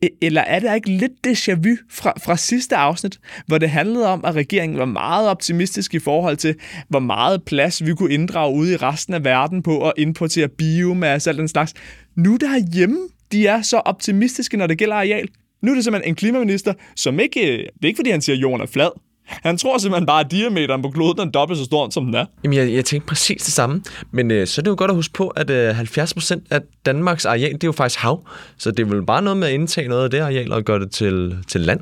E- 0.05 0.17
eller 0.21 0.41
er 0.41 0.59
det 0.59 0.75
ikke 0.75 0.89
lidt 0.89 1.11
déjà 1.27 1.53
vu 1.53 1.75
fra, 1.89 2.13
fra 2.23 2.37
sidste 2.37 2.75
afsnit, 2.75 3.19
hvor 3.47 3.57
det 3.57 3.69
handlede 3.69 4.07
om, 4.07 4.25
at 4.25 4.35
regeringen 4.35 4.79
var 4.79 4.85
meget 4.85 5.29
optimistisk 5.29 5.93
i 5.93 5.99
forhold 5.99 6.37
til, 6.37 6.55
hvor 6.89 6.99
meget 6.99 7.43
plads 7.43 7.85
vi 7.85 7.93
kunne 7.93 8.13
inddrage 8.13 8.55
ude 8.55 8.73
i 8.73 8.75
resten 8.75 9.13
af 9.13 9.23
verden 9.23 9.63
på 9.63 9.87
at 9.87 9.93
importere 9.97 10.47
biomasse 10.47 11.29
og 11.29 11.31
alt 11.31 11.39
den 11.39 11.47
slags. 11.47 11.73
Nu 12.15 12.35
der 12.35 12.73
hjemme, 12.73 12.99
de 13.31 13.47
er 13.47 13.61
så 13.61 13.77
optimistiske, 13.77 14.57
når 14.57 14.67
det 14.67 14.77
gælder 14.77 14.95
areal. 14.95 15.27
Nu 15.61 15.71
er 15.71 15.75
det 15.75 15.83
simpelthen 15.83 16.11
en 16.11 16.15
klimaminister, 16.15 16.73
som 16.95 17.19
ikke, 17.19 17.39
det 17.39 17.83
er 17.83 17.87
ikke 17.87 17.97
fordi 17.97 18.09
han 18.09 18.21
siger, 18.21 18.35
at 18.35 18.41
jorden 18.41 18.61
er 18.61 18.65
flad. 18.65 18.89
Han 19.27 19.57
tror 19.57 19.77
simpelthen 19.77 20.05
bare, 20.05 20.25
at 20.25 20.31
diameteren 20.31 20.81
på 20.81 20.89
kloden 20.89 21.19
er 21.19 21.31
dobbelt 21.31 21.59
så 21.59 21.65
stor, 21.65 21.89
som 21.89 22.05
den 22.05 22.13
er. 22.13 22.25
Jamen, 22.43 22.57
jeg, 22.57 22.73
jeg 22.73 22.85
tænkte 22.85 23.07
præcis 23.07 23.43
det 23.43 23.53
samme. 23.53 23.83
Men 24.11 24.31
øh, 24.31 24.47
så 24.47 24.61
er 24.61 24.63
det 24.63 24.71
jo 24.71 24.75
godt 24.77 24.91
at 24.91 24.95
huske 24.95 25.13
på, 25.13 25.27
at 25.27 25.49
øh, 25.49 25.75
70 25.75 26.13
procent 26.13 26.43
af 26.51 26.61
Danmarks 26.85 27.25
areal, 27.25 27.53
det 27.53 27.63
er 27.63 27.67
jo 27.67 27.71
faktisk 27.71 27.99
hav. 27.99 28.27
Så 28.57 28.71
det 28.71 28.79
er 28.79 28.85
vel 28.85 29.05
bare 29.05 29.21
noget 29.21 29.37
med 29.37 29.47
at 29.47 29.53
indtage 29.53 29.87
noget 29.87 30.03
af 30.03 30.09
det 30.09 30.19
areal 30.19 30.51
og 30.51 30.63
gøre 30.63 30.79
det 30.79 30.91
til, 30.91 31.37
til 31.47 31.61
land. 31.61 31.79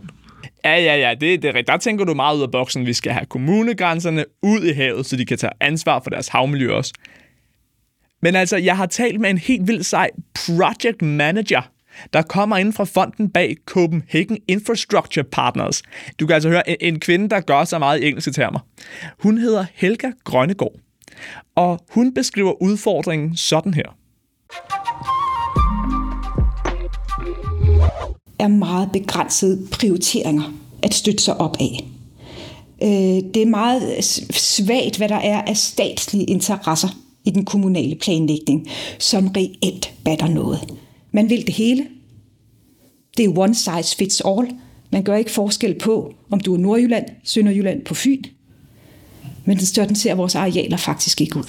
Ja, 0.66 0.76
ja, 0.76 0.96
ja, 0.96 1.14
det, 1.22 1.42
det, 1.44 1.68
der 1.68 1.78
tænker 1.78 2.06
du 2.06 2.14
meget 2.14 2.38
ud 2.38 2.42
af 2.42 2.52
boksen. 2.52 2.86
Vi 2.86 2.94
skal 2.94 3.12
have 3.12 3.26
kommunegrænserne 3.26 4.26
ud 4.44 4.62
i 4.62 4.72
havet, 4.72 5.06
så 5.06 5.16
de 5.16 5.26
kan 5.26 5.38
tage 5.38 5.54
ansvar 5.62 6.02
for 6.04 6.10
deres 6.10 6.28
havmiljø 6.28 6.74
også. 6.74 6.94
Men 8.22 8.36
altså, 8.36 8.58
jeg 8.58 8.78
har 8.78 8.86
talt 8.86 9.22
med 9.22 9.30
en 9.30 9.38
helt 9.38 9.68
vild 9.68 9.84
sej 9.84 10.10
project 10.46 11.02
manager 11.02 11.62
der 12.14 12.22
kommer 12.22 12.58
ind 12.58 12.74
fra 12.74 12.84
fonden 12.84 13.30
bag 13.30 13.56
Copenhagen 13.66 14.38
Infrastructure 14.48 15.24
Partners. 15.24 15.82
Du 16.20 16.28
kan 16.28 16.34
altså 16.34 16.50
høre 16.50 16.70
en, 16.70 16.76
en 16.94 17.00
kvinde, 17.00 17.30
der 17.30 17.40
gør 17.40 17.64
så 17.64 17.80
meget 17.80 18.02
i 18.02 18.08
engelske 18.08 18.32
termer. 18.32 18.60
Hun 19.20 19.38
hedder 19.38 19.66
Helga 19.74 20.12
Grønnegård, 20.24 20.76
og 21.56 21.80
hun 21.90 22.14
beskriver 22.14 22.62
udfordringen 22.62 23.38
sådan 23.38 23.74
her. 23.74 23.96
er 28.40 28.48
meget 28.48 28.90
begrænsede 28.94 29.68
prioriteringer 29.72 30.54
at 30.84 30.94
støtte 30.94 31.24
sig 31.24 31.38
op 31.38 31.58
af. 31.60 31.88
Øh, 32.84 33.34
det 33.34 33.42
er 33.42 33.46
meget 33.46 34.04
svagt, 34.32 34.98
hvad 34.98 35.10
der 35.10 35.16
er 35.16 35.42
af 35.42 35.58
statslige 35.58 36.26
interesser 36.26 36.88
i 37.26 37.30
den 37.30 37.46
kommunale 37.46 37.96
planlægning, 37.96 38.68
som 39.00 39.28
reelt 39.28 39.94
batter 40.06 40.28
noget. 40.28 40.60
Man 41.16 41.30
vil 41.30 41.46
det 41.46 41.56
hele. 41.56 41.88
Det 43.18 43.26
er 43.26 43.38
one 43.38 43.56
size 43.56 43.96
fits 43.98 44.22
all. 44.26 44.56
Man 44.92 45.04
gør 45.04 45.16
ikke 45.16 45.32
forskel 45.32 45.80
på, 45.80 46.14
om 46.32 46.40
du 46.40 46.54
er 46.54 46.58
Nordjylland, 46.58 47.06
Sønderjylland 47.24 47.86
på 47.86 47.94
Fyn. 47.94 48.24
Men 49.46 49.60
sådan 49.60 49.96
ser 49.96 50.16
vores 50.16 50.36
arealer 50.36 50.78
faktisk 50.78 51.22
ikke 51.22 51.38
ud. 51.38 51.44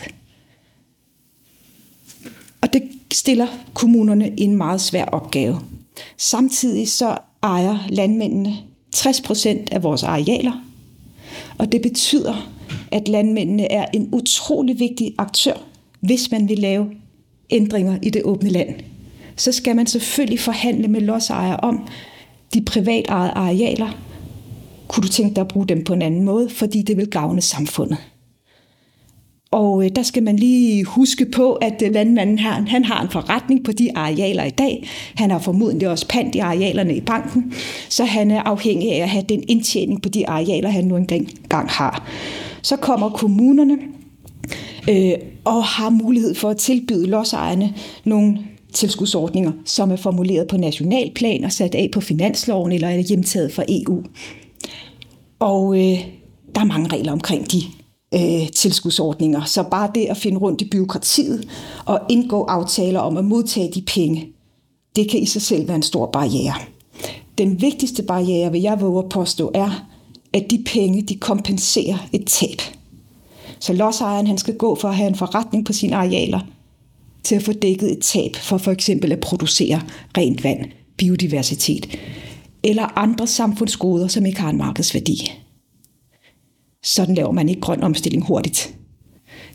Og 2.61 2.73
det 2.73 2.83
stiller 3.13 3.47
kommunerne 3.75 4.41
en 4.41 4.57
meget 4.57 4.81
svær 4.81 5.05
opgave. 5.05 5.61
Samtidig 6.17 6.89
så 6.89 7.19
ejer 7.43 7.79
landmændene 7.89 8.57
60% 8.97 9.49
af 9.73 9.83
vores 9.83 10.03
arealer, 10.03 10.65
og 11.59 11.73
det 11.73 11.83
betyder, 11.83 12.51
at 12.93 13.09
landmændene 13.09 13.73
er 13.73 13.87
en 13.95 14.09
utrolig 14.13 14.79
vigtig 14.79 15.15
aktør, 15.19 15.55
hvis 16.01 16.31
man 16.31 16.49
vil 16.49 16.59
lave 16.59 16.91
ændringer 17.51 17.99
i 18.03 18.11
det 18.11 18.23
åbne 18.23 18.51
land 18.51 18.75
så 19.37 19.53
skal 19.53 19.77
man 19.77 19.87
selvfølgelig 19.87 20.41
forhandle 20.41 20.89
med 20.89 21.01
lodsejere 21.01 21.57
om 21.57 21.89
de 22.55 22.63
privatejede 22.63 23.31
arealer. 23.31 23.99
Kunne 24.89 25.03
du 25.03 25.09
tænke 25.09 25.35
dig 25.35 25.41
at 25.41 25.49
bruge 25.49 25.67
dem 25.67 25.85
på 25.85 25.93
en 25.93 26.03
anden 26.03 26.25
måde, 26.25 26.51
fordi 26.51 26.83
det 26.83 26.97
vil 26.97 27.07
gavne 27.07 27.41
samfundet? 27.41 27.99
Og 29.51 29.85
øh, 29.85 29.91
der 29.97 30.03
skal 30.03 30.23
man 30.23 30.37
lige 30.37 30.85
huske 30.85 31.27
på, 31.27 31.53
at 31.53 31.83
øh, 31.85 31.93
landmanden 31.93 32.39
her, 32.39 32.65
han 32.67 32.85
har 32.85 33.03
en 33.03 33.11
forretning 33.11 33.65
på 33.65 33.73
de 33.73 33.97
arealer 33.97 34.45
i 34.45 34.51
dag. 34.51 34.89
Han 35.15 35.31
har 35.31 35.39
formodentlig 35.39 35.89
også 35.89 36.09
pant 36.09 36.35
i 36.35 36.39
arealerne 36.39 36.97
i 36.97 37.01
banken, 37.01 37.53
så 37.89 38.05
han 38.05 38.31
er 38.31 38.43
afhængig 38.43 38.93
af 38.93 39.03
at 39.03 39.09
have 39.09 39.25
den 39.29 39.45
indtjening 39.49 40.03
på 40.03 40.09
de 40.09 40.29
arealer, 40.29 40.69
han 40.69 40.85
nu 40.85 40.97
engang 40.97 41.71
har. 41.71 42.09
Så 42.63 42.77
kommer 42.77 43.09
kommunerne 43.09 43.79
øh, 44.91 45.13
og 45.45 45.65
har 45.65 45.91
mulighed 45.91 46.35
for 46.35 46.51
at 46.51 46.57
tilbyde 46.57 47.07
lodsejerne 47.07 47.75
nogle 48.05 48.39
tilskudsordninger, 48.77 49.53
som 49.65 49.91
er 49.91 49.97
formuleret 49.97 50.49
på 50.49 50.57
national 50.57 51.11
plan 51.15 51.45
og 51.45 51.53
sat 51.53 51.75
af 51.75 51.91
på 51.93 52.01
finansloven 52.01 52.73
eller 52.73 52.89
er 52.89 52.99
hjemtaget 52.99 53.53
fra 53.53 53.65
EU. 53.69 54.03
Og 55.39 55.77
øh, 55.77 55.99
der 56.55 56.61
er 56.61 56.65
mange 56.65 56.89
regler 56.89 57.13
omkring 57.13 57.53
de 57.53 57.63
øh, 58.15 58.49
tilskudsordninger, 58.49 59.45
så 59.45 59.63
bare 59.63 59.91
det 59.95 60.07
at 60.07 60.17
finde 60.17 60.39
rundt 60.39 60.63
i 60.63 60.69
byråkratiet 60.69 61.49
og 61.85 62.01
indgå 62.09 62.45
aftaler 62.45 63.01
om 63.01 63.17
at 63.17 63.25
modtage 63.25 63.73
de 63.75 63.83
penge, 63.83 64.29
det 64.97 65.11
kan 65.11 65.21
i 65.21 65.27
sig 65.27 65.43
selv 65.43 65.69
være 65.69 65.77
en 65.77 65.83
stor 65.83 66.07
barriere. 66.07 66.55
Den 67.39 67.61
vigtigste 67.61 68.03
barriere, 68.03 68.53
vil 68.53 68.61
jeg 68.61 68.81
våge 68.81 68.99
at 69.05 69.09
påstå, 69.09 69.51
er, 69.55 69.87
at 70.33 70.51
de 70.51 70.65
penge 70.67 71.03
de 71.03 71.17
kompenserer 71.17 71.99
et 72.13 72.27
tab. 72.27 72.61
Så 73.59 73.73
lodsejeren 73.73 74.27
han 74.27 74.39
skal 74.39 74.57
gå 74.57 74.75
for 74.75 74.89
at 74.89 74.97
have 74.97 75.09
en 75.09 75.15
forretning 75.15 75.67
på 75.67 75.73
sine 75.73 75.97
arealer, 75.97 76.41
til 77.27 77.35
at 77.35 77.43
få 77.43 77.53
dækket 77.53 77.93
et 77.93 78.03
tab 78.03 78.37
for 78.37 78.59
for 78.59 78.73
eksempel 78.73 79.13
at 79.13 79.21
producere 79.21 79.83
rent 80.19 80.45
vand, 80.45 80.65
biodiversitet 80.97 81.99
eller 82.65 82.99
andre 82.99 83.27
samfundsgoder, 83.27 84.09
som 84.09 84.27
ikke 84.27 84.41
har 84.41 84.51
en 84.51 84.59
markedsværdi. 84.59 85.33
Sådan 86.83 87.15
laver 87.15 87.33
man 87.33 87.49
ikke 87.49 87.61
grøn 87.61 87.83
omstilling 87.83 88.27
hurtigt. 88.27 88.75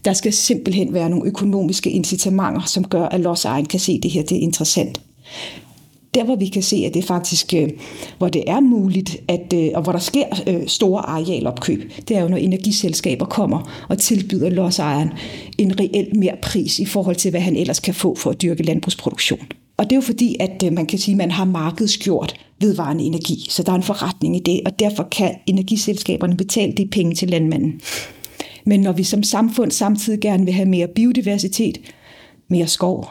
Der 0.05 0.13
skal 0.13 0.33
simpelthen 0.33 0.93
være 0.93 1.09
nogle 1.09 1.27
økonomiske 1.27 1.91
incitamenter, 1.91 2.61
som 2.65 2.83
gør, 2.83 3.05
at 3.05 3.19
lodsejeren 3.19 3.65
kan 3.65 3.79
se, 3.79 3.91
at 3.91 4.03
det 4.03 4.11
her 4.11 4.23
det 4.23 4.37
er 4.37 4.41
interessant. 4.41 5.01
Der, 6.13 6.23
hvor 6.23 6.35
vi 6.35 6.47
kan 6.47 6.63
se, 6.63 6.75
at 6.75 6.93
det 6.93 7.03
faktisk, 7.03 7.53
øh, 7.53 7.69
hvor 8.17 8.29
det 8.29 8.43
er 8.47 8.59
muligt, 8.59 9.17
at, 9.27 9.53
øh, 9.53 9.69
og 9.75 9.81
hvor 9.81 9.91
der 9.91 9.99
sker 9.99 10.25
øh, 10.47 10.67
store 10.67 11.09
arealopkøb, 11.09 11.91
det 12.07 12.17
er 12.17 12.21
jo, 12.21 12.27
når 12.27 12.37
energiselskaber 12.37 13.25
kommer 13.25 13.85
og 13.89 13.97
tilbyder 13.97 14.49
lodsejeren 14.49 15.09
en 15.57 15.79
reel 15.79 16.17
mere 16.17 16.35
pris 16.41 16.79
i 16.79 16.85
forhold 16.85 17.15
til, 17.15 17.31
hvad 17.31 17.41
han 17.41 17.55
ellers 17.55 17.79
kan 17.79 17.93
få 17.93 18.15
for 18.15 18.29
at 18.29 18.41
dyrke 18.41 18.63
landbrugsproduktion. 18.63 19.39
Og 19.77 19.85
det 19.85 19.91
er 19.91 19.97
jo 19.97 20.01
fordi, 20.01 20.35
at 20.39 20.73
man 20.73 20.85
kan 20.85 20.99
sige, 20.99 21.13
at 21.13 21.17
man 21.17 21.31
har 21.31 21.45
markedsgjort 21.45 22.35
vedvarende 22.59 23.03
energi, 23.03 23.45
så 23.49 23.63
der 23.63 23.71
er 23.71 23.75
en 23.75 23.83
forretning 23.83 24.35
i 24.35 24.39
det, 24.39 24.61
og 24.65 24.79
derfor 24.79 25.07
kan 25.11 25.35
energiselskaberne 25.47 26.37
betale 26.37 26.73
de 26.73 26.87
penge 26.87 27.15
til 27.15 27.29
landmanden. 27.29 27.81
Men 28.65 28.79
når 28.79 28.91
vi 28.91 29.03
som 29.03 29.23
samfund 29.23 29.71
samtidig 29.71 30.19
gerne 30.19 30.45
vil 30.45 30.53
have 30.53 30.69
mere 30.69 30.87
biodiversitet, 30.87 31.77
mere 32.47 32.67
skov, 32.67 33.07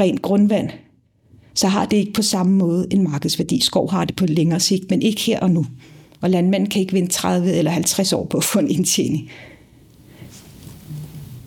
rent 0.00 0.22
grundvand, 0.22 0.70
så 1.58 1.68
har 1.68 1.86
det 1.86 1.96
ikke 1.96 2.12
på 2.12 2.22
samme 2.22 2.56
måde 2.56 2.86
en 2.90 3.02
markedsværdi. 3.02 3.60
Skov 3.60 3.90
har 3.90 4.04
det 4.04 4.16
på 4.16 4.26
længere 4.26 4.60
sigt, 4.60 4.90
men 4.90 5.02
ikke 5.02 5.20
her 5.20 5.40
og 5.40 5.50
nu. 5.50 5.66
Og 6.20 6.30
landmanden 6.30 6.70
kan 6.70 6.80
ikke 6.80 6.92
vente 6.92 7.12
30 7.12 7.52
eller 7.52 7.70
50 7.70 8.12
år 8.12 8.24
på 8.24 8.36
at 8.36 8.44
få 8.44 8.58
en 8.58 8.70
indtjening. 8.70 9.30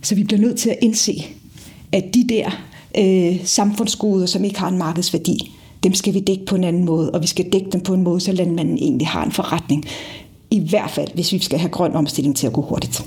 Så 0.01 0.16
vi 0.16 0.24
bliver 0.24 0.41
nødt 0.41 0.59
til 0.59 0.70
at 0.70 0.78
indse, 0.82 1.26
at 1.91 2.03
de 2.14 2.28
der 2.30 2.51
øh, 2.97 3.45
samfundsgoder, 3.45 4.26
som 4.26 4.43
ikke 4.43 4.59
har 4.59 4.68
en 4.68 4.78
markedsværdi, 4.78 5.51
dem 5.84 5.93
skal 5.93 6.14
vi 6.14 6.20
dække 6.20 6.45
på 6.45 6.55
en 6.55 6.64
anden 6.64 6.86
måde, 6.86 7.12
og 7.12 7.22
vi 7.22 7.28
skal 7.28 7.51
dække 7.51 7.72
dem 7.72 7.82
på 7.82 7.93
en 7.93 8.01
måde, 8.01 8.20
så 8.20 8.32
landmanden 8.32 8.78
egentlig 8.78 9.07
har 9.07 9.26
en 9.26 9.32
forretning. 9.32 9.86
I 10.49 10.70
hvert 10.70 10.91
fald, 10.91 11.07
hvis 11.14 11.32
vi 11.32 11.39
skal 11.39 11.59
have 11.59 11.72
grøn 11.72 11.93
omstilling 11.93 12.36
til 12.36 12.47
at 12.47 12.53
gå 12.53 12.62
hurtigt. 12.62 13.05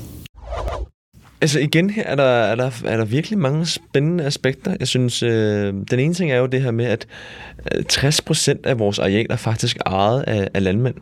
Altså 1.45 1.59
igen 1.59 1.89
her 1.89 2.03
er 2.03 2.15
der, 2.15 2.23
er 2.23 2.55
der, 2.55 2.71
er 2.85 2.97
der 2.97 3.05
virkelig 3.05 3.39
mange 3.39 3.65
spændende 3.65 4.23
aspekter. 4.23 4.75
Jeg 4.79 4.87
synes, 4.87 5.23
øh, 5.23 5.73
den 5.91 5.99
ene 5.99 6.13
ting 6.13 6.31
er 6.31 6.37
jo 6.37 6.45
det 6.45 6.61
her 6.61 6.71
med, 6.71 6.85
at 6.85 7.07
øh, 7.75 7.83
60% 7.91 8.53
af 8.63 8.79
vores 8.79 8.99
arealer 8.99 9.35
faktisk 9.35 9.77
ejet 9.85 10.23
af, 10.27 10.47
af 10.53 10.63
landmænd. 10.63 10.95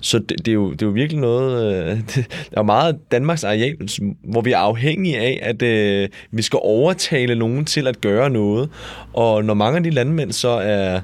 Så 0.00 0.18
det, 0.18 0.38
det, 0.38 0.48
er 0.48 0.52
jo, 0.52 0.72
det 0.72 0.82
er 0.82 0.86
jo 0.86 0.92
virkelig 0.92 1.20
noget... 1.20 1.74
Øh, 1.74 1.96
det, 2.14 2.26
der 2.50 2.58
er 2.58 2.62
meget 2.62 2.98
Danmarks 3.12 3.44
areal, 3.44 3.76
hvor 4.24 4.40
vi 4.40 4.52
er 4.52 4.58
afhængige 4.58 5.18
af, 5.18 5.38
at 5.42 5.62
øh, 5.62 6.08
vi 6.30 6.42
skal 6.42 6.58
overtale 6.62 7.34
nogen 7.34 7.64
til 7.64 7.86
at 7.86 8.00
gøre 8.00 8.30
noget. 8.30 8.70
Og 9.12 9.44
når 9.44 9.54
mange 9.54 9.76
af 9.76 9.82
de 9.82 9.90
landmænd 9.90 10.32
så 10.32 10.48
er, 10.48 11.00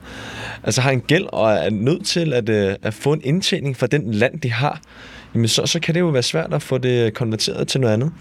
altså 0.62 0.80
har 0.80 0.91
en 0.91 1.01
gæld 1.01 1.26
og 1.33 1.53
er 1.53 1.70
nødt 1.70 2.07
til 2.07 2.33
at, 2.33 2.49
øh, 2.49 2.74
at 2.83 2.95
få 2.95 3.12
en 3.12 3.20
indtjening 3.24 3.76
fra 3.76 3.87
den 3.87 4.14
land, 4.14 4.41
de 4.41 4.53
har, 4.53 4.80
jamen 5.35 5.49
så, 5.49 5.66
så 5.66 5.80
kan 5.80 5.95
det 5.95 6.01
jo 6.01 6.09
være 6.09 6.22
svært 6.22 6.55
at 6.55 6.62
få 6.62 6.78
det 6.78 7.14
konverteret 7.14 7.68
til 7.68 7.80
noget 7.80 7.95
andet. 7.95 8.12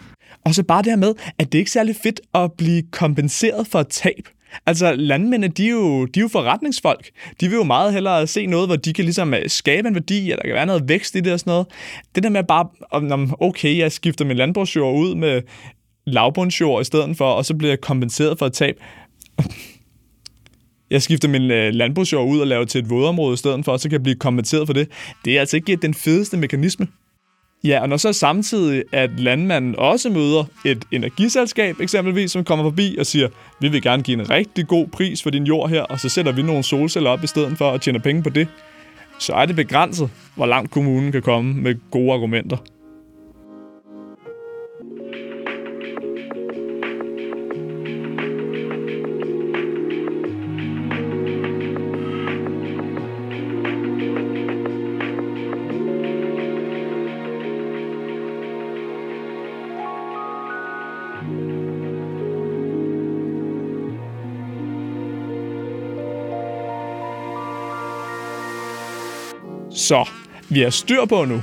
Og 0.45 0.55
så 0.55 0.63
bare 0.63 0.83
det 0.83 0.91
her 0.91 0.97
med, 0.97 1.13
at 1.37 1.51
det 1.51 1.57
ikke 1.57 1.69
er 1.69 1.71
særlig 1.71 1.95
fedt 2.03 2.21
at 2.33 2.51
blive 2.57 2.83
kompenseret 2.91 3.67
for 3.67 3.83
tab. 3.83 4.27
Altså, 4.65 4.93
landmændene, 4.95 5.53
de 5.53 5.65
er, 5.65 5.71
jo, 5.71 6.05
de 6.05 6.19
er 6.19 6.21
jo 6.21 6.27
forretningsfolk. 6.27 7.09
De 7.41 7.47
vil 7.47 7.55
jo 7.55 7.63
meget 7.63 7.93
hellere 7.93 8.27
se 8.27 8.45
noget, 8.45 8.67
hvor 8.67 8.75
de 8.75 8.93
kan 8.93 9.05
ligesom 9.05 9.33
øh, 9.33 9.49
skabe 9.49 9.87
en 9.87 9.95
værdi, 9.95 10.21
eller 10.21 10.35
der 10.35 10.43
kan 10.43 10.53
være 10.53 10.65
noget 10.65 10.89
vækst 10.89 11.15
i 11.15 11.19
det 11.19 11.33
og 11.33 11.39
sådan 11.39 11.51
noget. 11.51 11.67
Det 12.15 12.23
der 12.23 12.29
med 12.29 12.43
bare, 12.43 12.67
okay, 13.39 13.77
jeg 13.77 13.91
skifter 13.91 14.25
min 14.25 14.37
landbrugsjord 14.37 14.95
ud 14.95 15.15
med 15.15 15.41
lavbundsjord 16.05 16.81
i 16.81 16.85
stedet 16.85 17.17
for, 17.17 17.25
og 17.25 17.45
så 17.45 17.55
bliver 17.55 17.71
jeg 17.71 17.81
kompenseret 17.81 18.39
for 18.39 18.45
et 18.45 18.53
tab. 18.53 18.75
Jeg 20.91 21.01
skifter 21.01 21.27
min 21.27 21.51
øh, 21.51 21.73
landbrugsjord 21.73 22.27
ud 22.27 22.39
og 22.39 22.47
laver 22.47 22.65
til 22.65 22.79
et 22.79 22.89
vådområde 22.89 23.33
i 23.33 23.37
stedet 23.37 23.65
for, 23.65 23.71
og 23.71 23.79
så 23.79 23.89
kan 23.89 23.93
jeg 23.93 24.03
blive 24.03 24.15
kompenseret 24.15 24.67
for 24.67 24.73
det. 24.73 24.87
Det 25.25 25.35
er 25.35 25.39
altså 25.39 25.57
ikke 25.57 25.75
den 25.75 25.93
fedeste 25.93 26.37
mekanisme. 26.37 26.87
Ja, 27.63 27.81
og 27.81 27.89
når 27.89 27.97
så 27.97 28.13
samtidig, 28.13 28.83
at 28.91 29.19
landmanden 29.19 29.75
også 29.77 30.09
møder 30.09 30.43
et 30.65 30.85
energiselskab 30.91 31.79
eksempelvis, 31.79 32.31
som 32.31 32.43
kommer 32.43 32.65
forbi 32.65 32.95
og 32.99 33.05
siger, 33.05 33.27
vi 33.59 33.67
vil 33.67 33.81
gerne 33.81 34.03
give 34.03 34.19
en 34.19 34.29
rigtig 34.29 34.67
god 34.67 34.87
pris 34.87 35.23
for 35.23 35.29
din 35.29 35.43
jord 35.43 35.69
her, 35.69 35.81
og 35.81 35.99
så 35.99 36.09
sætter 36.09 36.31
vi 36.31 36.41
nogle 36.41 36.63
solceller 36.63 37.09
op 37.09 37.23
i 37.23 37.27
stedet 37.27 37.57
for 37.57 37.71
at 37.71 37.81
tjene 37.81 37.99
penge 37.99 38.23
på 38.23 38.29
det, 38.29 38.47
så 39.19 39.33
er 39.33 39.45
det 39.45 39.55
begrænset, 39.55 40.09
hvor 40.35 40.45
langt 40.45 40.71
kommunen 40.71 41.11
kan 41.11 41.21
komme 41.21 41.53
med 41.53 41.75
gode 41.91 42.13
argumenter. 42.13 42.57
Så, 69.91 70.09
vi 70.49 70.59
har 70.59 70.69
styr 70.69 71.05
på 71.05 71.25
nu. 71.25 71.41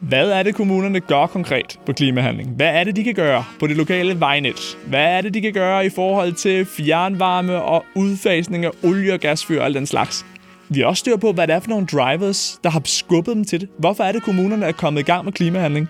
Hvad 0.00 0.30
er 0.30 0.42
det, 0.42 0.54
kommunerne 0.54 1.00
gør 1.00 1.26
konkret 1.26 1.80
på 1.86 1.92
klimahandling? 1.92 2.50
Hvad 2.50 2.66
er 2.66 2.84
det, 2.84 2.96
de 2.96 3.04
kan 3.04 3.14
gøre 3.14 3.44
på 3.60 3.66
det 3.66 3.76
lokale 3.76 4.20
vejnet? 4.20 4.78
Hvad 4.86 5.04
er 5.04 5.20
det, 5.20 5.34
de 5.34 5.40
kan 5.40 5.52
gøre 5.52 5.86
i 5.86 5.88
forhold 5.88 6.32
til 6.32 6.64
fjernvarme 6.64 7.62
og 7.62 7.84
udfasning 7.94 8.64
af 8.64 8.70
olie- 8.84 9.12
og 9.12 9.20
gasfyr 9.20 9.60
og 9.60 9.64
alt 9.64 9.74
den 9.74 9.86
slags? 9.86 10.26
Vi 10.68 10.80
har 10.80 10.86
også 10.86 11.00
styr 11.00 11.16
på, 11.16 11.32
hvad 11.32 11.46
det 11.46 11.54
er 11.54 11.60
for 11.60 11.68
nogle 11.68 11.86
drivers, 11.86 12.60
der 12.64 12.70
har 12.70 12.82
skubbet 12.84 13.36
dem 13.36 13.44
til 13.44 13.60
det. 13.60 13.68
Hvorfor 13.78 14.04
er 14.04 14.12
det, 14.12 14.22
kommunerne 14.22 14.66
er 14.66 14.72
kommet 14.72 15.00
i 15.00 15.04
gang 15.04 15.24
med 15.24 15.32
klimahandling? 15.32 15.88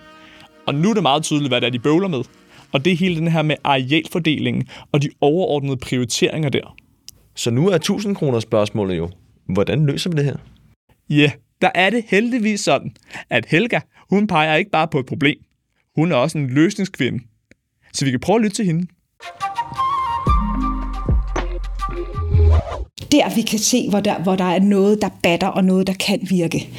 Og 0.67 0.75
nu 0.75 0.89
er 0.89 0.93
det 0.93 1.03
meget 1.03 1.23
tydeligt, 1.23 1.49
hvad 1.49 1.61
det 1.61 1.67
er, 1.67 1.71
de 1.71 1.79
bøvler 1.79 2.07
med. 2.07 2.21
Og 2.71 2.85
det 2.85 2.93
er 2.93 2.97
hele 2.97 3.15
den 3.15 3.27
her 3.27 3.41
med 3.41 3.55
arealfordelingen 3.63 4.67
og 4.91 5.01
de 5.01 5.09
overordnede 5.21 5.77
prioriteringer 5.77 6.49
der. 6.49 6.75
Så 7.35 7.51
nu 7.51 7.69
er 7.69 7.75
1000 7.75 8.15
kroner 8.15 8.39
spørgsmålet 8.39 8.97
jo, 8.97 9.09
hvordan 9.47 9.85
løser 9.85 10.09
vi 10.09 10.17
det 10.17 10.25
her? 10.25 10.35
Ja, 11.09 11.15
yeah, 11.15 11.31
der 11.61 11.69
er 11.75 11.89
det 11.89 12.03
heldigvis 12.07 12.61
sådan, 12.61 12.91
at 13.29 13.45
Helga, 13.45 13.79
hun 14.09 14.27
peger 14.27 14.55
ikke 14.55 14.71
bare 14.71 14.87
på 14.87 14.99
et 14.99 15.05
problem. 15.05 15.37
Hun 15.95 16.11
er 16.11 16.15
også 16.15 16.37
en 16.37 16.47
løsningskvinde. 16.47 17.19
Så 17.93 18.05
vi 18.05 18.11
kan 18.11 18.19
prøve 18.19 18.35
at 18.35 18.41
lytte 18.41 18.55
til 18.55 18.65
hende. 18.65 18.87
Der 23.11 23.35
vi 23.35 23.41
kan 23.41 23.59
se, 23.59 23.89
hvor 23.89 23.99
der, 23.99 24.19
hvor 24.19 24.35
der 24.35 24.43
er 24.43 24.59
noget, 24.59 25.01
der 25.01 25.09
batter 25.23 25.47
og 25.47 25.63
noget, 25.63 25.87
der 25.87 25.93
kan 25.93 26.19
virke, 26.29 26.69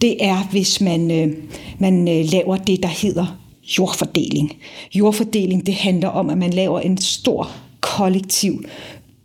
det 0.00 0.24
er, 0.24 0.48
hvis 0.50 0.80
man, 0.80 1.10
øh, 1.10 1.36
man 1.78 2.08
øh, 2.08 2.24
laver 2.32 2.56
det, 2.56 2.82
der 2.82 2.88
hedder 2.88 3.40
jordfordeling. 3.78 4.56
Jordfordeling, 4.94 5.66
det 5.66 5.74
handler 5.74 6.08
om, 6.08 6.30
at 6.30 6.38
man 6.38 6.50
laver 6.50 6.80
en 6.80 6.98
stor 6.98 7.50
kollektiv 7.80 8.64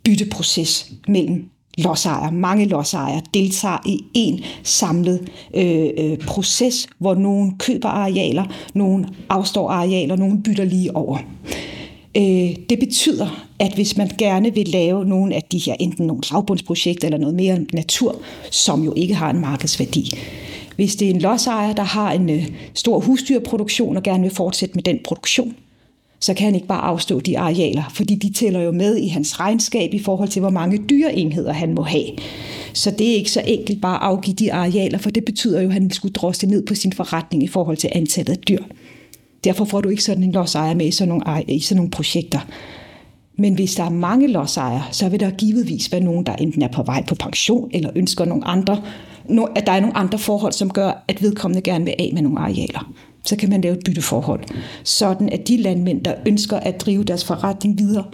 bytteproces 0.04 0.92
mellem 1.08 1.50
lodsejere, 1.82 2.32
mange 2.32 2.64
lodsejere, 2.64 3.22
deltager 3.34 3.78
i 3.86 4.04
en 4.14 4.40
samlet 4.62 5.28
øh, 5.54 5.90
øh, 5.98 6.18
proces, 6.18 6.86
hvor 6.98 7.14
nogen 7.14 7.58
køber 7.58 7.88
arealer, 7.88 8.44
nogen 8.74 9.06
afstår 9.28 9.70
arealer, 9.70 10.16
nogen 10.16 10.42
bytter 10.42 10.64
lige 10.64 10.96
over. 10.96 11.18
Øh, 12.16 12.56
det 12.70 12.78
betyder, 12.78 13.46
at 13.58 13.74
hvis 13.74 13.96
man 13.96 14.10
gerne 14.18 14.54
vil 14.54 14.68
lave 14.68 15.04
nogle 15.04 15.34
af 15.34 15.42
de 15.52 15.58
her, 15.58 15.76
enten 15.80 16.06
nogle 16.06 16.22
lavbundsprojekter 16.32 17.08
eller 17.08 17.18
noget 17.18 17.34
mere 17.34 17.58
natur, 17.72 18.16
som 18.50 18.84
jo 18.84 18.92
ikke 18.96 19.14
har 19.14 19.30
en 19.30 19.40
markedsværdi, 19.40 20.14
hvis 20.76 20.96
det 20.96 21.06
er 21.06 21.14
en 21.14 21.20
lodsejer, 21.20 21.72
der 21.72 21.82
har 21.82 22.12
en 22.12 22.30
øh, 22.30 22.46
stor 22.74 23.00
husdyrproduktion 23.00 23.96
og 23.96 24.02
gerne 24.02 24.22
vil 24.22 24.34
fortsætte 24.34 24.74
med 24.74 24.82
den 24.82 24.98
produktion, 25.04 25.54
så 26.20 26.34
kan 26.34 26.44
han 26.44 26.54
ikke 26.54 26.66
bare 26.66 26.80
afstå 26.80 27.20
de 27.20 27.38
arealer, 27.38 27.82
fordi 27.94 28.14
de 28.14 28.32
tæller 28.32 28.60
jo 28.60 28.72
med 28.72 28.96
i 28.96 29.08
hans 29.08 29.40
regnskab 29.40 29.94
i 29.94 29.98
forhold 29.98 30.28
til, 30.28 30.40
hvor 30.40 30.50
mange 30.50 30.78
dyreenheder 30.78 31.52
han 31.52 31.74
må 31.74 31.82
have. 31.82 32.06
Så 32.72 32.90
det 32.90 33.10
er 33.10 33.14
ikke 33.14 33.30
så 33.30 33.42
enkelt 33.46 33.80
bare 33.80 33.96
at 33.96 34.02
afgive 34.02 34.34
de 34.34 34.52
arealer, 34.52 34.98
for 34.98 35.10
det 35.10 35.24
betyder 35.24 35.60
jo, 35.60 35.68
at 35.68 35.72
han 35.72 35.90
skulle 35.90 36.12
drosle 36.12 36.48
ned 36.48 36.66
på 36.66 36.74
sin 36.74 36.92
forretning 36.92 37.42
i 37.42 37.46
forhold 37.46 37.76
til 37.76 37.90
antallet 37.92 38.32
af 38.32 38.38
dyr. 38.38 38.62
Derfor 39.44 39.64
får 39.64 39.80
du 39.80 39.88
ikke 39.88 40.02
sådan 40.02 40.22
en 40.22 40.32
lodsejer 40.32 40.74
med 40.74 40.86
i 40.86 40.90
sådan 40.90 41.08
nogle, 41.08 41.44
i 41.48 41.60
sådan 41.60 41.76
nogle 41.76 41.90
projekter. 41.90 42.40
Men 43.38 43.54
hvis 43.54 43.74
der 43.74 43.84
er 43.84 43.90
mange 43.90 44.26
lodsejere, 44.26 44.82
så 44.90 45.08
vil 45.08 45.20
der 45.20 45.30
givetvis 45.30 45.92
være 45.92 46.00
nogen, 46.00 46.26
der 46.26 46.32
enten 46.32 46.62
er 46.62 46.68
på 46.68 46.82
vej 46.82 47.04
på 47.08 47.14
pension, 47.14 47.70
eller 47.72 47.90
ønsker 47.96 48.24
nogle 48.24 48.44
andre, 48.44 48.82
at 49.56 49.66
der 49.66 49.72
er 49.72 49.80
nogle 49.80 49.96
andre 49.96 50.18
forhold, 50.18 50.52
som 50.52 50.70
gør, 50.70 51.04
at 51.08 51.22
vedkommende 51.22 51.62
gerne 51.62 51.84
vil 51.84 51.94
af 51.98 52.10
med 52.14 52.22
nogle 52.22 52.38
arealer 52.38 52.92
så 53.24 53.36
kan 53.36 53.50
man 53.50 53.60
lave 53.60 53.76
et 53.76 53.84
bytteforhold. 53.84 54.44
Sådan 54.84 55.28
at 55.28 55.48
de 55.48 55.56
landmænd, 55.56 56.04
der 56.04 56.14
ønsker 56.26 56.56
at 56.56 56.80
drive 56.80 57.04
deres 57.04 57.24
forretning 57.24 57.78
videre, 57.78 58.04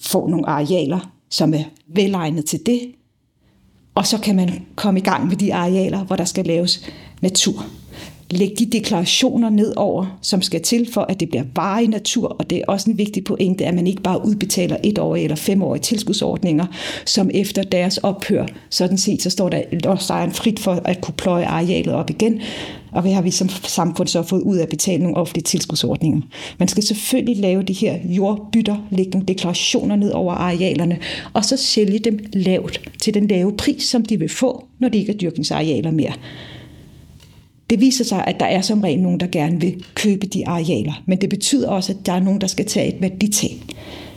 får 0.00 0.28
nogle 0.28 0.48
arealer, 0.48 1.10
som 1.30 1.54
er 1.54 1.64
velegnet 1.86 2.44
til 2.44 2.60
det, 2.66 2.80
og 3.94 4.06
så 4.06 4.18
kan 4.18 4.36
man 4.36 4.66
komme 4.74 5.00
i 5.00 5.02
gang 5.02 5.28
med 5.28 5.36
de 5.36 5.54
arealer, 5.54 6.04
hvor 6.04 6.16
der 6.16 6.24
skal 6.24 6.44
laves 6.44 6.90
natur 7.20 7.66
lægge 8.30 8.56
de 8.56 8.66
deklarationer 8.66 9.50
ned 9.50 9.72
over, 9.76 10.18
som 10.22 10.42
skal 10.42 10.62
til 10.62 10.92
for, 10.92 11.00
at 11.00 11.20
det 11.20 11.28
bliver 11.28 11.44
varig 11.54 11.88
natur, 11.88 12.28
og 12.28 12.50
det 12.50 12.58
er 12.58 12.62
også 12.68 12.90
en 12.90 12.98
vigtig 12.98 13.24
pointe, 13.24 13.66
at 13.66 13.74
man 13.74 13.86
ikke 13.86 14.02
bare 14.02 14.26
udbetaler 14.26 14.76
et 14.84 14.98
år 14.98 15.16
eller 15.16 15.36
fem 15.36 15.62
år 15.62 15.74
i 15.74 15.78
tilskudsordninger, 15.78 16.66
som 17.06 17.30
efter 17.34 17.62
deres 17.62 17.98
ophør, 17.98 18.46
sådan 18.70 18.98
set, 18.98 19.22
så 19.22 19.30
står 19.30 19.48
der 19.48 19.62
lodstejeren 19.72 20.32
frit 20.32 20.58
for 20.58 20.72
at 20.84 21.00
kunne 21.00 21.14
pløje 21.14 21.46
arealet 21.46 21.94
op 21.94 22.10
igen, 22.10 22.40
og 22.94 23.02
hvad 23.02 23.12
har 23.12 23.22
vi 23.22 23.30
som 23.30 23.48
samfund 23.48 24.08
så 24.08 24.22
fået 24.22 24.40
ud 24.40 24.56
af 24.56 24.62
at 24.62 24.68
betale 24.68 25.02
nogle 25.02 25.16
offentlige 25.16 25.42
tilskudsordninger. 25.42 26.20
Man 26.58 26.68
skal 26.68 26.82
selvfølgelig 26.82 27.36
lave 27.36 27.62
de 27.62 27.72
her 27.72 27.98
jordbytter, 28.04 28.76
lægge 28.90 29.10
nogle 29.10 29.26
deklarationer 29.26 29.96
ned 29.96 30.10
over 30.10 30.34
arealerne, 30.34 30.98
og 31.32 31.44
så 31.44 31.56
sælge 31.56 31.98
dem 31.98 32.18
lavt 32.32 32.80
til 33.00 33.14
den 33.14 33.26
lave 33.26 33.56
pris, 33.56 33.82
som 33.82 34.04
de 34.04 34.18
vil 34.18 34.28
få, 34.28 34.64
når 34.78 34.88
de 34.88 34.98
ikke 34.98 35.12
er 35.12 35.16
dyrkningsarealer 35.16 35.90
mere. 35.90 36.12
Det 37.70 37.80
viser 37.80 38.04
sig, 38.04 38.24
at 38.26 38.40
der 38.40 38.46
er 38.46 38.60
som 38.60 38.80
regel 38.80 39.00
nogen, 39.00 39.20
der 39.20 39.26
gerne 39.26 39.60
vil 39.60 39.84
købe 39.94 40.26
de 40.26 40.48
arealer, 40.48 41.02
men 41.06 41.20
det 41.20 41.30
betyder 41.30 41.68
også, 41.68 41.92
at 41.92 42.06
der 42.06 42.12
er 42.12 42.20
nogen, 42.20 42.40
der 42.40 42.46
skal 42.46 42.66
tage 42.66 42.94
et 42.94 43.02
værditab, 43.02 43.56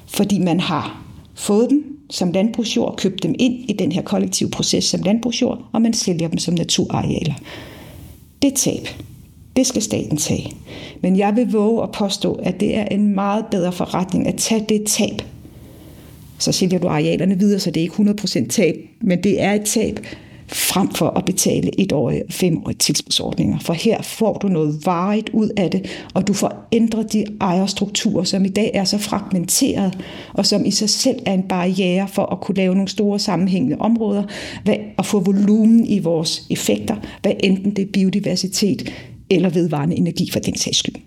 fordi 0.08 0.40
man 0.40 0.60
har 0.60 1.04
fået 1.36 1.70
dem 1.70 1.84
som 2.10 2.32
landbrugsjord, 2.32 2.98
købt 2.98 3.24
dem 3.24 3.36
ind 3.40 3.70
i 3.70 3.74
den 3.74 3.92
her 3.92 4.02
kollektive 4.02 4.50
proces 4.50 4.84
som 4.84 5.02
landbrugsjord, 5.02 5.70
og 5.72 5.82
man 5.82 5.94
sælger 5.94 6.28
dem 6.28 6.38
som 6.38 6.54
naturarealer. 6.54 7.34
Det 8.42 8.54
tab, 8.54 8.88
det 9.56 9.68
skal 9.68 9.82
staten 9.82 10.18
tage. 10.18 10.52
Men 11.02 11.18
jeg 11.18 11.36
vil 11.36 11.52
våge 11.52 11.84
at 11.84 11.92
påstå, 11.92 12.34
at 12.34 12.60
det 12.60 12.76
er 12.76 12.86
en 12.86 13.16
meget 13.16 13.46
bedre 13.52 13.72
forretning 13.72 14.28
at 14.28 14.36
tage 14.36 14.66
det 14.70 14.84
tab. 14.88 15.22
Så 16.40 16.52
sælger 16.52 16.80
du 16.80 16.88
arealerne 16.88 17.40
videre, 17.40 17.60
så 17.60 17.72
det 17.72 17.80
er 17.80 17.84
ikke 17.84 17.96
100% 17.96 18.48
tab, 18.48 18.76
men 19.02 19.24
det 19.24 19.42
er 19.42 19.54
et 19.54 19.66
tab, 19.66 20.00
frem 20.48 20.90
for 20.90 21.10
at 21.10 21.26
betale 21.26 21.80
et 21.80 21.92
år 21.92 22.14
femårige 22.30 22.78
tilskudsordninger. 22.78 23.60
For 23.60 23.74
her 23.74 24.02
får 24.02 24.38
du 24.38 24.48
noget 24.48 24.86
varigt 24.86 25.30
ud 25.34 25.50
af 25.58 25.72
det, 25.72 26.06
og 26.14 26.28
du 26.28 26.34
får 26.34 26.68
ændret 26.72 27.14
de 27.14 27.26
ejerstrukturer, 27.42 28.24
som 28.24 28.46
i 28.46 28.50
dag 28.50 28.72
er 28.74 28.84
så 28.84 28.98
fragmenteret, 28.98 29.98
og 30.34 30.46
som 30.46 30.66
i 30.66 30.72
sig 30.72 30.90
selv 30.90 31.20
er 31.26 31.34
en 31.34 31.44
barriere 31.44 32.08
for 32.08 32.26
at 32.26 32.42
kunne 32.42 32.56
lave 32.56 32.74
nogle 32.76 32.90
store 32.90 33.20
sammenhængende 33.20 33.78
områder, 33.80 34.24
og 34.98 35.06
få 35.06 35.20
volumen 35.20 35.86
i 35.86 36.00
vores 36.00 36.48
effekter, 36.50 36.96
hvad 37.22 37.34
enten 37.40 37.76
det 37.76 37.82
er 37.82 37.92
biodiversitet 37.94 38.94
eller 39.30 39.50
vedvarende 39.50 39.96
energi 39.96 40.30
for 40.32 40.40
den 40.40 40.56
sags 40.56 40.78
skyld. 40.78 41.07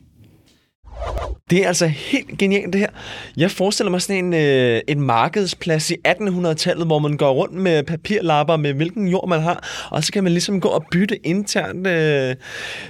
Det 1.51 1.65
er 1.65 1.69
altså 1.69 1.87
helt 1.87 2.39
genialt, 2.39 2.73
det 2.73 2.81
her. 2.81 2.89
Jeg 3.37 3.51
forestiller 3.51 3.91
mig 3.91 4.03
sådan 4.03 4.25
en, 4.25 4.35
øh, 4.35 4.81
en 4.89 5.01
markedsplads 5.01 5.91
i 5.91 5.95
1800-tallet, 6.09 6.87
hvor 6.87 6.99
man 6.99 7.17
går 7.17 7.33
rundt 7.33 7.55
med 7.55 7.83
papirlapper 7.83 8.57
med 8.57 8.73
hvilken 8.73 9.09
jord 9.09 9.29
man 9.29 9.41
har, 9.41 9.89
og 9.91 10.05
så 10.05 10.13
kan 10.13 10.25
man 10.25 10.33
ligesom 10.33 10.61
gå 10.61 10.69
og 10.69 10.85
bytte 10.93 11.27
internt, 11.27 11.87
øh, 11.87 12.37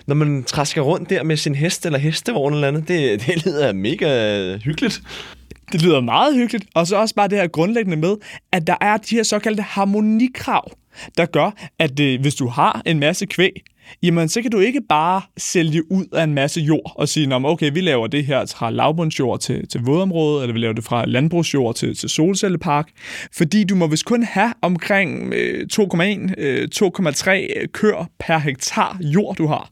når 0.07 0.15
man 0.15 0.45
træsker 0.45 0.81
rundt 0.81 1.11
der 1.11 1.23
med 1.23 1.37
sin 1.37 1.55
hest 1.55 1.87
eller 1.87 1.99
hestevogn 1.99 2.55
eller 2.55 2.69
andet. 2.69 2.89
Det, 2.89 3.21
det 3.27 3.47
lyder 3.47 3.73
mega 3.73 4.57
hyggeligt. 4.57 5.01
Det 5.73 5.83
lyder 5.83 6.01
meget 6.01 6.35
hyggeligt. 6.35 6.65
Og 6.75 6.87
så 6.87 6.97
også 6.97 7.15
bare 7.15 7.29
det 7.29 7.39
her 7.39 7.47
grundlæggende 7.47 7.97
med, 7.97 8.17
at 8.53 8.67
der 8.67 8.77
er 8.81 8.97
de 8.97 9.17
her 9.17 9.23
såkaldte 9.23 9.63
harmonikrav, 9.63 10.71
der 11.17 11.27
gør, 11.27 11.51
at 11.79 12.01
øh, 12.01 12.21
hvis 12.21 12.35
du 12.35 12.49
har 12.49 12.83
en 12.87 13.01
masse 13.01 13.27
kvæg, 13.27 13.53
jamen 14.03 14.29
så 14.29 14.43
kan 14.43 14.51
du 14.51 14.59
ikke 14.59 14.81
bare 14.89 15.23
sælge 15.37 15.93
ud 15.93 16.07
af 16.13 16.25
en 16.25 16.35
masse 16.35 16.61
jord 16.61 16.93
og 16.95 17.09
sige, 17.09 17.35
okay, 17.35 17.71
vi 17.75 17.81
laver 17.81 18.07
det 18.07 18.27
her 18.27 18.55
fra 18.57 18.71
lavbundsjord 18.71 19.41
til, 19.41 19.69
til 19.69 19.81
vådområde, 19.81 20.43
eller 20.43 20.53
vi 20.53 20.59
laver 20.59 20.75
det 20.75 20.85
fra 20.85 21.05
landbrugsjord 21.05 21.75
til, 21.75 21.97
til 21.97 22.09
solcellepark, 22.09 22.89
fordi 23.37 23.65
du 23.65 23.75
må 23.75 23.87
vist 23.87 24.05
kun 24.05 24.23
have 24.23 24.53
omkring 24.63 25.35
øh, 25.35 25.67
2,1-2,3 25.73 27.31
øh, 27.31 27.49
øh, 27.57 27.69
køer 27.73 28.11
per 28.19 28.39
hektar 28.39 28.99
jord, 29.01 29.37
du 29.37 29.47
har. 29.47 29.71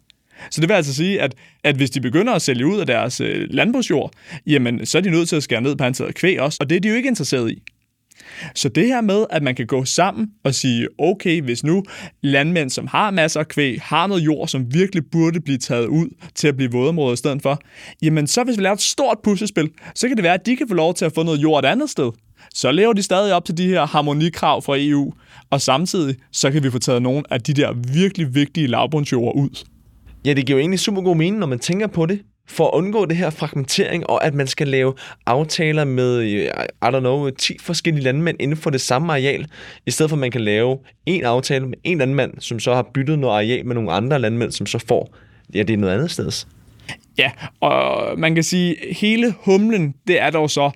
Så 0.50 0.60
det 0.60 0.68
vil 0.68 0.74
altså 0.74 0.94
sige, 0.94 1.20
at, 1.20 1.34
at 1.64 1.76
hvis 1.76 1.90
de 1.90 2.00
begynder 2.00 2.32
at 2.32 2.42
sælge 2.42 2.66
ud 2.66 2.78
af 2.80 2.86
deres 2.86 3.20
øh, 3.20 3.46
landbrugsjord, 3.50 4.12
jamen 4.46 4.86
så 4.86 4.98
er 4.98 5.02
de 5.02 5.10
nødt 5.10 5.28
til 5.28 5.36
at 5.36 5.42
skære 5.42 5.60
ned 5.60 5.76
på 5.76 5.84
antallet 5.84 6.08
af 6.08 6.14
kvæg 6.14 6.40
også, 6.40 6.58
og 6.60 6.70
det 6.70 6.76
er 6.76 6.80
de 6.80 6.88
jo 6.88 6.94
ikke 6.94 7.08
interesseret 7.08 7.50
i. 7.50 7.62
Så 8.54 8.68
det 8.68 8.86
her 8.86 9.00
med, 9.00 9.24
at 9.30 9.42
man 9.42 9.54
kan 9.54 9.66
gå 9.66 9.84
sammen 9.84 10.28
og 10.44 10.54
sige, 10.54 10.88
okay, 10.98 11.42
hvis 11.42 11.64
nu 11.64 11.84
landmænd, 12.22 12.70
som 12.70 12.86
har 12.86 13.10
masser 13.10 13.40
af 13.40 13.48
kvæg, 13.48 13.80
har 13.82 14.06
noget 14.06 14.24
jord, 14.24 14.48
som 14.48 14.74
virkelig 14.74 15.02
burde 15.12 15.40
blive 15.40 15.58
taget 15.58 15.86
ud 15.86 16.08
til 16.34 16.48
at 16.48 16.56
blive 16.56 16.72
vådområder 16.72 17.12
i 17.12 17.16
stedet 17.16 17.42
for, 17.42 17.60
jamen 18.02 18.26
så 18.26 18.44
hvis 18.44 18.56
vi 18.56 18.62
laver 18.62 18.74
et 18.74 18.80
stort 18.80 19.18
puslespil, 19.24 19.70
så 19.94 20.08
kan 20.08 20.16
det 20.16 20.24
være, 20.24 20.34
at 20.34 20.46
de 20.46 20.56
kan 20.56 20.68
få 20.68 20.74
lov 20.74 20.94
til 20.94 21.04
at 21.04 21.12
få 21.14 21.22
noget 21.22 21.42
jord 21.42 21.64
et 21.64 21.68
andet 21.68 21.90
sted. 21.90 22.10
Så 22.54 22.72
lever 22.72 22.92
de 22.92 23.02
stadig 23.02 23.34
op 23.34 23.44
til 23.44 23.56
de 23.56 23.66
her 23.66 23.86
harmonikrav 23.86 24.62
fra 24.62 24.74
EU, 24.78 25.12
og 25.50 25.60
samtidig 25.60 26.16
så 26.32 26.50
kan 26.50 26.62
vi 26.62 26.70
få 26.70 26.78
taget 26.78 27.02
nogle 27.02 27.22
af 27.30 27.40
de 27.40 27.54
der 27.54 27.72
virkelig 27.72 28.34
vigtige 28.34 28.66
lavbundsjord 28.66 29.36
ud. 29.36 29.64
Ja, 30.24 30.34
det 30.34 30.46
giver 30.46 30.58
jo 30.58 30.60
egentlig 30.60 30.80
super 30.80 31.02
god 31.02 31.16
mening, 31.16 31.38
når 31.38 31.46
man 31.46 31.58
tænker 31.58 31.86
på 31.86 32.06
det 32.06 32.20
for 32.48 32.66
at 32.66 32.74
undgå 32.74 33.06
det 33.06 33.16
her 33.16 33.30
fragmentering, 33.30 34.10
og 34.10 34.24
at 34.24 34.34
man 34.34 34.46
skal 34.46 34.68
lave 34.68 34.94
aftaler 35.26 35.84
med, 35.84 36.18
øh, 36.18 36.44
I 36.82 36.86
don't 36.86 36.98
know, 36.98 37.30
10 37.30 37.56
forskellige 37.60 38.04
landmænd 38.04 38.36
inden 38.40 38.56
for 38.56 38.70
det 38.70 38.80
samme 38.80 39.12
areal, 39.12 39.46
i 39.86 39.90
stedet 39.90 40.10
for 40.10 40.16
at 40.16 40.20
man 40.20 40.30
kan 40.30 40.40
lave 40.40 40.78
en 41.06 41.24
aftale 41.24 41.66
med 41.66 41.78
en 41.84 41.98
landmand, 41.98 42.32
som 42.40 42.60
så 42.60 42.74
har 42.74 42.90
byttet 42.94 43.18
noget 43.18 43.34
areal 43.34 43.66
med 43.66 43.74
nogle 43.74 43.92
andre 43.92 44.18
landmænd, 44.18 44.52
som 44.52 44.66
så 44.66 44.78
får, 44.88 45.16
ja, 45.54 45.62
det 45.62 45.74
er 45.74 45.78
noget 45.78 45.94
andet 45.94 46.10
sted. 46.10 46.46
Ja, 47.18 47.30
og 47.60 48.18
man 48.18 48.34
kan 48.34 48.44
sige, 48.44 48.76
hele 48.94 49.34
humlen, 49.44 49.94
det 50.06 50.20
er 50.20 50.30
dog 50.30 50.50
så, 50.50 50.70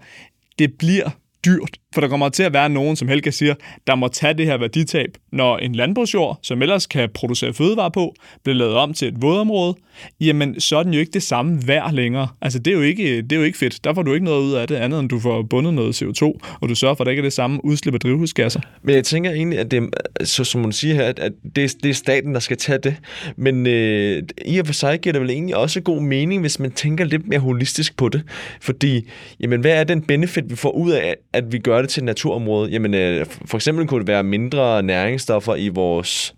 det 0.59 0.75
bliver 0.79 1.11
dyrt. 1.45 1.79
For 1.95 2.01
der 2.01 2.09
kommer 2.09 2.29
til 2.29 2.43
at 2.43 2.53
være 2.53 2.69
nogen, 2.69 2.97
som 2.97 3.09
Helga 3.09 3.31
siger, 3.31 3.55
der 3.87 3.95
må 3.95 4.09
tage 4.09 4.35
det 4.35 4.47
her 4.47 4.57
værditab, 4.57 5.09
når 5.33 5.59
en 5.59 5.75
landbrugsjord, 5.75 6.39
som 6.43 6.63
ellers 6.63 6.87
kan 6.87 7.09
producere 7.15 7.53
fødevarer 7.53 7.89
på, 7.89 8.15
bliver 8.45 8.57
lavet 8.57 8.75
om 8.75 8.95
til 8.95 9.09
et 9.09 9.23
vådområde, 9.23 9.75
jamen 10.21 10.61
så 10.61 10.77
er 10.77 10.83
den 10.83 10.95
jo 10.95 11.01
ikke 11.01 11.13
det 11.13 11.23
samme 11.23 11.61
værd 11.67 11.93
længere. 11.93 12.29
Altså 12.41 12.59
det 12.59 12.71
er, 12.71 12.75
jo 12.77 12.83
ikke, 12.83 13.23
det 13.23 13.33
er 13.33 13.37
jo 13.37 13.43
ikke 13.43 13.59
fedt. 13.59 13.85
Der 13.85 13.95
får 13.95 14.03
du 14.03 14.15
ikke 14.15 14.25
noget 14.25 14.43
ud 14.43 14.53
af 14.53 14.69
det 14.69 14.77
andet, 14.77 15.01
end 15.01 15.09
du 15.09 15.21
får 15.21 15.43
bundet 15.43 15.75
noget 15.75 16.03
CO2, 16.03 16.23
og 16.61 16.69
du 16.69 16.75
sørger 16.75 16.95
for, 16.95 17.05
at 17.05 17.07
der 17.07 17.11
ikke 17.11 17.21
er 17.21 17.25
det 17.25 17.33
samme 17.33 17.65
udslip 17.65 17.95
af 17.95 18.01
drivhusgasser. 18.01 18.61
Men 18.83 18.95
jeg 18.95 19.05
tænker 19.05 19.31
egentlig, 19.31 19.59
at 19.59 19.71
det, 19.71 19.95
så, 20.25 20.45
som 20.45 20.61
man 20.61 20.73
siger 20.73 20.95
her, 20.95 21.13
at 21.17 21.33
det, 21.57 21.83
det 21.83 21.91
er 21.91 21.95
staten, 21.95 22.35
der 22.35 22.41
skal 22.41 22.57
tage 22.57 22.79
det. 22.79 22.97
Men 23.37 23.67
øh, 23.67 24.23
i 24.47 24.59
og 24.59 24.67
for 24.67 24.73
sig 24.73 25.01
giver 25.01 25.13
det 25.13 25.23
vel 25.23 25.31
egentlig 25.31 25.57
også 25.57 25.81
god 25.81 26.03
mening, 26.03 26.41
hvis 26.41 26.59
man 26.59 26.71
tænker 26.71 27.05
lidt 27.05 27.29
mere 27.29 27.41
holistisk 27.41 27.97
på 27.97 28.09
det. 28.09 28.23
Fordi, 28.61 29.09
jamen 29.41 29.61
hvad 29.61 29.73
er 29.73 29.85
den 29.85 30.03
benefit, 30.03 30.51
vi 30.51 30.57
får 30.57 30.71
ud 30.71 30.91
af, 30.91 31.17
at 31.33 31.53
vi 31.53 31.59
gør 31.59 31.82
det 31.83 31.91
til 31.91 32.05
naturområde? 32.05 32.71
Jamen, 32.71 32.95
øh, 32.95 33.27
for 33.47 33.59
eksempel 33.59 33.87
kunne 33.87 34.01
det 34.01 34.09
være 34.09 34.23
mindre 34.23 34.83
næringsstoffer 34.83 35.55
i 35.55 35.69
vores 35.69 36.35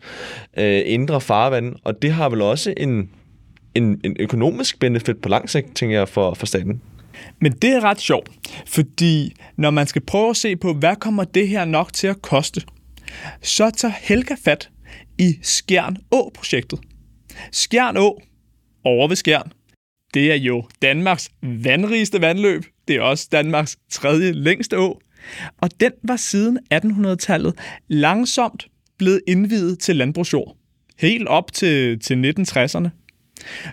øh, 0.56 0.82
indre 0.86 1.20
farvand, 1.20 1.74
og 1.84 2.02
det 2.02 2.12
har 2.12 2.28
vel 2.28 2.42
også 2.42 2.74
en, 2.76 3.10
en, 3.74 4.00
en 4.04 4.16
økonomisk 4.20 4.78
benefit 4.80 5.18
på 5.18 5.28
lang 5.28 5.50
sigt, 5.50 5.76
tænker 5.76 5.98
jeg, 5.98 6.08
for, 6.08 6.34
for 6.34 6.46
staten. 6.46 6.80
Men 7.40 7.52
det 7.52 7.70
er 7.70 7.84
ret 7.84 8.00
sjovt, 8.00 8.30
fordi 8.66 9.34
når 9.56 9.70
man 9.70 9.86
skal 9.86 10.02
prøve 10.02 10.30
at 10.30 10.36
se 10.36 10.56
på, 10.56 10.72
hvad 10.72 10.96
kommer 10.96 11.24
det 11.24 11.48
her 11.48 11.64
nok 11.64 11.92
til 11.92 12.06
at 12.06 12.22
koste, 12.22 12.60
så 13.42 13.70
tager 13.70 13.94
Helga 14.00 14.34
fat 14.44 14.70
i 15.18 15.38
Skjern 15.42 15.96
Å-projektet. 16.10 16.80
Skjern 17.52 17.96
Å, 17.96 18.18
over 18.84 19.08
ved 19.08 19.16
Skjern, 19.16 19.52
det 20.14 20.30
er 20.32 20.38
jo 20.38 20.64
Danmarks 20.82 21.30
vandrigeste 21.42 22.20
vandløb. 22.20 22.64
Det 22.88 22.96
er 22.96 23.00
også 23.00 23.28
Danmarks 23.32 23.76
tredje 23.90 24.32
længste 24.32 24.78
å. 24.78 24.98
Og 25.60 25.70
den 25.80 25.92
var 26.02 26.16
siden 26.16 26.58
1800-tallet 26.74 27.54
langsomt 27.88 28.66
blevet 28.98 29.20
indvidet 29.26 29.78
til 29.78 29.96
landbrugsjord. 29.96 30.56
Helt 30.98 31.28
op 31.28 31.52
til, 31.52 31.98
til 31.98 32.34
1960'erne. 32.38 32.88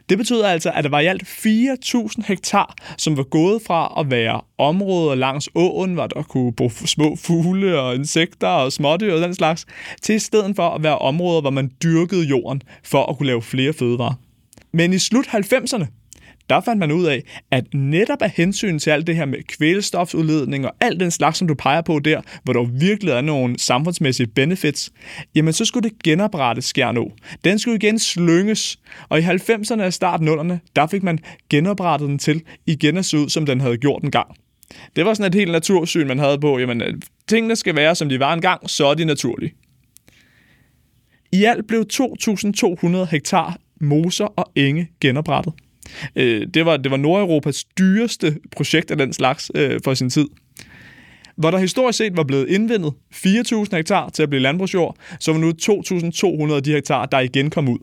Det 0.10 0.18
betyder 0.18 0.48
altså, 0.48 0.72
at 0.72 0.84
der 0.84 0.90
var 0.90 1.00
i 1.00 1.06
alt 1.06 1.24
4.000 1.24 2.28
hektar, 2.28 2.76
som 2.98 3.18
var 3.18 3.24
gået 3.24 3.62
fra 3.68 3.94
at 4.00 4.12
være 4.12 4.42
områder 4.58 5.16
langs 5.16 5.50
åen, 5.56 5.94
hvor 5.94 6.08
der 6.08 6.24
kunne 6.24 6.54
bo 6.54 6.70
små 6.70 7.16
fugle 7.16 7.80
og 7.80 7.96
insekter 7.96 8.48
og 8.48 8.72
smådyr 8.72 9.14
og 9.14 9.22
den 9.22 9.36
slags, 9.36 9.66
til 10.02 10.16
i 10.16 10.20
stedet 10.20 10.56
for 10.56 10.70
at 10.70 10.84
være 10.84 10.98
områder, 10.98 11.42
hvor 11.42 11.50
man 11.50 11.72
dyrkede 11.84 12.24
jorden 12.24 12.62
for 12.84 13.06
at 13.06 13.18
kunne 13.18 13.28
lave 13.28 13.42
flere 13.42 13.74
fødevarer. 13.74 14.14
Men 14.74 14.94
i 14.94 15.00
slut 15.00 15.28
90'erne, 15.28 16.01
der 16.52 16.62
fandt 16.62 16.80
man 16.80 16.92
ud 16.92 17.06
af, 17.06 17.24
at 17.52 17.74
netop 17.74 18.22
af 18.22 18.30
hensyn 18.30 18.80
til 18.80 18.90
alt 18.90 19.08
det 19.08 19.16
her 19.16 19.26
med 19.26 19.44
kvælstofudledning 19.48 20.66
og 20.66 20.74
alt 20.82 21.00
den 21.00 21.12
slags, 21.12 21.38
som 21.38 21.48
du 21.48 21.54
peger 21.54 21.82
på 21.82 22.00
der, 22.00 22.22
hvor 22.44 22.54
der 22.54 22.64
virkelig 22.64 23.12
er 23.12 23.22
nogle 23.22 23.60
samfundsmæssige 23.60 24.28
benefits, 24.28 24.92
jamen 25.36 25.54
så 25.54 25.66
skulle 25.66 25.90
det 25.90 26.04
genoprettes 26.04 26.66
Skjernå. 26.66 27.12
Den 27.44 27.60
skulle 27.60 27.76
igen 27.76 28.00
slynges, 28.00 28.80
og 29.10 29.20
i 29.20 29.22
90'erne 29.22 29.84
og 29.84 29.94
start 29.94 30.22
0'erne, 30.22 30.72
der 30.76 30.88
fik 30.88 31.04
man 31.04 31.20
genoprettet 31.50 32.10
den 32.10 32.20
til 32.20 32.42
igen 32.68 32.98
at 32.98 33.06
se 33.06 33.18
ud, 33.18 33.30
som 33.30 33.46
den 33.46 33.62
havde 33.62 33.78
gjort 33.78 34.04
en 34.04 34.12
gang. 34.12 34.28
Det 34.96 35.06
var 35.06 35.14
sådan 35.14 35.32
et 35.32 35.36
helt 35.36 35.52
natursyn, 35.52 36.08
man 36.08 36.20
havde 36.20 36.40
på, 36.40 36.60
jamen 36.60 36.82
øh, 36.82 36.94
tingene 37.28 37.56
skal 37.56 37.76
være, 37.76 37.96
som 37.96 38.10
de 38.10 38.20
var 38.20 38.34
engang, 38.34 38.70
så 38.70 38.86
er 38.86 38.94
de 38.94 39.06
naturlige. 39.06 39.54
I 41.32 41.44
alt 41.44 41.68
blev 41.68 41.86
2.200 41.94 43.12
hektar 43.12 43.58
moser 43.82 44.26
og 44.26 44.52
enge 44.56 44.90
genoprettet. 45.00 45.54
Øh, 46.16 46.48
det, 46.54 46.66
var, 46.66 46.78
det 46.78 46.92
var 46.92 46.98
Nordeuropas 46.98 47.64
dyreste 47.64 48.38
projekt 48.52 48.92
af 48.92 48.98
den 48.98 49.14
slags 49.14 49.52
øh, 49.56 49.80
for 49.84 49.94
sin 49.94 50.10
tid. 50.10 50.28
Hvor 51.36 51.52
der 51.52 51.58
historisk 51.58 51.98
set 51.98 52.18
var 52.18 52.24
blevet 52.24 52.50
indvindet 52.50 52.94
4.000 53.16 53.76
hektar 53.76 54.10
til 54.10 54.24
at 54.24 54.30
blive 54.30 54.42
landbrugsjord, 54.42 54.96
så 55.20 55.32
var 55.32 55.40
nu 55.40 55.52
2.200 56.50 56.56
af 56.56 56.64
de 56.64 56.72
hektar, 56.72 57.06
der 57.06 57.20
igen 57.20 57.50
kom 57.50 57.70
ud. 57.70 57.80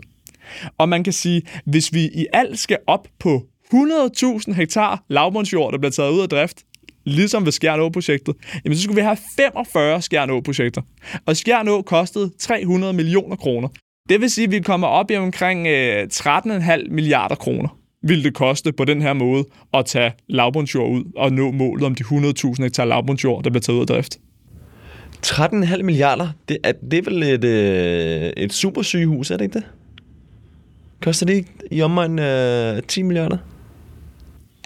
Og 0.79 0.89
man 0.89 1.05
kan 1.05 1.13
sige, 1.13 1.43
hvis 1.65 1.95
vi 1.95 2.01
i 2.05 2.27
alt 2.33 2.59
skal 2.59 2.79
op 2.87 3.09
på 3.19 3.47
100.000 3.75 4.53
hektar 4.53 5.05
lavbundsjord, 5.09 5.73
der 5.73 5.79
bliver 5.79 5.91
taget 5.91 6.13
ud 6.13 6.21
af 6.21 6.29
drift, 6.29 6.65
ligesom 7.05 7.45
ved 7.45 7.53
Skjern 7.53 7.93
projektet 7.93 8.35
jamen 8.65 8.77
så 8.77 8.83
skulle 8.83 8.97
vi 8.97 9.03
have 9.03 9.17
45 9.37 10.03
Skjern 10.03 10.43
projekter 10.43 10.83
Og 11.27 11.37
Skjern 11.37 11.83
kostede 11.83 12.31
300 12.39 12.93
millioner 12.93 13.37
kroner. 13.37 13.69
Det 14.09 14.21
vil 14.21 14.31
sige, 14.31 14.45
at 14.45 14.51
vi 14.51 14.61
kommer 14.61 14.87
op 14.87 15.11
i 15.11 15.17
omkring 15.17 15.67
øh, 15.67 16.09
13,5 16.13 16.91
milliarder 16.91 17.35
kroner 17.35 17.79
ville 18.03 18.25
det 18.25 18.35
koste 18.35 18.73
på 18.73 18.85
den 18.85 19.03
her 19.03 19.13
måde 19.13 19.45
at 19.75 19.87
tage 19.87 20.13
lavbundsjord 20.29 20.91
ud 20.91 21.05
og 21.17 21.33
nå 21.33 21.51
målet 21.51 21.85
om 21.85 21.95
de 21.95 22.05
100.000 22.05 22.63
hektar 22.63 22.85
lavbundsjord, 22.85 23.45
der 23.45 23.51
bliver 23.51 23.61
taget 23.61 23.77
ud 23.77 23.81
af 23.81 23.87
drift? 23.87 24.19
13,5 25.27 25.83
milliarder, 25.83 26.29
det 26.49 26.59
er, 26.65 26.73
det 26.91 26.99
er 26.99 27.11
vel 27.11 27.23
et, 27.23 27.45
øh, 27.45 28.33
et 28.37 28.53
supersygehus, 28.53 29.31
er 29.31 29.37
det 29.37 29.45
ikke 29.45 29.55
det? 29.55 29.67
Koster 31.03 31.27
det 31.27 31.35
ikke 31.35 31.51
i 31.71 31.83
omegn 31.83 32.19
øh, 32.19 32.83
10 32.83 33.03
milliarder? 33.03 33.39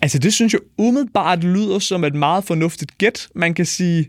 Altså, 0.03 0.18
det 0.18 0.33
synes 0.33 0.53
jeg 0.53 0.61
umiddelbart 0.78 1.45
lyder 1.45 1.78
som 1.78 2.05
et 2.05 2.14
meget 2.14 2.45
fornuftigt 2.45 2.99
gæt. 2.99 3.28
Man 3.35 3.55
kan 3.55 3.66
sige, 3.66 4.09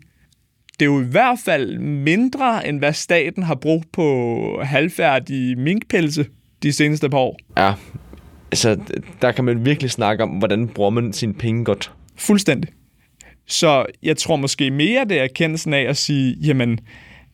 det 0.80 0.82
er 0.82 0.86
jo 0.86 1.02
i 1.02 1.06
hvert 1.06 1.40
fald 1.46 1.80
mindre, 1.80 2.68
end 2.68 2.80
hvad 2.80 2.94
staten 2.94 3.44
har 3.44 3.56
brugt 3.56 3.92
på 3.92 4.60
halvfærdige 4.64 5.56
minkpelse 5.56 6.26
de 6.64 6.74
seneste 6.74 7.10
par 7.10 7.18
år. 7.18 7.40
Ja, 7.58 7.74
altså 8.54 8.78
der 9.22 9.32
kan 9.32 9.46
man 9.46 9.66
virkelig 9.66 9.92
snakke 9.92 10.24
om, 10.24 10.30
hvordan 10.30 10.68
bruger 10.68 10.90
man 10.90 11.14
sine 11.14 11.34
penge 11.34 11.66
godt. 11.66 11.92
Fuldstændig. 12.18 12.70
Så 13.48 13.86
jeg 14.04 14.18
tror 14.18 14.36
måske 14.36 14.72
mere, 14.72 15.06
det 15.10 15.20
er 15.20 15.24
erkendelsen 15.24 15.74
af 15.74 15.82
at 15.82 15.98
sige, 15.98 16.38
jamen, 16.42 16.80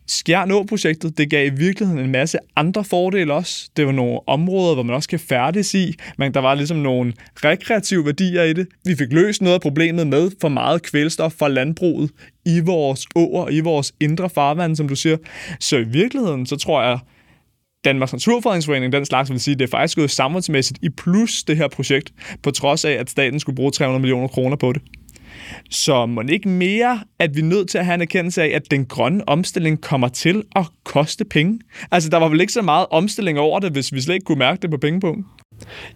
Skjern 0.07 0.47
Nå-projektet, 0.47 1.17
det 1.17 1.29
gav 1.29 1.47
i 1.47 1.55
virkeligheden 1.55 2.03
en 2.03 2.11
masse 2.11 2.37
andre 2.55 2.83
fordele 2.83 3.33
også. 3.33 3.69
Det 3.77 3.85
var 3.85 3.91
nogle 3.91 4.19
områder, 4.27 4.73
hvor 4.73 4.83
man 4.83 4.95
også 4.95 5.09
kan 5.09 5.19
færdes 5.19 5.73
i, 5.73 5.93
men 6.17 6.33
der 6.33 6.39
var 6.39 6.55
ligesom 6.55 6.77
nogle 6.77 7.13
rekreative 7.35 8.05
værdier 8.05 8.43
i 8.43 8.53
det. 8.53 8.67
Vi 8.85 8.95
fik 8.95 9.13
løst 9.13 9.41
noget 9.41 9.55
af 9.55 9.61
problemet 9.61 10.07
med 10.07 10.31
for 10.41 10.49
meget 10.49 10.81
kvælstof 10.81 11.33
fra 11.39 11.47
landbruget 11.47 12.11
i 12.45 12.59
vores 12.59 13.05
åer, 13.15 13.49
i 13.49 13.59
vores 13.59 13.93
indre 13.99 14.29
farvand, 14.29 14.75
som 14.75 14.87
du 14.87 14.95
siger. 14.95 15.17
Så 15.59 15.77
i 15.77 15.83
virkeligheden, 15.83 16.45
så 16.45 16.55
tror 16.55 16.83
jeg, 16.83 16.99
Danmarks 17.85 18.13
Naturfredningsforening, 18.13 18.93
den 18.93 19.05
slags, 19.05 19.31
vil 19.31 19.39
sige, 19.39 19.55
det 19.55 19.61
er 19.61 19.67
faktisk 19.77 19.97
gået 19.97 20.11
samfundsmæssigt 20.11 20.79
i 20.81 20.89
plus 20.89 21.43
det 21.43 21.57
her 21.57 21.67
projekt, 21.67 22.13
på 22.43 22.51
trods 22.51 22.85
af, 22.85 22.91
at 22.91 23.09
staten 23.09 23.39
skulle 23.39 23.55
bruge 23.55 23.71
300 23.71 24.01
millioner 24.01 24.27
kroner 24.27 24.55
på 24.55 24.73
det. 24.73 24.81
Så 25.69 26.05
må 26.05 26.21
ikke 26.29 26.49
mere, 26.49 26.99
at 27.19 27.35
vi 27.35 27.39
er 27.39 27.45
nødt 27.45 27.69
til 27.69 27.77
at 27.77 27.85
have 27.85 27.95
en 27.95 28.01
erkendelse 28.01 28.43
af, 28.43 28.55
at 28.55 28.71
den 28.71 28.85
grønne 28.85 29.29
omstilling 29.29 29.81
kommer 29.81 30.07
til 30.07 30.43
at 30.55 30.65
koste 30.83 31.25
penge. 31.25 31.59
Altså, 31.91 32.09
der 32.09 32.17
var 32.17 32.27
vel 32.27 32.41
ikke 32.41 32.53
så 32.53 32.61
meget 32.61 32.85
omstilling 32.91 33.39
over 33.39 33.59
det, 33.59 33.71
hvis 33.71 33.93
vi 33.93 34.01
slet 34.01 34.15
ikke 34.15 34.25
kunne 34.25 34.39
mærke 34.39 34.61
det 34.61 34.71
på 34.71 34.77
pengepunkten. 34.77 35.25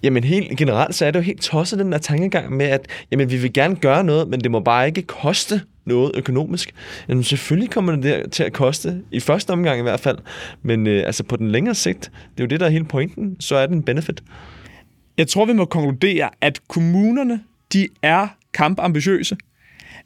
Jamen 0.03 0.23
helt 0.23 0.57
generelt, 0.57 0.95
så 0.95 1.05
er 1.05 1.11
det 1.11 1.19
jo 1.19 1.23
helt 1.23 1.41
tosset 1.41 1.79
den 1.79 1.91
der 1.91 1.97
tankegang 1.97 2.57
med, 2.57 2.65
at 2.65 2.87
jamen, 3.11 3.31
vi 3.31 3.37
vil 3.37 3.53
gerne 3.53 3.75
gøre 3.75 4.03
noget, 4.03 4.27
men 4.27 4.39
det 4.39 4.51
må 4.51 4.59
bare 4.59 4.87
ikke 4.87 5.01
koste 5.01 5.61
noget 5.85 6.11
økonomisk. 6.15 6.73
Jamen 7.09 7.23
selvfølgelig 7.23 7.69
kommer 7.69 7.91
det 7.95 8.03
der 8.03 8.29
til 8.29 8.43
at 8.43 8.53
koste, 8.53 9.01
i 9.11 9.19
første 9.19 9.51
omgang 9.51 9.79
i 9.79 9.81
hvert 9.81 9.99
fald, 9.99 10.17
men 10.61 10.87
øh, 10.87 11.05
altså 11.05 11.23
på 11.23 11.35
den 11.35 11.51
længere 11.51 11.75
sigt, 11.75 12.11
det 12.37 12.39
er 12.39 12.43
jo 12.43 12.47
det, 12.47 12.59
der 12.59 12.65
er 12.65 12.69
hele 12.69 12.85
pointen, 12.85 13.35
så 13.39 13.55
er 13.55 13.65
det 13.65 13.75
en 13.75 13.83
benefit. 13.83 14.23
Jeg 15.17 15.27
tror, 15.27 15.45
vi 15.45 15.53
må 15.53 15.65
konkludere, 15.65 16.29
at 16.41 16.59
kommunerne, 16.67 17.39
de 17.73 17.87
er 18.01 18.27
kampambitiøse, 18.53 19.37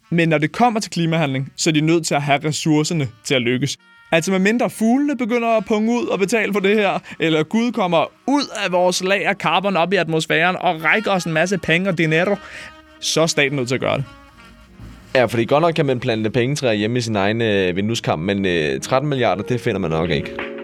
men 0.09 0.29
når 0.29 0.37
det 0.37 0.51
kommer 0.51 0.79
til 0.79 0.91
klimahandling, 0.91 1.51
så 1.55 1.69
er 1.69 1.71
de 1.71 1.81
nødt 1.81 2.05
til 2.05 2.15
at 2.15 2.21
have 2.21 2.39
ressourcerne 2.45 3.07
til 3.23 3.35
at 3.35 3.41
lykkes. 3.41 3.77
Altså 4.11 4.31
med 4.31 4.39
mindre 4.39 4.69
fuglene 4.69 5.17
begynder 5.17 5.47
at 5.47 5.65
punge 5.65 5.91
ud 5.91 6.07
og 6.07 6.19
betale 6.19 6.53
for 6.53 6.59
det 6.59 6.75
her, 6.75 6.99
eller 7.19 7.43
Gud 7.43 7.71
kommer 7.71 8.11
ud 8.27 8.43
af 8.65 8.71
vores 8.71 9.03
lager 9.03 9.33
carbon 9.33 9.77
op 9.77 9.93
i 9.93 9.95
atmosfæren 9.95 10.55
og 10.55 10.83
rækker 10.83 11.11
os 11.11 11.23
en 11.23 11.33
masse 11.33 11.57
penge 11.57 11.89
og 11.89 11.97
dinero, 11.97 12.35
så 12.99 13.21
er 13.21 13.25
staten 13.25 13.55
nødt 13.55 13.67
til 13.67 13.75
at 13.75 13.81
gøre 13.81 13.97
det. 13.97 14.05
Ja, 15.15 15.25
fordi 15.25 15.45
godt 15.45 15.61
nok 15.61 15.73
kan 15.73 15.85
man 15.85 15.99
plante 15.99 16.29
pengetræer 16.29 16.73
hjemme 16.73 16.97
i 16.97 17.01
sin 17.01 17.15
egen 17.15 17.41
øh, 17.41 17.75
vindueskamp, 17.75 18.21
men 18.21 18.45
øh, 18.45 18.81
13 18.81 19.09
milliarder, 19.09 19.43
det 19.43 19.61
finder 19.61 19.79
man 19.79 19.91
nok 19.91 20.09
ikke. 20.09 20.56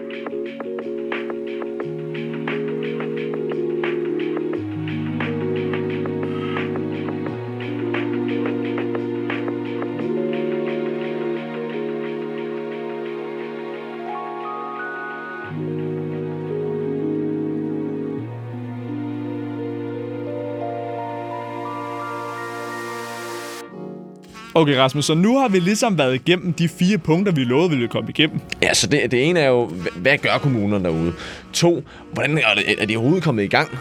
Okay, 24.56 24.76
Rasmus, 24.76 25.04
så 25.04 25.14
nu 25.14 25.38
har 25.38 25.48
vi 25.48 25.58
ligesom 25.58 25.98
været 25.98 26.14
igennem 26.14 26.52
de 26.52 26.68
fire 26.68 26.98
punkter, 26.98 27.32
vi 27.32 27.44
lovede, 27.44 27.70
vi 27.70 27.76
ville 27.76 27.88
komme 27.88 28.10
igennem. 28.10 28.40
Ja, 28.62 28.74
så 28.74 28.86
det, 28.86 29.10
det 29.10 29.28
ene 29.28 29.40
er 29.40 29.48
jo, 29.48 29.72
hvad 29.96 30.18
gør 30.18 30.38
kommunerne 30.38 30.84
derude? 30.84 31.12
To, 31.52 31.82
hvordan 32.12 32.38
er, 32.38 32.54
det, 32.56 32.82
er 32.82 32.86
de 32.86 32.96
overhovedet 32.96 33.24
kommet 33.24 33.42
i 33.42 33.46
gang? 33.46 33.78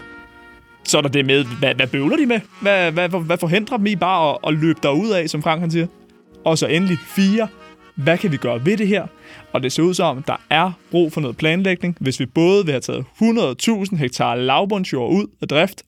Så 0.84 0.98
er 0.98 1.02
der 1.02 1.10
det 1.10 1.26
med, 1.26 1.46
hvad, 1.60 1.76
hvad 1.76 1.88
bøvler 1.88 2.18
de 2.18 2.26
med? 2.26 2.40
Hvad, 2.62 2.92
hvad, 2.92 3.10
hvad, 3.10 3.20
hvad 3.20 3.38
forhindrer 3.38 3.78
dem 3.78 3.86
i 3.86 3.96
bare 3.96 4.30
at, 4.30 4.38
at 4.48 4.54
løbe 4.54 4.80
derud 4.84 5.10
af, 5.10 5.30
som 5.30 5.42
Frank 5.44 5.62
han 5.62 5.72
siger? 5.72 5.88
Og 6.46 6.58
så 6.58 6.68
endelig 6.68 6.98
fire, 7.16 7.48
hvad 7.96 8.18
kan 8.18 8.32
vi 8.32 8.38
gøre 8.38 8.66
ved 8.66 8.78
det 8.78 8.88
her? 8.88 9.08
Og 9.54 9.64
det 9.64 9.72
ser 9.72 9.84
ud 9.84 9.94
som, 9.94 10.24
der 10.24 10.42
er 10.50 10.72
brug 10.92 11.14
for 11.14 11.22
noget 11.22 11.38
planlægning, 11.38 11.98
hvis 12.00 12.20
vi 12.20 12.26
både 12.26 12.66
vil 12.66 12.72
have 12.72 12.82
taget 12.82 13.06
100.000 13.22 13.96
hektar 13.96 14.36
lavbundsjord 14.36 15.12
ud 15.12 15.28
af 15.42 15.48
drift, 15.48 15.84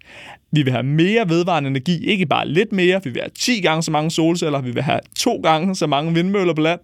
vi 0.51 0.63
vil 0.63 0.73
have 0.73 0.83
mere 0.83 1.29
vedvarende 1.29 1.69
energi, 1.69 2.05
ikke 2.05 2.25
bare 2.25 2.47
lidt 2.47 2.71
mere, 2.71 3.03
vi 3.03 3.09
vil 3.09 3.21
have 3.21 3.31
10 3.39 3.61
gange 3.61 3.83
så 3.83 3.91
mange 3.91 4.11
solceller, 4.11 4.61
vi 4.61 4.71
vil 4.71 4.83
have 4.83 4.99
to 5.17 5.39
gange 5.43 5.75
så 5.75 5.87
mange 5.87 6.13
vindmøller 6.13 6.53
på 6.53 6.61
land, 6.61 6.79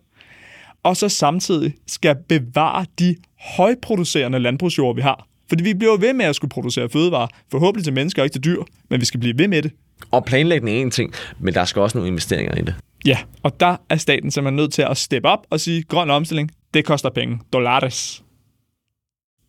og 0.84 0.98
så 0.98 1.10
samtidig 1.10 1.74
skal 1.88 2.16
bevare 2.30 2.86
de 3.00 3.16
højproducerende 3.58 4.40
landbrugsjord, 4.40 4.96
vi 4.96 5.02
har. 5.02 5.28
Fordi 5.52 5.64
vi 5.64 5.74
bliver 5.74 5.98
ved 5.98 6.14
med 6.14 6.26
at 6.26 6.36
skulle 6.36 6.50
producere 6.50 6.90
fødevarer, 6.90 7.28
forhåbentlig 7.52 7.84
til 7.84 7.94
mennesker 7.94 8.22
og 8.22 8.26
ikke 8.26 8.34
til 8.34 8.44
dyr, 8.44 8.64
men 8.90 9.02
vi 9.02 9.06
skal 9.06 9.20
blive 9.20 9.38
ved 9.38 9.48
med 9.48 9.62
det. 9.62 9.72
Og 10.12 10.26
planlægning 10.26 10.78
er 10.78 10.82
en 10.82 10.92
ting, 10.92 11.14
men 11.40 11.54
der 11.54 11.66
skal 11.66 11.82
også 11.82 11.98
nogle 11.98 12.08
investeringer 12.08 12.56
i 12.56 12.62
det. 12.62 12.76
Ja, 13.06 13.18
og 13.44 13.60
der 13.60 13.76
er 13.90 13.96
staten 13.96 14.32
simpelthen 14.32 14.56
nødt 14.56 14.74
til 14.74 14.82
at 14.82 14.98
steppe 14.98 15.28
op 15.28 15.48
og 15.50 15.60
sige, 15.60 15.84
grøn 15.84 16.10
omstilling, 16.10 16.52
det 16.74 16.86
koster 16.86 17.10
penge. 17.10 17.40
Dollars. 17.54 18.24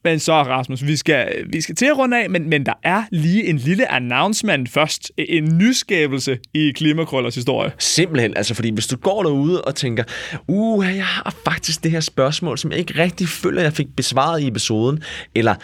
Men 0.05 0.19
så, 0.19 0.33
Rasmus, 0.33 0.87
vi 0.87 0.97
skal, 0.97 1.47
vi 1.53 1.61
skal 1.61 1.75
til 1.75 1.87
at 1.87 1.99
runde 1.99 2.23
af, 2.23 2.31
men, 2.31 2.49
men 2.49 2.67
der 2.67 2.73
er 2.83 3.03
lige 3.11 3.47
en 3.47 3.57
lille 3.57 3.93
announcement 3.93 4.69
først. 4.69 5.13
En 5.19 5.59
nyskabelse 5.59 6.39
i 6.55 6.73
Klimakrøllers 6.75 7.35
historie. 7.35 7.73
Simpelthen, 7.79 8.37
altså 8.37 8.55
fordi 8.55 8.71
hvis 8.71 8.87
du 8.87 8.97
går 8.97 9.23
derude 9.23 9.63
og 9.63 9.75
tænker, 9.75 10.05
uh, 10.49 10.87
jeg 10.97 11.07
har 11.07 11.35
faktisk 11.45 11.83
det 11.83 11.91
her 11.91 12.01
spørgsmål, 12.01 12.59
som 12.59 12.71
jeg 12.71 12.79
ikke 12.79 13.03
rigtig 13.03 13.29
føler, 13.29 13.63
jeg 13.63 13.73
fik 13.73 13.87
besvaret 13.97 14.43
i 14.43 14.47
episoden, 14.47 15.03
eller, 15.35 15.55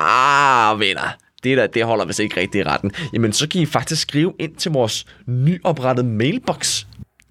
ah, 0.00 0.80
venner, 0.80 1.16
det 1.44 1.56
der, 1.56 1.66
det 1.66 1.84
holder 1.84 2.04
vist 2.04 2.20
ikke 2.20 2.40
rigtig 2.40 2.60
i 2.60 2.64
retten, 2.64 2.90
jamen 3.12 3.32
så 3.32 3.48
kan 3.48 3.60
I 3.60 3.66
faktisk 3.66 4.02
skrive 4.02 4.32
ind 4.38 4.54
til 4.54 4.72
vores 4.72 5.06
nyoprettede 5.26 6.06
mailbox. 6.06 6.84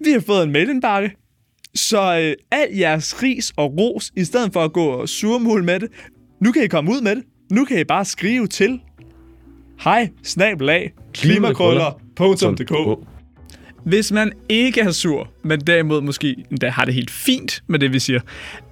Vi 0.04 0.10
har 0.10 0.22
fået 0.26 0.42
en 0.42 0.52
mailindbakke, 0.52 1.16
så 1.74 2.18
øh, 2.18 2.34
al 2.50 2.76
jeres 2.76 3.22
ris 3.22 3.52
og 3.56 3.74
ros, 3.78 4.12
i 4.16 4.24
stedet 4.24 4.52
for 4.52 4.64
at 4.64 4.72
gå 4.72 4.86
og 4.86 5.08
surmule 5.08 5.64
med 5.64 5.80
det, 5.80 5.88
nu 6.40 6.52
kan 6.52 6.62
I 6.62 6.66
komme 6.66 6.90
ud 6.90 7.00
med 7.00 7.16
det. 7.16 7.24
Nu 7.52 7.64
kan 7.64 7.80
I 7.80 7.84
bare 7.84 8.04
skrive 8.04 8.46
til 8.46 8.80
hej 9.80 10.08
snabelag 10.22 10.92
klimakrøller.dk 11.14 13.06
Hvis 13.84 14.12
man 14.12 14.32
ikke 14.48 14.80
er 14.80 14.90
sur, 14.90 15.28
men 15.44 15.60
derimod 15.60 16.00
måske 16.00 16.36
endda 16.50 16.68
har 16.68 16.84
det 16.84 16.94
helt 16.94 17.10
fint 17.10 17.62
med 17.66 17.78
det, 17.78 17.92
vi 17.92 17.98
siger, 17.98 18.20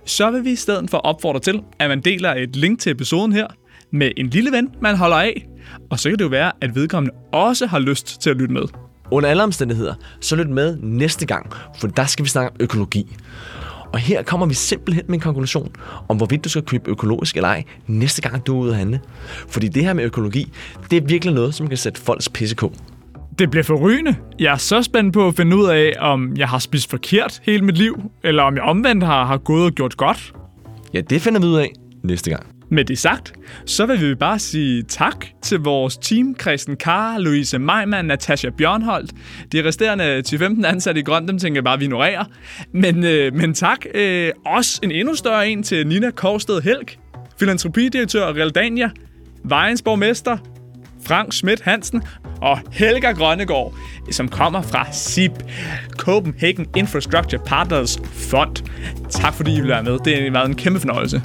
så 0.05 0.31
vil 0.31 0.45
vi 0.45 0.51
i 0.51 0.57
stedet 0.57 0.91
for 0.91 0.99
opfordre 0.99 1.41
til, 1.41 1.63
at 1.79 1.89
man 1.89 2.01
deler 2.01 2.35
et 2.35 2.57
link 2.57 2.81
til 2.81 2.93
episoden 2.93 3.33
her 3.33 3.47
med 3.93 4.11
en 4.17 4.27
lille 4.27 4.53
ven, 4.53 4.69
man 4.83 4.97
holder 4.97 5.17
af, 5.17 5.49
og 5.91 5.99
så 5.99 6.09
kan 6.09 6.19
det 6.19 6.25
jo 6.25 6.29
være, 6.29 6.53
at 6.61 6.75
vedkommende 6.75 7.15
også 7.33 7.67
har 7.67 7.79
lyst 7.79 8.21
til 8.21 8.31
at 8.31 8.37
lytte 8.37 8.55
med. 8.55 8.63
Under 9.11 9.29
alle 9.29 9.43
omstændigheder, 9.43 9.95
så 10.21 10.37
lyt 10.37 10.49
med 10.49 10.77
næste 10.83 11.27
gang, 11.27 11.53
for 11.81 11.89
der 11.89 12.05
skal 12.05 12.25
vi 12.25 12.29
snakke 12.29 12.51
om 12.51 12.57
økologi. 12.61 13.17
Og 13.93 13.99
her 13.99 14.23
kommer 14.23 14.47
vi 14.47 14.55
simpelthen 14.55 15.05
med 15.09 15.15
en 15.15 15.21
konklusion 15.21 15.73
om, 16.09 16.17
hvorvidt 16.17 16.45
du 16.45 16.49
skal 16.49 16.63
købe 16.63 16.91
økologisk 16.91 17.37
eller 17.37 17.49
ej, 17.49 17.65
næste 17.87 18.23
gang 18.23 18.47
du 18.47 18.57
er 18.57 18.61
ude 18.61 18.71
at 18.71 18.79
handle. 18.79 19.01
Fordi 19.49 19.69
det 19.69 19.85
her 19.85 19.93
med 19.93 20.05
økologi, 20.05 20.53
det 20.91 20.97
er 20.97 21.07
virkelig 21.07 21.35
noget, 21.35 21.55
som 21.55 21.69
kan 21.69 21.77
sætte 21.77 22.01
folks 22.01 22.29
pisse 22.29 22.57
på. 22.57 22.73
Det 23.39 23.51
bliver 23.51 23.65
forrygende. 23.65 24.17
Jeg 24.39 24.53
er 24.53 24.57
så 24.57 24.83
spændt 24.83 25.15
på 25.15 25.29
at 25.29 25.35
finde 25.35 25.57
ud 25.57 25.69
af, 25.69 25.93
om 25.99 26.37
jeg 26.37 26.49
har 26.49 26.59
spist 26.59 26.91
forkert 26.91 27.41
hele 27.43 27.65
mit 27.65 27.79
liv, 27.79 28.11
eller 28.25 28.43
om 28.43 28.55
jeg 28.55 28.63
omvendt 28.63 29.05
har, 29.05 29.25
har 29.25 29.39
gået 29.39 29.65
og 29.65 29.73
gjort 29.73 29.97
godt. 29.97 30.33
Ja, 30.95 31.01
det 31.01 31.23
finder 31.23 31.41
vi 31.41 31.47
ud 31.47 31.57
af 31.57 31.73
næste 32.03 32.31
gang. 32.31 32.58
Med 32.71 32.85
det 32.85 32.99
sagt, 32.99 33.33
så 33.67 33.87
vil 33.87 34.09
vi 34.09 34.15
bare 34.15 34.39
sige 34.39 34.83
tak 34.83 35.27
til 35.43 35.59
vores 35.59 35.97
team, 35.97 36.35
Kristen 36.35 36.77
Kar, 36.77 37.19
Louise 37.19 37.59
Meimann, 37.59 38.09
Natasha 38.09 38.51
Bjørnholdt. 38.51 39.13
De 39.53 39.65
resterende 39.65 40.23
10-15 40.29 40.67
ansatte 40.67 41.01
i 41.01 41.05
Grøn, 41.05 41.29
dem 41.29 41.39
tænker 41.39 41.57
jeg 41.57 41.65
bare, 41.65 41.75
at 41.75 41.81
vi 41.81 41.85
ignorerer. 41.85 42.25
Men, 42.73 43.05
øh, 43.05 43.35
men 43.35 43.55
tak. 43.55 43.79
Øh, 43.95 44.33
også 44.47 44.81
en 44.83 44.91
endnu 44.91 45.15
større 45.15 45.49
en 45.49 45.63
til 45.63 45.87
Nina 45.87 46.11
Korsted 46.11 46.61
Helk, 46.61 46.99
filantropidirektør 47.39 48.33
Realdania, 48.33 48.91
Vejens 49.45 49.83
borgmester, 49.83 50.37
Frank 51.07 51.33
Schmidt 51.33 51.61
Hansen 51.61 52.03
og 52.43 52.59
Helga 52.73 53.13
Grønnegård, 53.13 53.75
som 54.11 54.29
kommer 54.29 54.63
fra 54.63 54.93
SIP, 54.93 55.33
Copenhagen 55.91 56.67
Infrastructure 56.77 57.43
Partners 57.47 58.01
Fond. 58.13 58.57
Tak 59.11 59.35
fordi 59.35 59.57
I 59.57 59.61
vil 59.61 59.69
være 59.69 59.83
med. 59.83 59.99
Det 60.05 60.23
har 60.23 60.31
været 60.31 60.49
en 60.49 60.57
kæmpe 60.57 60.81
fornøjelse. 60.81 61.23